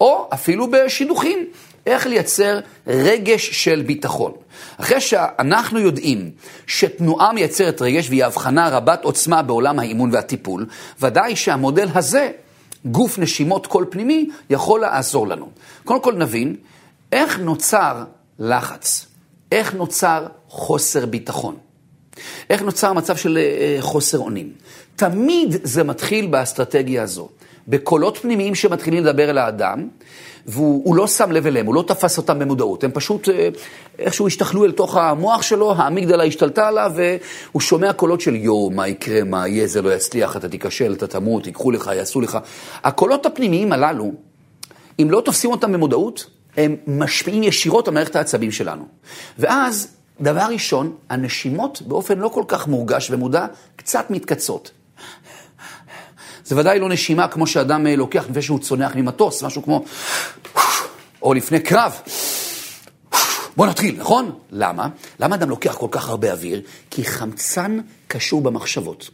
או 0.00 0.28
אפילו 0.34 0.70
בשידוכים, 0.70 1.38
איך 1.86 2.06
לייצר 2.06 2.60
רגש 2.86 3.50
של 3.50 3.82
ביטחון. 3.86 4.32
אחרי 4.76 5.00
שאנחנו 5.00 5.78
יודעים 5.78 6.30
שתנועה 6.66 7.32
מייצרת 7.32 7.82
רגש 7.82 8.08
והיא 8.08 8.24
הבחנה 8.24 8.68
רבת 8.68 9.04
עוצמה 9.04 9.42
בעולם 9.42 9.78
האימון 9.78 10.10
והטיפול, 10.12 10.66
ודאי 11.00 11.36
שהמודל 11.36 11.88
הזה, 11.94 12.30
גוף 12.84 13.18
נשימות 13.18 13.66
קול 13.66 13.86
פנימי, 13.90 14.28
יכול 14.50 14.80
לעזור 14.80 15.28
לנו. 15.28 15.48
קודם 15.84 16.00
כל 16.02 16.14
נבין 16.14 16.56
איך 17.12 17.38
נוצר 17.38 18.04
לחץ. 18.38 19.11
איך 19.52 19.74
נוצר 19.74 20.26
חוסר 20.48 21.06
ביטחון? 21.06 21.56
איך 22.50 22.62
נוצר 22.62 22.92
מצב 22.92 23.16
של 23.16 23.38
אה, 23.38 23.76
חוסר 23.80 24.18
אונים? 24.18 24.52
תמיד 24.96 25.56
זה 25.62 25.84
מתחיל 25.84 26.26
באסטרטגיה 26.26 27.02
הזו, 27.02 27.28
בקולות 27.68 28.18
פנימיים 28.18 28.54
שמתחילים 28.54 29.04
לדבר 29.04 29.30
אל 29.30 29.38
האדם, 29.38 29.88
והוא 30.46 30.96
לא 30.96 31.06
שם 31.06 31.32
לב 31.32 31.46
אליהם, 31.46 31.66
הוא 31.66 31.74
לא 31.74 31.84
תפס 31.86 32.18
אותם 32.18 32.38
במודעות, 32.38 32.84
הם 32.84 32.90
פשוט 32.94 33.28
אה, 33.28 33.48
איכשהו 33.98 34.26
השתכלו 34.26 34.64
אל 34.64 34.72
תוך 34.72 34.96
המוח 34.96 35.42
שלו, 35.42 35.72
האמיגדלה 35.72 36.24
השתלטה 36.24 36.68
עליו, 36.68 36.92
והוא 36.94 37.60
שומע 37.60 37.92
קולות 37.92 38.20
של 38.20 38.36
יואו, 38.36 38.70
מה 38.70 38.88
יקרה, 38.88 39.24
מה 39.24 39.48
יהיה, 39.48 39.66
זה 39.66 39.82
לא 39.82 39.94
יצליח, 39.94 40.36
אתה 40.36 40.48
תיכשל, 40.48 40.92
אתה 40.92 41.06
תמות, 41.06 41.46
ייקחו 41.46 41.70
לך, 41.70 41.90
יעשו 41.96 42.20
לך. 42.20 42.38
הקולות 42.84 43.26
הפנימיים 43.26 43.72
הללו, 43.72 44.12
אם 45.02 45.10
לא 45.10 45.20
תופסים 45.20 45.50
אותם 45.50 45.72
במודעות, 45.72 46.26
הם 46.56 46.76
משפיעים 46.86 47.42
ישירות 47.42 47.88
על 47.88 47.94
מערכת 47.94 48.16
העצבים 48.16 48.52
שלנו. 48.52 48.84
ואז, 49.38 49.88
דבר 50.20 50.46
ראשון, 50.50 50.96
הנשימות 51.10 51.82
באופן 51.82 52.18
לא 52.18 52.28
כל 52.28 52.44
כך 52.48 52.68
מורגש 52.68 53.10
ומודע, 53.10 53.46
קצת 53.76 54.10
מתקצות. 54.10 54.70
זה 56.44 56.56
ודאי 56.56 56.78
לא 56.78 56.88
נשימה 56.88 57.28
כמו 57.28 57.46
שאדם 57.46 57.86
אה, 57.86 57.96
לוקח 57.96 58.24
לפני 58.30 58.42
שהוא 58.42 58.58
צונח 58.58 58.92
ממטוס, 58.94 59.42
משהו 59.42 59.62
כמו... 59.62 59.84
או 61.22 61.34
לפני 61.34 61.60
קרב. 61.60 62.00
בוא 63.56 63.66
נתחיל, 63.66 63.96
נכון? 64.00 64.38
למה? 64.50 64.88
למה 65.20 65.34
אדם 65.34 65.50
לוקח 65.50 65.74
כל 65.74 65.88
כך 65.90 66.08
הרבה 66.08 66.32
אוויר? 66.32 66.62
כי 66.90 67.04
חמצן 67.04 67.78
קשור 68.08 68.42
במחשבות. 68.42 69.10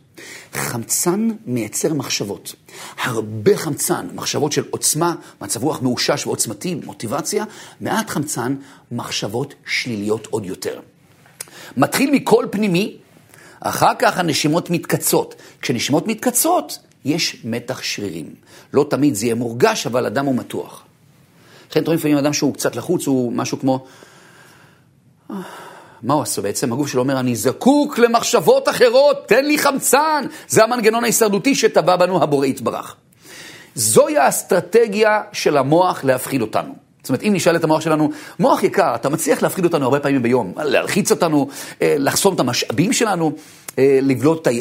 חמצן 0.52 1.28
מייצר 1.46 1.94
מחשבות. 1.94 2.54
הרבה 3.02 3.56
חמצן, 3.56 4.08
מחשבות 4.14 4.52
של 4.52 4.64
עוצמה, 4.70 5.14
מצב 5.40 5.62
רוח 5.62 5.82
מאושש 5.82 6.26
ועוצמתי, 6.26 6.74
מוטיבציה, 6.74 7.44
מעט 7.80 8.10
חמצן, 8.10 8.56
מחשבות 8.92 9.54
שליליות 9.66 10.26
עוד 10.26 10.46
יותר. 10.46 10.80
מתחיל 11.76 12.10
מקול 12.10 12.48
פנימי, 12.50 12.96
אחר 13.60 13.92
כך 13.98 14.18
הנשימות 14.18 14.70
מתקצות. 14.70 15.34
כשנשימות 15.60 16.06
מתקצות, 16.06 16.78
יש 17.04 17.40
מתח 17.44 17.82
שרירים. 17.82 18.34
לא 18.72 18.86
תמיד 18.90 19.14
זה 19.14 19.26
יהיה 19.26 19.34
מורגש, 19.34 19.86
אבל 19.86 20.06
אדם 20.06 20.26
הוא 20.26 20.34
מתוח. 20.34 20.84
לכן 21.70 21.80
אתם 21.80 21.86
רואים 21.86 21.98
לפעמים 21.98 22.18
אדם 22.18 22.32
שהוא 22.32 22.54
קצת 22.54 22.76
לחוץ, 22.76 23.06
הוא 23.06 23.32
משהו 23.32 23.58
כמו... 23.60 23.86
מה 26.02 26.14
הוא 26.14 26.22
עשה 26.22 26.42
בעצם? 26.42 26.72
הגוף 26.72 26.88
שלו 26.88 27.02
אומר, 27.02 27.20
אני 27.20 27.36
זקוק 27.36 27.98
למחשבות 27.98 28.68
אחרות, 28.68 29.28
תן 29.28 29.44
לי 29.44 29.58
חמצן. 29.58 30.24
זה 30.48 30.64
המנגנון 30.64 31.04
ההישרדותי 31.04 31.54
שטבע 31.54 31.96
בנו 31.96 32.22
הבורא 32.22 32.46
יתברך. 32.46 32.96
זוהי 33.74 34.18
האסטרטגיה 34.18 35.22
של 35.32 35.56
המוח 35.56 36.04
להפחיד 36.04 36.42
אותנו. 36.42 36.74
זאת 37.02 37.08
אומרת, 37.08 37.22
אם 37.22 37.32
נשאל 37.34 37.56
את 37.56 37.64
המוח 37.64 37.80
שלנו, 37.80 38.10
מוח 38.38 38.62
יקר, 38.62 38.94
אתה 38.94 39.08
מצליח 39.08 39.42
להפחיד 39.42 39.64
אותנו 39.64 39.84
הרבה 39.84 40.00
פעמים 40.00 40.22
ביום, 40.22 40.52
להלחיץ 40.56 41.10
אותנו, 41.10 41.48
אה, 41.82 41.96
לחסום 41.98 42.34
את 42.34 42.40
המשאבים 42.40 42.92
שלנו, 42.92 43.32
אה, 43.78 43.98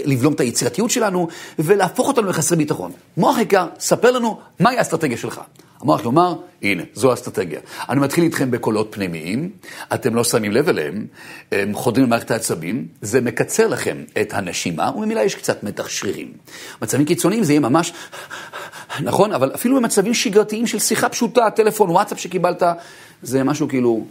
לבלום 0.06 0.34
את 0.34 0.40
היצירתיות 0.40 0.92
שלנו, 0.92 1.28
ולהפוך 1.60 2.08
אותנו 2.08 2.30
לחסרי 2.30 2.58
ביטחון. 2.58 2.92
מוח 3.18 3.38
יקר, 3.38 3.68
ספר 3.80 4.12
לנו 4.12 4.40
מהי 4.60 4.78
האסטרטגיה 4.78 5.18
שלך. 5.18 5.42
המוח 5.82 6.06
לומר, 6.06 6.36
הנה, 6.62 6.84
זו 6.94 7.12
האסטרטגיה. 7.12 7.60
אני 7.90 8.00
מתחיל 8.00 8.24
איתכם 8.24 8.52
בקולות 8.52 8.88
פנימיים, 8.92 9.50
אתם 9.94 10.16
לא 10.16 10.24
שמים 10.24 10.52
לב 10.52 10.70
אליהם, 10.70 11.06
הם 11.52 11.74
חודרים 11.74 12.06
למערכת 12.06 12.32
העצבים, 12.32 12.88
זה 13.02 13.22
מקצר 13.22 13.68
לכם 13.68 14.04
את 14.22 14.34
הנשימה, 14.34 14.92
וממילא 14.96 15.20
יש 15.20 15.36
קצת 15.36 15.64
מתח 15.64 15.90
שרירים. 15.90 16.34
מצבים 16.82 17.06
קיצוניים 17.06 17.44
זה 17.44 17.54
יהיה 17.54 17.60
ממש, 17.60 17.94
נכון, 19.04 19.32
אבל 19.32 19.52
אפילו 19.56 19.76
במצבים 19.76 20.14
שגרתיים 20.14 20.68
של 20.68 20.80
שיחה 20.80 21.10
פשוטה, 21.10 21.50
טלפון, 21.56 21.90
וואטסאפ 21.90 22.20
שקיבלת, 22.20 22.64
זה 23.22 23.44
משהו 23.44 23.68
כאילו, 23.68 24.06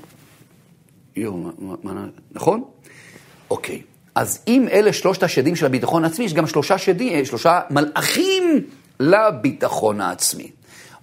יואו, 1.17 1.51
נכון? 2.33 2.65
אוקיי. 3.51 3.83
אז 4.17 4.39
אם 4.49 4.69
אלה 4.73 4.93
שלושת 4.93 5.23
השדים 5.23 5.57
של 5.57 5.67
הביטחון 5.67 6.05
העצמי, 6.05 6.25
יש 6.25 6.35
גם 6.35 6.47
שלושה 6.47 6.79
שדים, 6.79 7.25
שלושה 7.25 7.61
מלאכים 7.71 8.67
לביטחון 9.01 10.01
העצמי. 10.01 10.51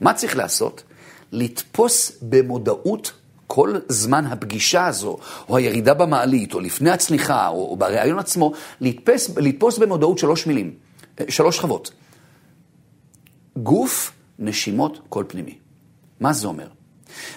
מה 0.01 0.13
צריך 0.13 0.37
לעשות? 0.37 0.83
לתפוס 1.31 2.11
במודעות 2.21 3.11
כל 3.47 3.75
זמן 3.87 4.25
הפגישה 4.25 4.85
הזו, 4.85 5.17
או 5.49 5.57
הירידה 5.57 5.93
במעלית, 5.93 6.53
או 6.53 6.59
לפני 6.59 6.91
הצניחה, 6.91 7.47
או, 7.47 7.69
או 7.69 7.77
בריאיון 7.77 8.19
עצמו, 8.19 8.53
לתפס, 8.81 9.37
לתפוס 9.37 9.77
במודעות 9.77 10.17
שלוש 10.17 10.47
מילים, 10.47 10.73
שלוש 11.29 11.57
שכבות. 11.57 11.91
גוף, 13.57 14.11
נשימות, 14.39 14.99
קול 15.09 15.25
פנימי. 15.27 15.57
מה 16.19 16.33
זה 16.33 16.47
אומר? 16.47 16.67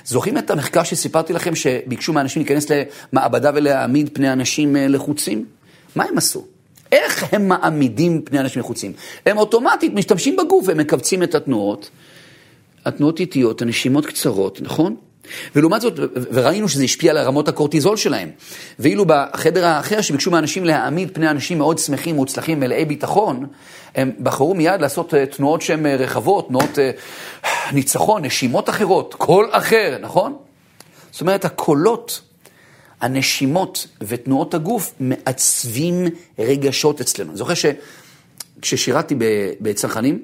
זוכרים 0.05 0.39
את 0.39 0.51
המחקר 0.51 0.83
שסיפרתי 0.83 1.33
לכם 1.33 1.55
שביקשו 1.55 2.12
מאנשים 2.12 2.43
להיכנס 2.43 2.66
למעבדה 3.12 3.51
ולהעמיד 3.55 4.11
פני 4.12 4.33
אנשים 4.33 4.77
אה, 4.77 4.89
לחוצים? 4.89 5.56
מה 5.97 6.05
הם 6.05 6.18
עשו? 6.18 6.44
איך 6.92 7.24
הם 7.32 7.49
מעמידים 7.49 8.22
פני 8.24 8.38
אנשים 8.38 8.61
לחוצים? 8.61 8.92
הם 9.26 9.38
אוטומטית 9.38 9.94
משתמשים 9.94 10.36
בגוף 10.36 10.64
והם 10.68 10.78
מכווצים 10.78 11.22
את 11.22 11.34
התנועות. 11.34 11.90
התנועות 12.84 13.20
איטיות, 13.20 13.62
הנשימות 13.62 14.07
קצרות, 14.07 14.61
נכון? 14.62 14.97
ולעומת 15.57 15.80
זאת, 15.80 15.99
וראינו 16.32 16.68
שזה 16.68 16.84
השפיע 16.84 17.11
על 17.11 17.18
רמות 17.18 17.49
הקורטיזול 17.49 17.97
שלהם. 17.97 18.30
ואילו 18.78 19.05
בחדר 19.09 19.66
האחר 19.66 20.01
שביקשו 20.01 20.30
מאנשים 20.30 20.64
להעמיד 20.64 21.11
פני 21.12 21.30
אנשים 21.30 21.59
מאוד 21.59 21.78
שמחים, 21.78 22.16
מוצלחים, 22.16 22.61
מלאי 22.61 22.84
ביטחון, 22.84 23.47
הם 23.94 24.12
בחרו 24.20 24.55
מיד 24.55 24.80
לעשות 24.80 25.14
אה, 25.14 25.26
תנועות 25.26 25.62
שהן 25.62 25.86
אה, 25.86 25.97
רחבות, 25.97 26.49
תנועות 26.49 26.78
אה, 26.78 26.90
ניצחון, 27.72 28.24
נשימות 28.24 28.68
אחרות, 28.68 29.14
קול 29.14 29.49
אחר, 29.51 29.99
נכון? 30.01 30.36
זאת 31.11 31.20
אומרת, 31.20 31.44
הקולות, 31.44 32.20
הנשימות 33.01 33.86
ותנועות 34.01 34.55
הגוף 34.55 34.94
מעצבים 35.01 36.05
רגשות 36.38 37.01
אצלנו. 37.01 37.30
אני 37.30 37.38
זוכר 37.38 37.55
שכששירתי 37.55 39.14
בצנחנים, 39.61 40.22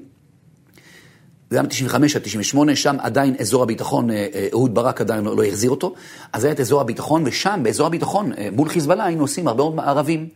זה 1.52 1.58
היה 1.58 1.62
מ-95 1.62 1.94
עד 2.16 2.22
98, 2.22 2.76
שם 2.76 2.96
עדיין 3.00 3.34
אזור 3.40 3.62
הביטחון, 3.62 4.10
אה, 4.10 4.26
אה, 4.34 4.48
אהוד 4.52 4.74
ברק 4.74 5.00
עדיין 5.00 5.24
לא, 5.24 5.36
לא 5.36 5.44
החזיר 5.44 5.70
אותו, 5.70 5.94
אז 6.32 6.44
היה 6.44 6.52
את 6.52 6.60
אזור 6.60 6.80
הביטחון, 6.80 7.22
ושם, 7.26 7.60
באזור 7.62 7.86
הביטחון, 7.86 8.32
אה, 8.32 8.48
מול 8.52 8.68
חיזבאללה, 8.68 9.04
היינו 9.04 9.22
עושים 9.22 9.48
הרבה 9.48 9.62
מאוד 9.62 9.74
מערבים. 9.74 10.28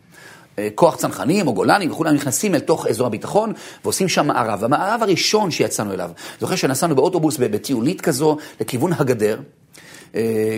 כוח 0.74 0.97
צנחנים 0.97 1.47
או 1.47 1.55
גולנים 1.55 1.91
וכולם 1.91 2.14
נכנסים 2.14 2.55
אל 2.55 2.61
תוך 2.61 2.87
אזור 2.87 3.07
הביטחון 3.07 3.53
ועושים 3.84 4.09
שם 4.09 4.26
מערב. 4.26 4.64
המערב 4.64 5.03
הראשון 5.03 5.51
שיצאנו 5.51 5.93
אליו, 5.93 6.11
זוכר 6.41 6.57
שנסענו 6.57 6.97
באוטובוס 6.97 7.37
בטיולית 7.37 8.01
כזו 8.01 8.37
לכיוון 8.61 8.93
הגדר, 8.93 9.41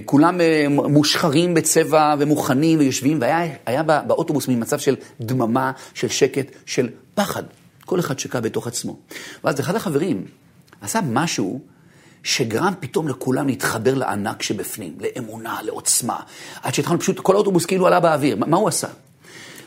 כולם 0.04 0.40
מושחרים 0.68 1.54
בצבע 1.54 2.14
ומוכנים 2.18 2.78
ויושבים, 2.78 3.20
והיה 3.20 3.82
באוטובוס 3.82 4.48
ממצב 4.48 4.78
של 4.78 4.96
דממה, 5.20 5.72
של 5.94 6.08
שקט, 6.08 6.46
של 6.66 6.88
פחד. 7.14 7.42
כל 7.86 8.00
אחד 8.00 8.18
שקע 8.18 8.40
בתוך 8.40 8.66
עצמו. 8.66 8.96
ואז 9.44 9.60
אחד 9.60 9.76
החברים, 9.76 10.24
עשה 10.80 11.00
משהו 11.12 11.60
שגרם 12.22 12.72
פתאום 12.80 13.08
לכולם 13.08 13.46
להתחבר 13.46 13.94
לענק 13.94 14.42
שבפנים, 14.42 14.96
לאמונה, 15.00 15.58
לעוצמה. 15.62 16.16
עד 16.62 16.74
שהתחלנו 16.74 17.00
פשוט, 17.00 17.18
כל 17.20 17.34
האוטובוס 17.34 17.66
כאילו 17.66 17.86
עלה 17.86 18.00
באוויר. 18.00 18.36
מה 18.36 18.56
הוא 18.56 18.68
עשה? 18.68 18.88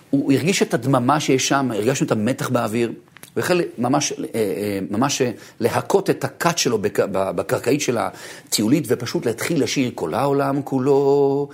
הוא 0.10 0.34
הרגיש 0.34 0.62
את 0.62 0.74
הדממה 0.74 1.20
שיש 1.20 1.48
שם, 1.48 1.72
הרגשנו 1.72 2.06
את 2.06 2.12
המתח 2.12 2.50
באוויר, 2.50 2.92
והחל 3.36 3.62
ממש, 3.78 4.12
אה, 4.12 4.18
אה, 4.36 4.80
ממש 4.90 5.22
להכות 5.60 6.10
את 6.10 6.24
הקאט 6.24 6.58
שלו 6.58 6.78
בקרקעית 7.12 7.82
של 7.82 7.98
הטיולית, 7.98 8.84
ופשוט 8.88 9.26
להתחיל 9.26 9.64
לשיר 9.64 9.92
כל 9.96 10.14
העולם 10.14 10.62
כולו. 10.62 11.50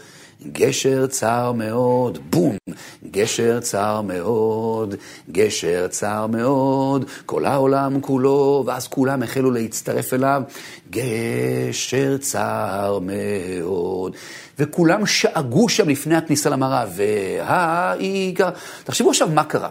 גשר 0.51 1.07
צר 1.07 1.51
מאוד, 1.51 2.17
בום, 2.29 2.57
גשר 3.11 3.59
צר 3.59 4.01
מאוד, 4.01 4.95
גשר 5.31 5.87
צר 5.87 6.27
מאוד, 6.27 7.05
כל 7.25 7.45
העולם 7.45 8.01
כולו, 8.01 8.63
ואז 8.67 8.87
כולם 8.87 9.23
החלו 9.23 9.51
להצטרף 9.51 10.13
אליו, 10.13 10.41
גשר 10.89 12.17
צר 12.17 12.99
מאוד. 13.01 14.15
וכולם 14.59 15.05
שאגו 15.05 15.69
שם 15.69 15.89
לפני 15.89 16.15
הכניסה 16.15 16.49
למערב, 16.49 16.89
והעיקר... 16.95 18.49
תחשבו 18.83 19.09
עכשיו 19.09 19.29
מה 19.33 19.43
קרה. 19.43 19.69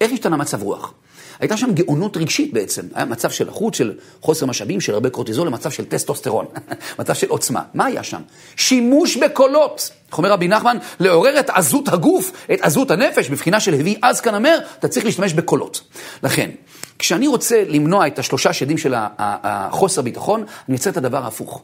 איך 0.00 0.12
השתנה 0.12 0.36
מצב 0.36 0.62
רוח? 0.62 0.94
הייתה 1.40 1.56
שם 1.56 1.72
גאונות 1.74 2.16
רגשית 2.16 2.52
בעצם. 2.52 2.82
היה 2.94 3.04
מצב 3.04 3.30
של 3.30 3.48
לחוץ, 3.48 3.76
של 3.76 3.94
חוסר 4.20 4.46
משאבים, 4.46 4.80
של 4.80 4.94
הרבה 4.94 5.10
קורטיזול, 5.10 5.46
למצב 5.46 5.70
של 5.70 5.84
טסטוסטרון, 5.84 6.46
מצב 6.98 7.14
של 7.14 7.28
עוצמה. 7.28 7.62
מה 7.74 7.84
היה 7.84 8.02
שם? 8.02 8.20
שימוש 8.56 9.16
בקולות. 9.16 9.90
איך 10.08 10.18
אומר 10.18 10.32
רבי 10.32 10.48
נחמן? 10.48 10.76
לעורר 11.00 11.40
את 11.40 11.50
עזות 11.50 11.88
הגוף, 11.88 12.32
את 12.54 12.60
עזות 12.60 12.90
הנפש, 12.90 13.28
בבחינה 13.28 13.60
של 13.60 13.74
הביא 13.74 13.96
אז 14.02 14.20
כאן 14.20 14.34
אומר, 14.34 14.58
אתה 14.78 14.88
צריך 14.88 15.06
להשתמש 15.06 15.32
בקולות. 15.32 15.80
לכן, 16.22 16.50
כשאני 16.98 17.26
רוצה 17.26 17.62
למנוע 17.68 18.06
את 18.06 18.18
השלושה 18.18 18.52
שדים 18.52 18.78
של 18.78 18.94
החוסר 19.18 20.02
ביטחון, 20.02 20.40
אני 20.40 20.76
יוצא 20.76 20.90
את 20.90 20.96
הדבר 20.96 21.24
ההפוך. 21.24 21.62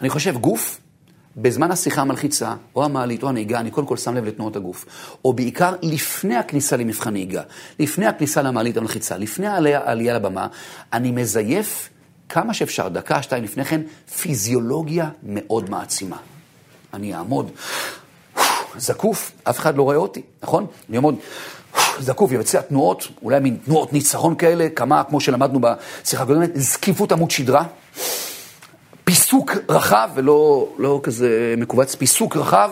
אני 0.00 0.08
חושב 0.08 0.38
גוף, 0.38 0.80
בזמן 1.42 1.70
השיחה 1.70 2.00
המלחיצה, 2.00 2.54
או 2.76 2.84
המעלית, 2.84 3.22
או 3.22 3.28
הנהיגה, 3.28 3.60
אני 3.60 3.70
קודם 3.70 3.86
כל 3.86 3.96
שם 3.96 4.14
לב 4.14 4.24
לתנועות 4.24 4.56
הגוף. 4.56 4.86
או 5.24 5.32
בעיקר 5.32 5.74
לפני 5.82 6.36
הכניסה 6.36 6.76
למבחן 6.76 7.12
נהיגה, 7.12 7.42
לפני 7.78 8.06
הכניסה 8.06 8.42
למעלית 8.42 8.76
המלחיצה, 8.76 9.18
לפני 9.18 9.46
העלייה 9.46 10.14
לבמה, 10.14 10.46
אני 10.92 11.10
מזייף 11.10 11.88
כמה 12.28 12.54
שאפשר, 12.54 12.88
דקה, 12.88 13.22
שתיים 13.22 13.44
לפני 13.44 13.64
כן, 13.64 13.80
פיזיולוגיה 14.20 15.08
מאוד 15.22 15.70
מעצימה. 15.70 16.16
אני 16.94 17.14
אעמוד 17.14 17.50
זקוף, 18.76 19.32
אף 19.44 19.58
אחד 19.58 19.76
לא 19.76 19.82
רואה 19.82 19.96
אותי, 19.96 20.22
נכון? 20.42 20.66
אני 20.88 20.96
אעמוד 20.96 21.14
זקוף, 22.00 22.32
יבצע 22.32 22.60
תנועות, 22.60 23.08
אולי 23.22 23.40
מין 23.40 23.56
תנועות 23.64 23.92
ניצחון 23.92 24.34
כאלה, 24.34 24.68
כמה, 24.68 25.04
כמו 25.04 25.20
שלמדנו 25.20 25.60
בשיחה 25.60 26.22
הקודמת, 26.22 26.50
זקיפות 26.54 27.12
עמוד 27.12 27.30
שדרה. 27.30 27.64
פיסוק 29.28 29.52
רחב, 29.68 30.10
ולא 30.14 30.68
לא 30.78 31.00
כזה 31.02 31.54
מכווץ, 31.56 31.94
פיסוק 31.94 32.36
רחב, 32.36 32.70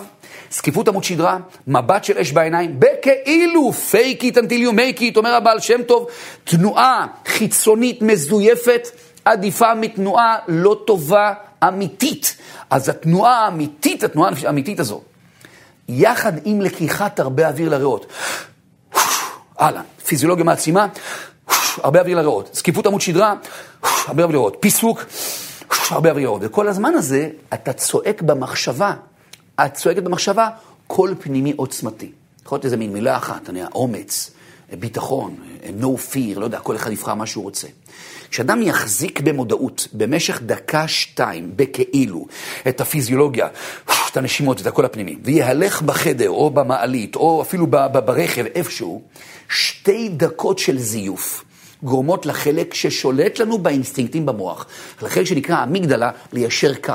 זקיפות 0.50 0.88
עמוד 0.88 1.04
שדרה, 1.04 1.38
מבט 1.66 2.04
של 2.04 2.18
אש 2.18 2.32
בעיניים, 2.32 2.80
בכאילו 2.80 3.70
fake 3.90 4.22
it 4.22 4.34
until 4.34 4.68
you 4.68 4.72
make 4.72 5.00
it, 5.00 5.16
אומר 5.16 5.34
הבעל 5.34 5.60
שם 5.60 5.82
טוב, 5.82 6.06
תנועה 6.44 7.06
חיצונית 7.26 8.02
מזויפת 8.02 8.88
עדיפה 9.24 9.74
מתנועה 9.74 10.36
לא 10.48 10.80
טובה 10.86 11.32
אמיתית. 11.68 12.36
אז 12.70 12.88
התנועה 12.88 13.44
האמיתית, 13.44 14.04
התנועה 14.04 14.30
האמיתית 14.46 14.80
הזו, 14.80 15.00
יחד 15.88 16.32
עם 16.44 16.60
לקיחת 16.60 17.20
הרבה 17.20 17.48
אוויר 17.48 17.68
לריאות, 17.68 18.06
הלאה, 19.58 19.82
פיזיולוגיה 20.06 20.44
מעצימה, 20.44 20.86
הרבה 21.82 22.00
אוויר 22.00 22.16
לריאות, 22.16 22.50
זקיפות 22.52 22.86
עמוד 22.86 23.00
שדרה, 23.00 23.34
הרבה 23.82 24.22
אוויר 24.22 24.26
לריאות, 24.26 24.56
פיסוק, 24.60 25.04
הרבה 25.90 26.10
אווירות. 26.10 26.42
וכל 26.44 26.68
הזמן 26.68 26.94
הזה 26.94 27.30
אתה 27.54 27.72
צועק 27.72 28.22
במחשבה, 28.22 28.94
את 29.66 29.74
צועקת 29.74 30.02
במחשבה 30.02 30.48
קול 30.86 31.14
פנימי 31.20 31.52
עוצמתי. 31.56 32.12
יכול 32.44 32.56
להיות 32.56 32.64
איזה 32.64 32.76
מין 32.76 32.92
מילה 32.92 33.16
אחת, 33.16 33.50
אני 33.50 33.60
אומץ, 33.74 34.30
ביטחון, 34.72 35.36
no 35.80 36.12
fear, 36.12 36.38
לא 36.38 36.44
יודע, 36.44 36.58
כל 36.58 36.76
אחד 36.76 36.92
יבחר 36.92 37.14
מה 37.14 37.26
שהוא 37.26 37.44
רוצה. 37.44 37.68
כשאדם 38.30 38.62
יחזיק 38.62 39.20
במודעות 39.20 39.88
במשך 39.92 40.40
דקה-שתיים, 40.42 41.52
בכאילו, 41.56 42.26
את 42.68 42.80
הפיזיולוגיה, 42.80 43.48
את 44.10 44.16
הנשימות, 44.16 44.60
את 44.60 44.66
הקול 44.66 44.84
הפנימי, 44.84 45.16
ויהלך 45.24 45.82
בחדר, 45.82 46.30
או 46.30 46.50
במעלית, 46.50 47.16
או 47.16 47.42
אפילו 47.42 47.66
ברכב, 47.66 48.44
איפשהו, 48.54 49.02
שתי 49.48 50.08
דקות 50.08 50.58
של 50.58 50.78
זיוף. 50.78 51.44
גורמות 51.82 52.26
לחלק 52.26 52.74
ששולט 52.74 53.38
לנו 53.38 53.58
באינסטינקטים 53.58 54.26
במוח, 54.26 54.66
לחלק 55.02 55.24
שנקרא 55.24 55.62
אמיגדלה, 55.62 56.10
ליישר 56.32 56.74
קו. 56.74 56.94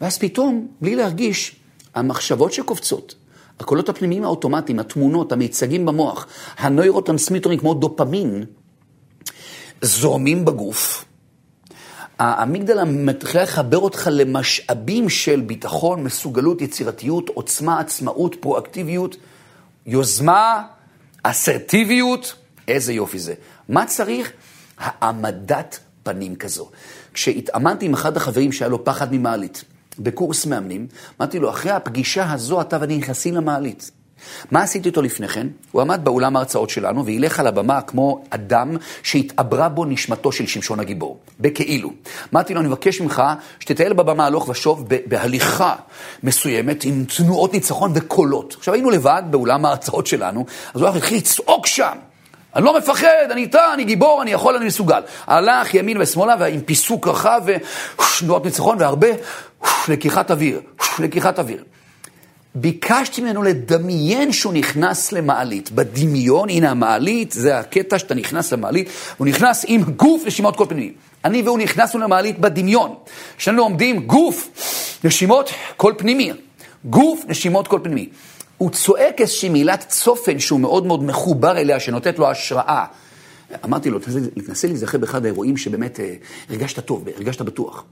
ואז 0.00 0.18
פתאום, 0.18 0.68
בלי 0.80 0.96
להרגיש, 0.96 1.56
המחשבות 1.94 2.52
שקופצות, 2.52 3.14
הקולות 3.60 3.88
הפנימיים 3.88 4.24
האוטומטיים, 4.24 4.78
התמונות, 4.78 5.32
המיצגים 5.32 5.86
במוח, 5.86 6.26
הנוירוטרנסמיטורים 6.58 7.58
כמו 7.58 7.74
דופמין, 7.74 8.44
זורמים 9.82 10.44
בגוף. 10.44 11.04
האמיגדלה 12.18 12.84
מתחילה 12.84 13.42
לחבר 13.42 13.78
אותך 13.78 14.08
למשאבים 14.12 15.08
של 15.08 15.40
ביטחון, 15.40 16.04
מסוגלות, 16.04 16.62
יצירתיות, 16.62 17.28
עוצמה, 17.28 17.80
עצמאות, 17.80 18.36
פרואקטיביות, 18.40 19.16
יוזמה, 19.86 20.62
אסרטיביות, 21.22 22.34
איזה 22.68 22.92
יופי 22.92 23.18
זה. 23.18 23.34
מה 23.68 23.86
צריך? 23.86 24.32
העמדת 24.78 25.78
פנים 26.02 26.36
כזו. 26.36 26.68
כשהתאמנתי 27.12 27.86
עם 27.86 27.94
אחד 27.94 28.16
החברים 28.16 28.52
שהיה 28.52 28.68
לו 28.68 28.84
פחד 28.84 29.12
ממעלית, 29.12 29.64
בקורס 29.98 30.46
מאמנים, 30.46 30.86
אמרתי 31.20 31.38
לו, 31.38 31.50
אחרי 31.50 31.70
הפגישה 31.70 32.32
הזו 32.32 32.60
אתה 32.60 32.78
ואני 32.80 32.96
נכנסים 32.96 33.34
למעלית. 33.34 33.90
מה 34.50 34.62
עשיתי 34.62 34.88
איתו 34.88 35.02
לפני 35.02 35.28
כן? 35.28 35.46
הוא 35.72 35.82
עמד 35.82 36.00
באולם 36.04 36.36
ההרצאות 36.36 36.70
שלנו 36.70 37.04
והילך 37.04 37.40
על 37.40 37.46
הבמה 37.46 37.80
כמו 37.80 38.24
אדם 38.30 38.76
שהתעברה 39.02 39.68
בו 39.68 39.84
נשמתו 39.84 40.32
של 40.32 40.46
שמשון 40.46 40.80
הגיבור, 40.80 41.18
בכאילו. 41.40 41.92
אמרתי 42.34 42.54
לו, 42.54 42.60
אני 42.60 42.68
מבקש 42.68 43.00
ממך 43.00 43.22
שתטייל 43.60 43.92
בבמה 43.92 44.26
הלוך 44.26 44.48
ושוב 44.48 44.88
בהליכה 45.06 45.74
מסוימת 46.22 46.84
עם 46.84 47.04
תנועות 47.16 47.52
ניצחון 47.52 47.92
וקולות. 47.94 48.54
עכשיו 48.58 48.74
היינו 48.74 48.90
לבד 48.90 49.22
באולם 49.30 49.64
ההרצאות 49.64 50.06
שלנו, 50.06 50.46
אז 50.74 50.80
הוא 50.80 50.88
הלך 50.88 51.12
לצעוק 51.12 51.66
שם. 51.66 51.98
אני 52.58 52.66
לא 52.66 52.78
מפחד, 52.78 53.30
אני 53.30 53.40
איתה, 53.40 53.74
אני 53.74 53.84
גיבור, 53.84 54.22
אני 54.22 54.30
יכול, 54.30 54.56
אני 54.56 54.66
מסוגל. 54.66 55.00
הלך 55.26 55.74
ימין 55.74 55.96
ושמאלה 56.00 56.34
ועם 56.38 56.60
פיסוק 56.60 57.08
רחב 57.08 57.40
ותנועות 57.44 58.44
ניצחון 58.44 58.76
והרבה 58.80 59.08
לקיחת 59.88 60.30
אוויר, 60.30 60.60
לקיחת 60.98 61.38
אוויר. 61.38 61.64
ביקשתי 62.54 63.20
ממנו 63.20 63.42
לדמיין 63.42 64.32
שהוא 64.32 64.52
נכנס 64.52 65.12
למעלית. 65.12 65.70
בדמיון, 65.70 66.48
הנה 66.48 66.70
המעלית, 66.70 67.32
זה 67.32 67.58
הקטע 67.58 67.98
שאתה 67.98 68.14
נכנס 68.14 68.52
למעלית, 68.52 68.88
הוא 69.16 69.26
נכנס 69.26 69.64
עם 69.68 69.82
גוף 69.82 70.22
נשימות 70.26 70.56
כל 70.56 70.66
פנימי. 70.68 70.92
אני 71.24 71.42
והוא 71.42 71.58
נכנסנו 71.58 72.00
למעלית 72.00 72.38
בדמיון. 72.38 72.94
שנינו 73.38 73.62
עומדים, 73.62 74.00
גוף, 74.06 74.48
נשימות 75.04 75.50
כל 75.76 75.92
פנימי. 75.98 76.32
גוף, 76.84 77.24
נשימות 77.28 77.68
כל 77.68 77.80
פנימי. 77.82 78.08
הוא 78.58 78.70
צועק 78.70 79.20
איזושהי 79.20 79.48
מילת 79.48 79.84
צופן 79.88 80.38
שהוא 80.38 80.60
מאוד 80.60 80.86
מאוד 80.86 81.02
מחובר 81.02 81.58
אליה, 81.58 81.80
שנותנת 81.80 82.18
לו 82.18 82.30
השראה. 82.30 82.84
אמרתי 83.64 83.90
לו, 83.90 83.98
תנסה 84.46 84.68
להיזכר 84.68 84.98
באחד 84.98 85.24
האירועים 85.24 85.56
שבאמת 85.56 86.00
אה, 86.00 86.14
הרגשת 86.50 86.84
טוב, 86.84 87.08
הרגשת 87.16 87.42
בטוח. 87.42 87.84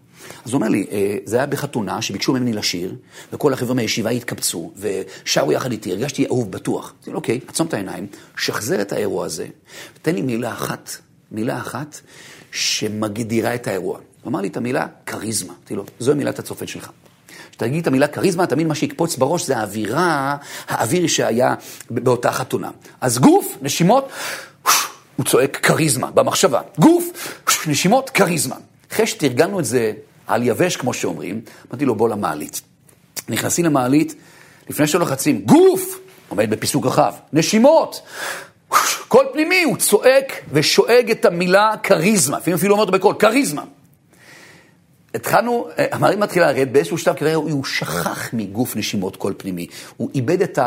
אז 0.45 0.53
הוא 0.53 0.59
אומר 0.59 0.69
לי, 0.69 0.87
אה, 0.91 1.17
זה 1.25 1.37
היה 1.37 1.47
בחתונה 1.47 2.03
שביקשו 2.03 2.33
ממני 2.33 2.53
לשיר, 2.53 2.95
וכל 3.33 3.53
החבר'ה 3.53 3.75
מהישיבה 3.75 4.11
התקבצו, 4.11 4.73
ושרו 4.77 5.53
יחד 5.53 5.73
איתי, 5.73 5.93
הרגשתי 5.93 6.27
אהוב, 6.27 6.51
בטוח. 6.51 6.93
אמרתי 6.95 7.11
לו, 7.11 7.17
אוקיי, 7.17 7.41
עצום 7.49 7.67
את 7.67 7.75
העיניים, 7.75 8.07
שחזר 8.37 8.81
את 8.81 8.93
האירוע 8.93 9.27
הזה, 9.27 9.47
ותן 10.01 10.15
לי 10.15 10.23
מילה 10.23 10.53
אחת, 10.53 10.91
מילה 11.31 11.59
אחת 11.59 12.01
שמגדירה 12.53 13.55
את 13.55 13.67
האירוע. 13.67 13.99
הוא 14.23 14.31
אמר 14.31 14.41
לי 14.41 14.49
את 14.49 14.57
המילה 14.57 14.87
כריזמה. 15.07 15.53
אמרתי 15.53 15.75
לו, 15.75 15.85
זוהי 15.99 16.17
מילת 16.17 16.39
הצופן 16.39 16.67
שלך. 16.67 16.91
כשתגיד 17.57 17.81
את 17.81 17.87
המילה 17.87 18.09
כריזמה, 18.09 18.47
תמיד 18.47 18.67
מה 18.67 18.75
שיקפוץ 18.75 19.17
בראש 19.17 19.47
זה 19.47 19.57
האווירה, 19.57 20.37
האוויר 20.69 21.07
שהיה 21.07 21.55
באותה 21.91 22.33
חתונה. 22.33 22.71
אז 23.01 23.19
גוף, 23.19 23.57
נשימות, 23.63 24.09
הוא 25.17 25.27
צועק 25.27 25.57
כריזמה 25.63 26.11
במחשבה. 26.11 26.61
גוף, 26.79 27.05
נשימות, 27.67 28.11
כריזמה. 28.11 28.57
אחרי 28.93 29.07
שתרגלנו 29.07 29.61
את 29.61 29.65
זה 29.65 29.93
על 30.27 30.43
יבש, 30.43 30.77
כמו 30.77 30.95
שאומרים, 30.95 31.41
אמרתי 31.71 31.85
לו, 31.85 31.95
בוא 31.95 32.09
למעלית. 32.09 32.61
נכנסים 33.29 33.65
למעלית, 33.65 34.15
לפני 34.71 34.87
שלוחצים, 34.87 35.41
גוף, 35.41 35.99
עומד 36.29 36.51
בפיסוק 36.51 36.87
רחב, 36.87 37.13
נשימות, 37.33 38.01
קול 39.09 39.27
פנימי, 39.33 39.63
הוא 39.63 39.77
צועק 39.77 40.33
ושואג 40.53 41.11
את 41.11 41.25
המילה 41.25 41.75
כריזמה, 41.83 42.39
לפעמים 42.39 42.57
אפילו 42.57 42.75
אומר 42.75 42.85
אותו 42.85 42.93
בקול, 42.93 43.15
כריזמה. 43.19 43.63
התחלנו, 45.17 45.69
המערכת 45.93 46.19
מתחילה 46.19 46.53
לרדת, 46.53 46.69
באיזשהו 46.69 46.99
שלב 46.99 47.15
כנראה 47.15 47.35
הוא 47.35 47.65
שכח 47.65 48.31
מגוף 48.33 48.77
נשימות 48.77 49.17
קול 49.17 49.35
פנימי. 49.37 49.67
הוא 49.97 50.11
איבד 50.15 50.43
את 50.43 50.59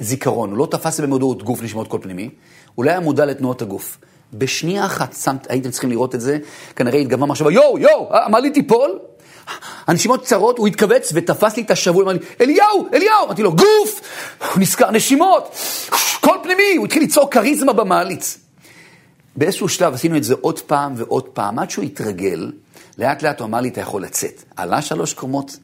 הזיכרון, 0.00 0.50
הוא 0.50 0.58
לא 0.58 0.68
תפס 0.70 1.00
במודעות 1.00 1.42
גוף 1.42 1.62
נשימות 1.62 1.88
קול 1.88 2.00
פנימי, 2.02 2.30
הוא 2.74 2.84
לא 2.84 2.90
היה 2.90 3.00
מודע 3.00 3.26
לתנועות 3.26 3.62
הגוף. 3.62 3.98
בשנייה 4.32 4.86
אחת, 4.86 5.16
שמת, 5.22 5.50
הייתם 5.50 5.70
צריכים 5.70 5.90
לראות 5.90 6.14
את 6.14 6.20
זה, 6.20 6.38
כנראה 6.76 6.98
התגנבה 6.98 7.26
מחשבה, 7.26 7.52
יואו, 7.52 7.78
יואו, 7.78 8.08
המעלית 8.12 8.54
תיפול, 8.54 8.98
הנשימות 9.86 10.24
קצרות, 10.24 10.58
הוא 10.58 10.66
התכווץ 10.68 11.10
ותפס 11.14 11.56
לי 11.56 11.62
את 11.62 11.70
השבוע, 11.70 12.02
אמר 12.02 12.12
לי, 12.12 12.18
אליהו, 12.40 12.88
אליהו! 12.92 13.24
אמרתי 13.24 13.42
לו, 13.42 13.52
גוף! 13.52 14.00
הוא 14.38 14.62
נזכר, 14.62 14.90
נשימות! 14.90 15.56
קול 16.20 16.38
פנימי! 16.42 16.76
הוא 16.76 16.86
התחיל 16.86 17.02
ליצור 17.02 17.30
כריזמה 17.30 17.72
במעליץ. 17.72 18.38
באיזשהו 19.36 19.68
שלב 19.68 19.94
עשינו 19.94 20.16
את 20.16 20.24
זה 20.24 20.34
עוד 20.40 20.60
פעם 20.60 20.92
ועוד 20.96 21.24
פעם, 21.24 21.58
עד 21.58 21.70
שהוא 21.70 21.84
התרגל, 21.84 22.50
לאט 22.98 23.22
לאט 23.22 23.40
הוא 23.40 23.46
אמר 23.46 23.60
לי, 23.60 23.68
אתה 23.68 23.80
יכול 23.80 24.02
לצאת. 24.02 24.42
עלה 24.56 24.82
שלוש 24.82 25.14
קומות, 25.14 25.56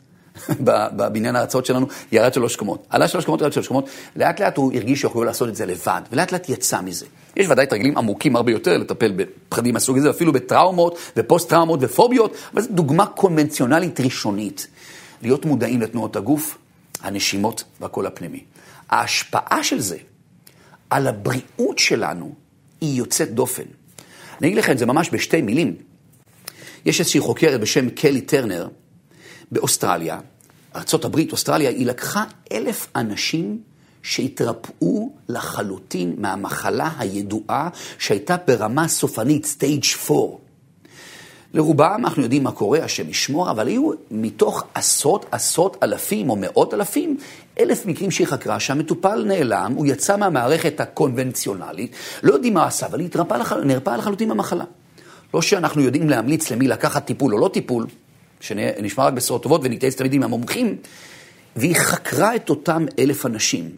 בבניין 0.97 1.37
ההרצאות 1.37 1.67
שלנו, 1.67 1.87
ירד 2.13 2.35
שלוש 2.35 2.57
קומות. 2.57 2.87
עלה 2.91 3.09
שלוש 3.09 3.25
קומות, 3.25 3.41
ירד 3.41 3.53
שלוש 3.53 3.69
קומות, 3.69 3.89
לאט 4.17 4.41
לאט 4.41 4.57
הוא 4.57 4.73
הרגיש 4.75 5.01
שיכולו 5.01 5.25
לעשות 5.25 5.49
את 5.49 5.57
זה 5.57 5.67
לבד, 5.67 6.01
ולאט 6.13 6.33
לאט 6.33 6.49
יצא 6.49 6.81
מזה. 6.81 7.07
יש 7.37 7.49
ודאי 7.49 7.67
תרגילים 7.67 7.99
עמוקים 7.99 8.37
הרבה 8.37 8.53
יותר 8.53 8.79
לטפל 8.79 9.13
בפחדים 9.17 9.75
מהסוג 9.75 9.99
הזה, 9.99 10.11
אפילו 10.11 10.33
בטראומות 10.33 10.99
ופוסט-טראומות 11.17 11.81
ופוביות, 11.83 12.35
אבל 12.55 12.63
זו 12.63 12.69
דוגמה 12.71 13.07
קונבנציונלית 13.07 14.01
ראשונית. 14.01 14.67
להיות 15.23 15.45
מודעים 15.45 15.81
לתנועות 15.81 16.17
הגוף, 16.17 16.59
הנשימות 17.03 17.65
והקול 17.81 18.07
הפנימי. 18.07 18.45
ההשפעה 18.91 19.65
של 19.65 19.81
זה 19.81 19.97
על 20.91 21.07
הבריאות 21.07 21.79
שלנו 21.79 22.35
היא 22.81 22.99
יוצאת 22.99 23.35
דופן. 23.35 23.63
אני 24.41 24.49
אגיד 24.49 24.59
לך 24.59 24.71
את 24.71 24.79
זה 24.79 24.87
ממש 24.87 25.11
בשתי 25.13 25.43
מילים. 25.43 25.77
יש 26.87 27.01
איזושהי 27.01 27.21
חוקרת 27.21 27.61
בשם 27.61 27.91
קלי 27.91 28.21
טרנר 28.21 28.69
באוסטרליה, 29.53 30.21
ארה"ב, 30.77 31.19
אוסטרליה, 31.33 31.71
היא 31.71 31.87
לקחה 31.87 32.25
אלף 32.53 32.89
אנשים 32.97 33.59
שהתרפאו 34.03 35.13
לחלוטין 35.29 36.15
מהמחלה 36.19 36.91
הידועה 36.99 37.69
שהייתה 37.99 38.37
ברמה 38.47 38.89
סופנית, 38.89 39.47
stage 39.47 39.85
4. 40.11 40.37
לרובם 41.55 42.01
אנחנו 42.05 42.23
יודעים 42.23 42.45
מה 42.45 42.53
קורה, 42.53 42.85
השם 42.85 43.09
ישמור, 43.11 43.51
אבל 43.51 43.67
היו 43.67 43.91
מתוך 44.11 44.65
עשרות 44.75 45.27
עשרות 45.31 45.77
אלפים 45.83 46.31
או 46.31 46.37
מאות 46.37 46.75
אלפים, 46.75 47.17
אלף 47.61 47.87
מקרים 47.87 48.11
שהיא 48.11 48.27
חקרה 48.27 48.61
שהמטופל 48.61 49.25
נעלם, 49.25 49.73
הוא 49.77 49.87
יצא 49.87 50.17
מהמערכת 50.17 50.81
הקונבנציונלית, 50.81 51.93
לא 52.23 52.33
יודעים 52.33 52.55
מה 52.55 52.67
עשה, 52.67 52.87
אבל 52.87 53.01
היא 53.01 53.09
נרפאה 53.65 53.97
לחלוטין 53.97 54.29
במחלה. 54.29 54.65
לא 55.35 55.43
שאנחנו 55.43 55.83
יודעים 55.83 56.09
להמליץ 56.09 56.51
למי 56.51 56.69
לקחת 56.69 57.05
טיפול 57.05 57.35
או 57.35 57.39
לא 57.39 57.51
טיפול, 57.53 57.87
שנשמע 58.41 59.05
רק 59.05 59.13
בשורות 59.13 59.43
טובות 59.43 59.61
ונתייעץ 59.65 59.95
תמיד 59.95 60.13
עם 60.13 60.23
המומחים, 60.23 60.77
והיא 61.57 61.77
חקרה 61.77 62.37
את 62.37 62.51
אותם 62.51 62.87
אלף 62.99 63.27
אנשים. 63.27 63.71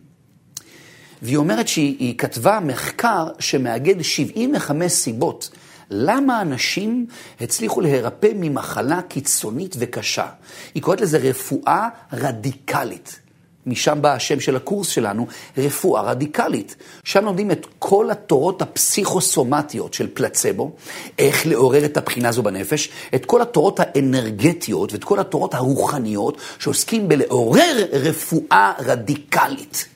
והיא 1.23 1.37
אומרת 1.37 1.69
שהיא 1.69 2.19
כתבה 2.19 2.61
מחקר 2.61 3.29
שמאגד 3.39 4.03
75 4.03 4.93
סיבות 4.93 5.51
למה 5.91 6.41
אנשים 6.41 7.07
הצליחו 7.41 7.81
להירפא 7.81 8.31
ממחלה 8.35 9.03
קיצונית 9.03 9.77
וקשה. 9.79 10.27
היא 10.75 10.83
קוראת 10.83 11.01
לזה 11.01 11.19
רפואה 11.19 11.89
רדיקלית. 12.13 13.21
משם 13.67 13.99
בא 14.03 14.13
השם 14.13 14.41
של 14.41 14.57
הקורס 14.57 14.89
שלנו, 14.89 15.27
רפואה 15.59 16.03
רדיקלית. 16.03 16.77
שם 17.05 17.25
לומדים 17.25 17.51
את 17.51 17.67
כל 17.79 18.11
התורות 18.11 18.63
הפסיכוסומטיות 18.63 19.95
של 19.95 20.09
פלצבו, 20.15 20.73
איך 21.19 21.47
לעורר 21.47 21.85
את 21.85 21.97
הבחינה 21.97 22.29
הזו 22.29 22.43
בנפש, 22.43 22.89
את 23.15 23.27
כל 23.27 23.43
התורות 23.43 23.81
האנרגטיות 23.81 24.93
ואת 24.93 25.05
כל 25.05 25.19
התורות 25.19 25.55
הרוחניות 25.55 26.37
שעוסקים 26.59 27.09
בלעורר 27.09 27.87
רפואה 27.93 28.73
רדיקלית. 28.79 29.87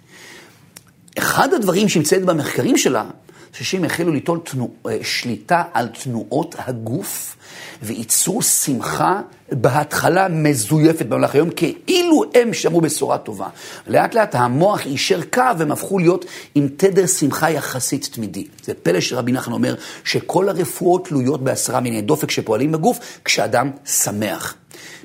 אחד 1.19 1.55
הדברים 1.55 1.89
שהמצאת 1.89 2.25
במחקרים 2.25 2.77
שלה, 2.77 3.05
שהם 3.53 3.85
החלו 3.85 4.13
ליטול 4.13 4.39
תנוע, 4.45 4.69
אה, 4.89 4.99
שליטה 5.03 5.63
על 5.73 5.89
תנועות 5.89 6.55
הגוף 6.59 7.37
וייצרו 7.83 8.43
שמחה 8.43 9.21
בהתחלה 9.53 10.29
מזויפת 10.29 11.07
במהלך 11.07 11.35
היום, 11.35 11.51
כאילו 11.51 12.25
הם 12.35 12.55
שמעו 12.55 12.81
בשורה 12.81 13.19
טובה. 13.19 13.49
לאט 13.87 14.15
לאט 14.15 14.35
המוח 14.35 14.87
יישר 14.87 15.21
קו 15.23 15.43
והם 15.59 15.73
הפכו 15.73 15.99
להיות 15.99 16.25
עם 16.55 16.69
תדר 16.77 17.07
שמחה 17.07 17.51
יחסית 17.51 18.09
תמידי. 18.13 18.47
זה 18.65 18.75
פלא 18.75 19.01
שרבי 19.01 19.33
נחמן 19.33 19.55
אומר 19.55 19.75
שכל 20.05 20.49
הרפואות 20.49 21.09
תלויות 21.09 21.45
בעשרה 21.45 21.81
מיני 21.81 22.03
דופק 22.03 22.31
שפועלים 22.31 22.73
בגוף 22.73 23.21
כשאדם 23.25 23.71
שמח. 23.85 24.60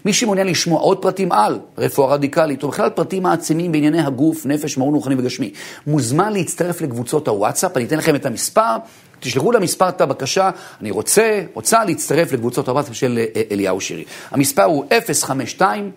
מי 0.06 0.14
שמעוניין 0.14 0.48
לשמוע 0.48 0.80
עוד 0.80 1.02
פרטים 1.02 1.32
על 1.32 1.60
רפואה 1.78 2.14
רדיקלית, 2.14 2.64
או 2.64 2.68
בכלל 2.68 2.90
פרטים 2.90 3.24
מעצימים 3.24 3.72
בענייני 3.72 4.02
הגוף, 4.02 4.46
נפש, 4.46 4.78
מעון 4.78 4.94
רוחני 4.94 5.16
וגשמי, 5.18 5.52
מוזמן 5.88 6.34
להצטרף 6.34 6.82
לקבוצות 6.82 7.28
הוואטסאפ, 7.28 7.78
אני 7.78 7.86
אתן 7.86 7.98
לכם 7.98 8.16
את 8.16 8.26
המספר, 8.26 8.78
תשלחו 9.20 9.52
למספר 9.52 9.90
את 9.90 10.02
הבקשה, 10.02 10.50
אני 10.82 10.92
רוצה, 10.92 11.42
רוצה 11.54 11.86
להצטרף 11.86 12.32
לקבוצות 12.32 12.70
הוואטסאפ 12.70 12.96
של 12.96 13.20
אה, 13.36 13.42
אליהו 13.52 13.82
שירי. 13.82 14.04
המספר 14.32 14.64
הוא 14.64 14.86
052 15.22 15.92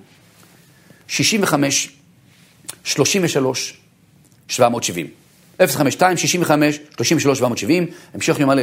65 1.06 1.98
33 2.84 3.80
770. 4.48 5.06
052 5.66 6.16
65 6.16 6.80
33 6.96 7.38
770, 7.38 7.86
המשך 8.14 8.40
יום 8.40 8.50
מלא 8.50 8.62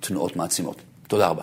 בתנועות 0.00 0.36
מעצימות. 0.36 0.76
תודה 1.08 1.28
רבה. 1.28 1.42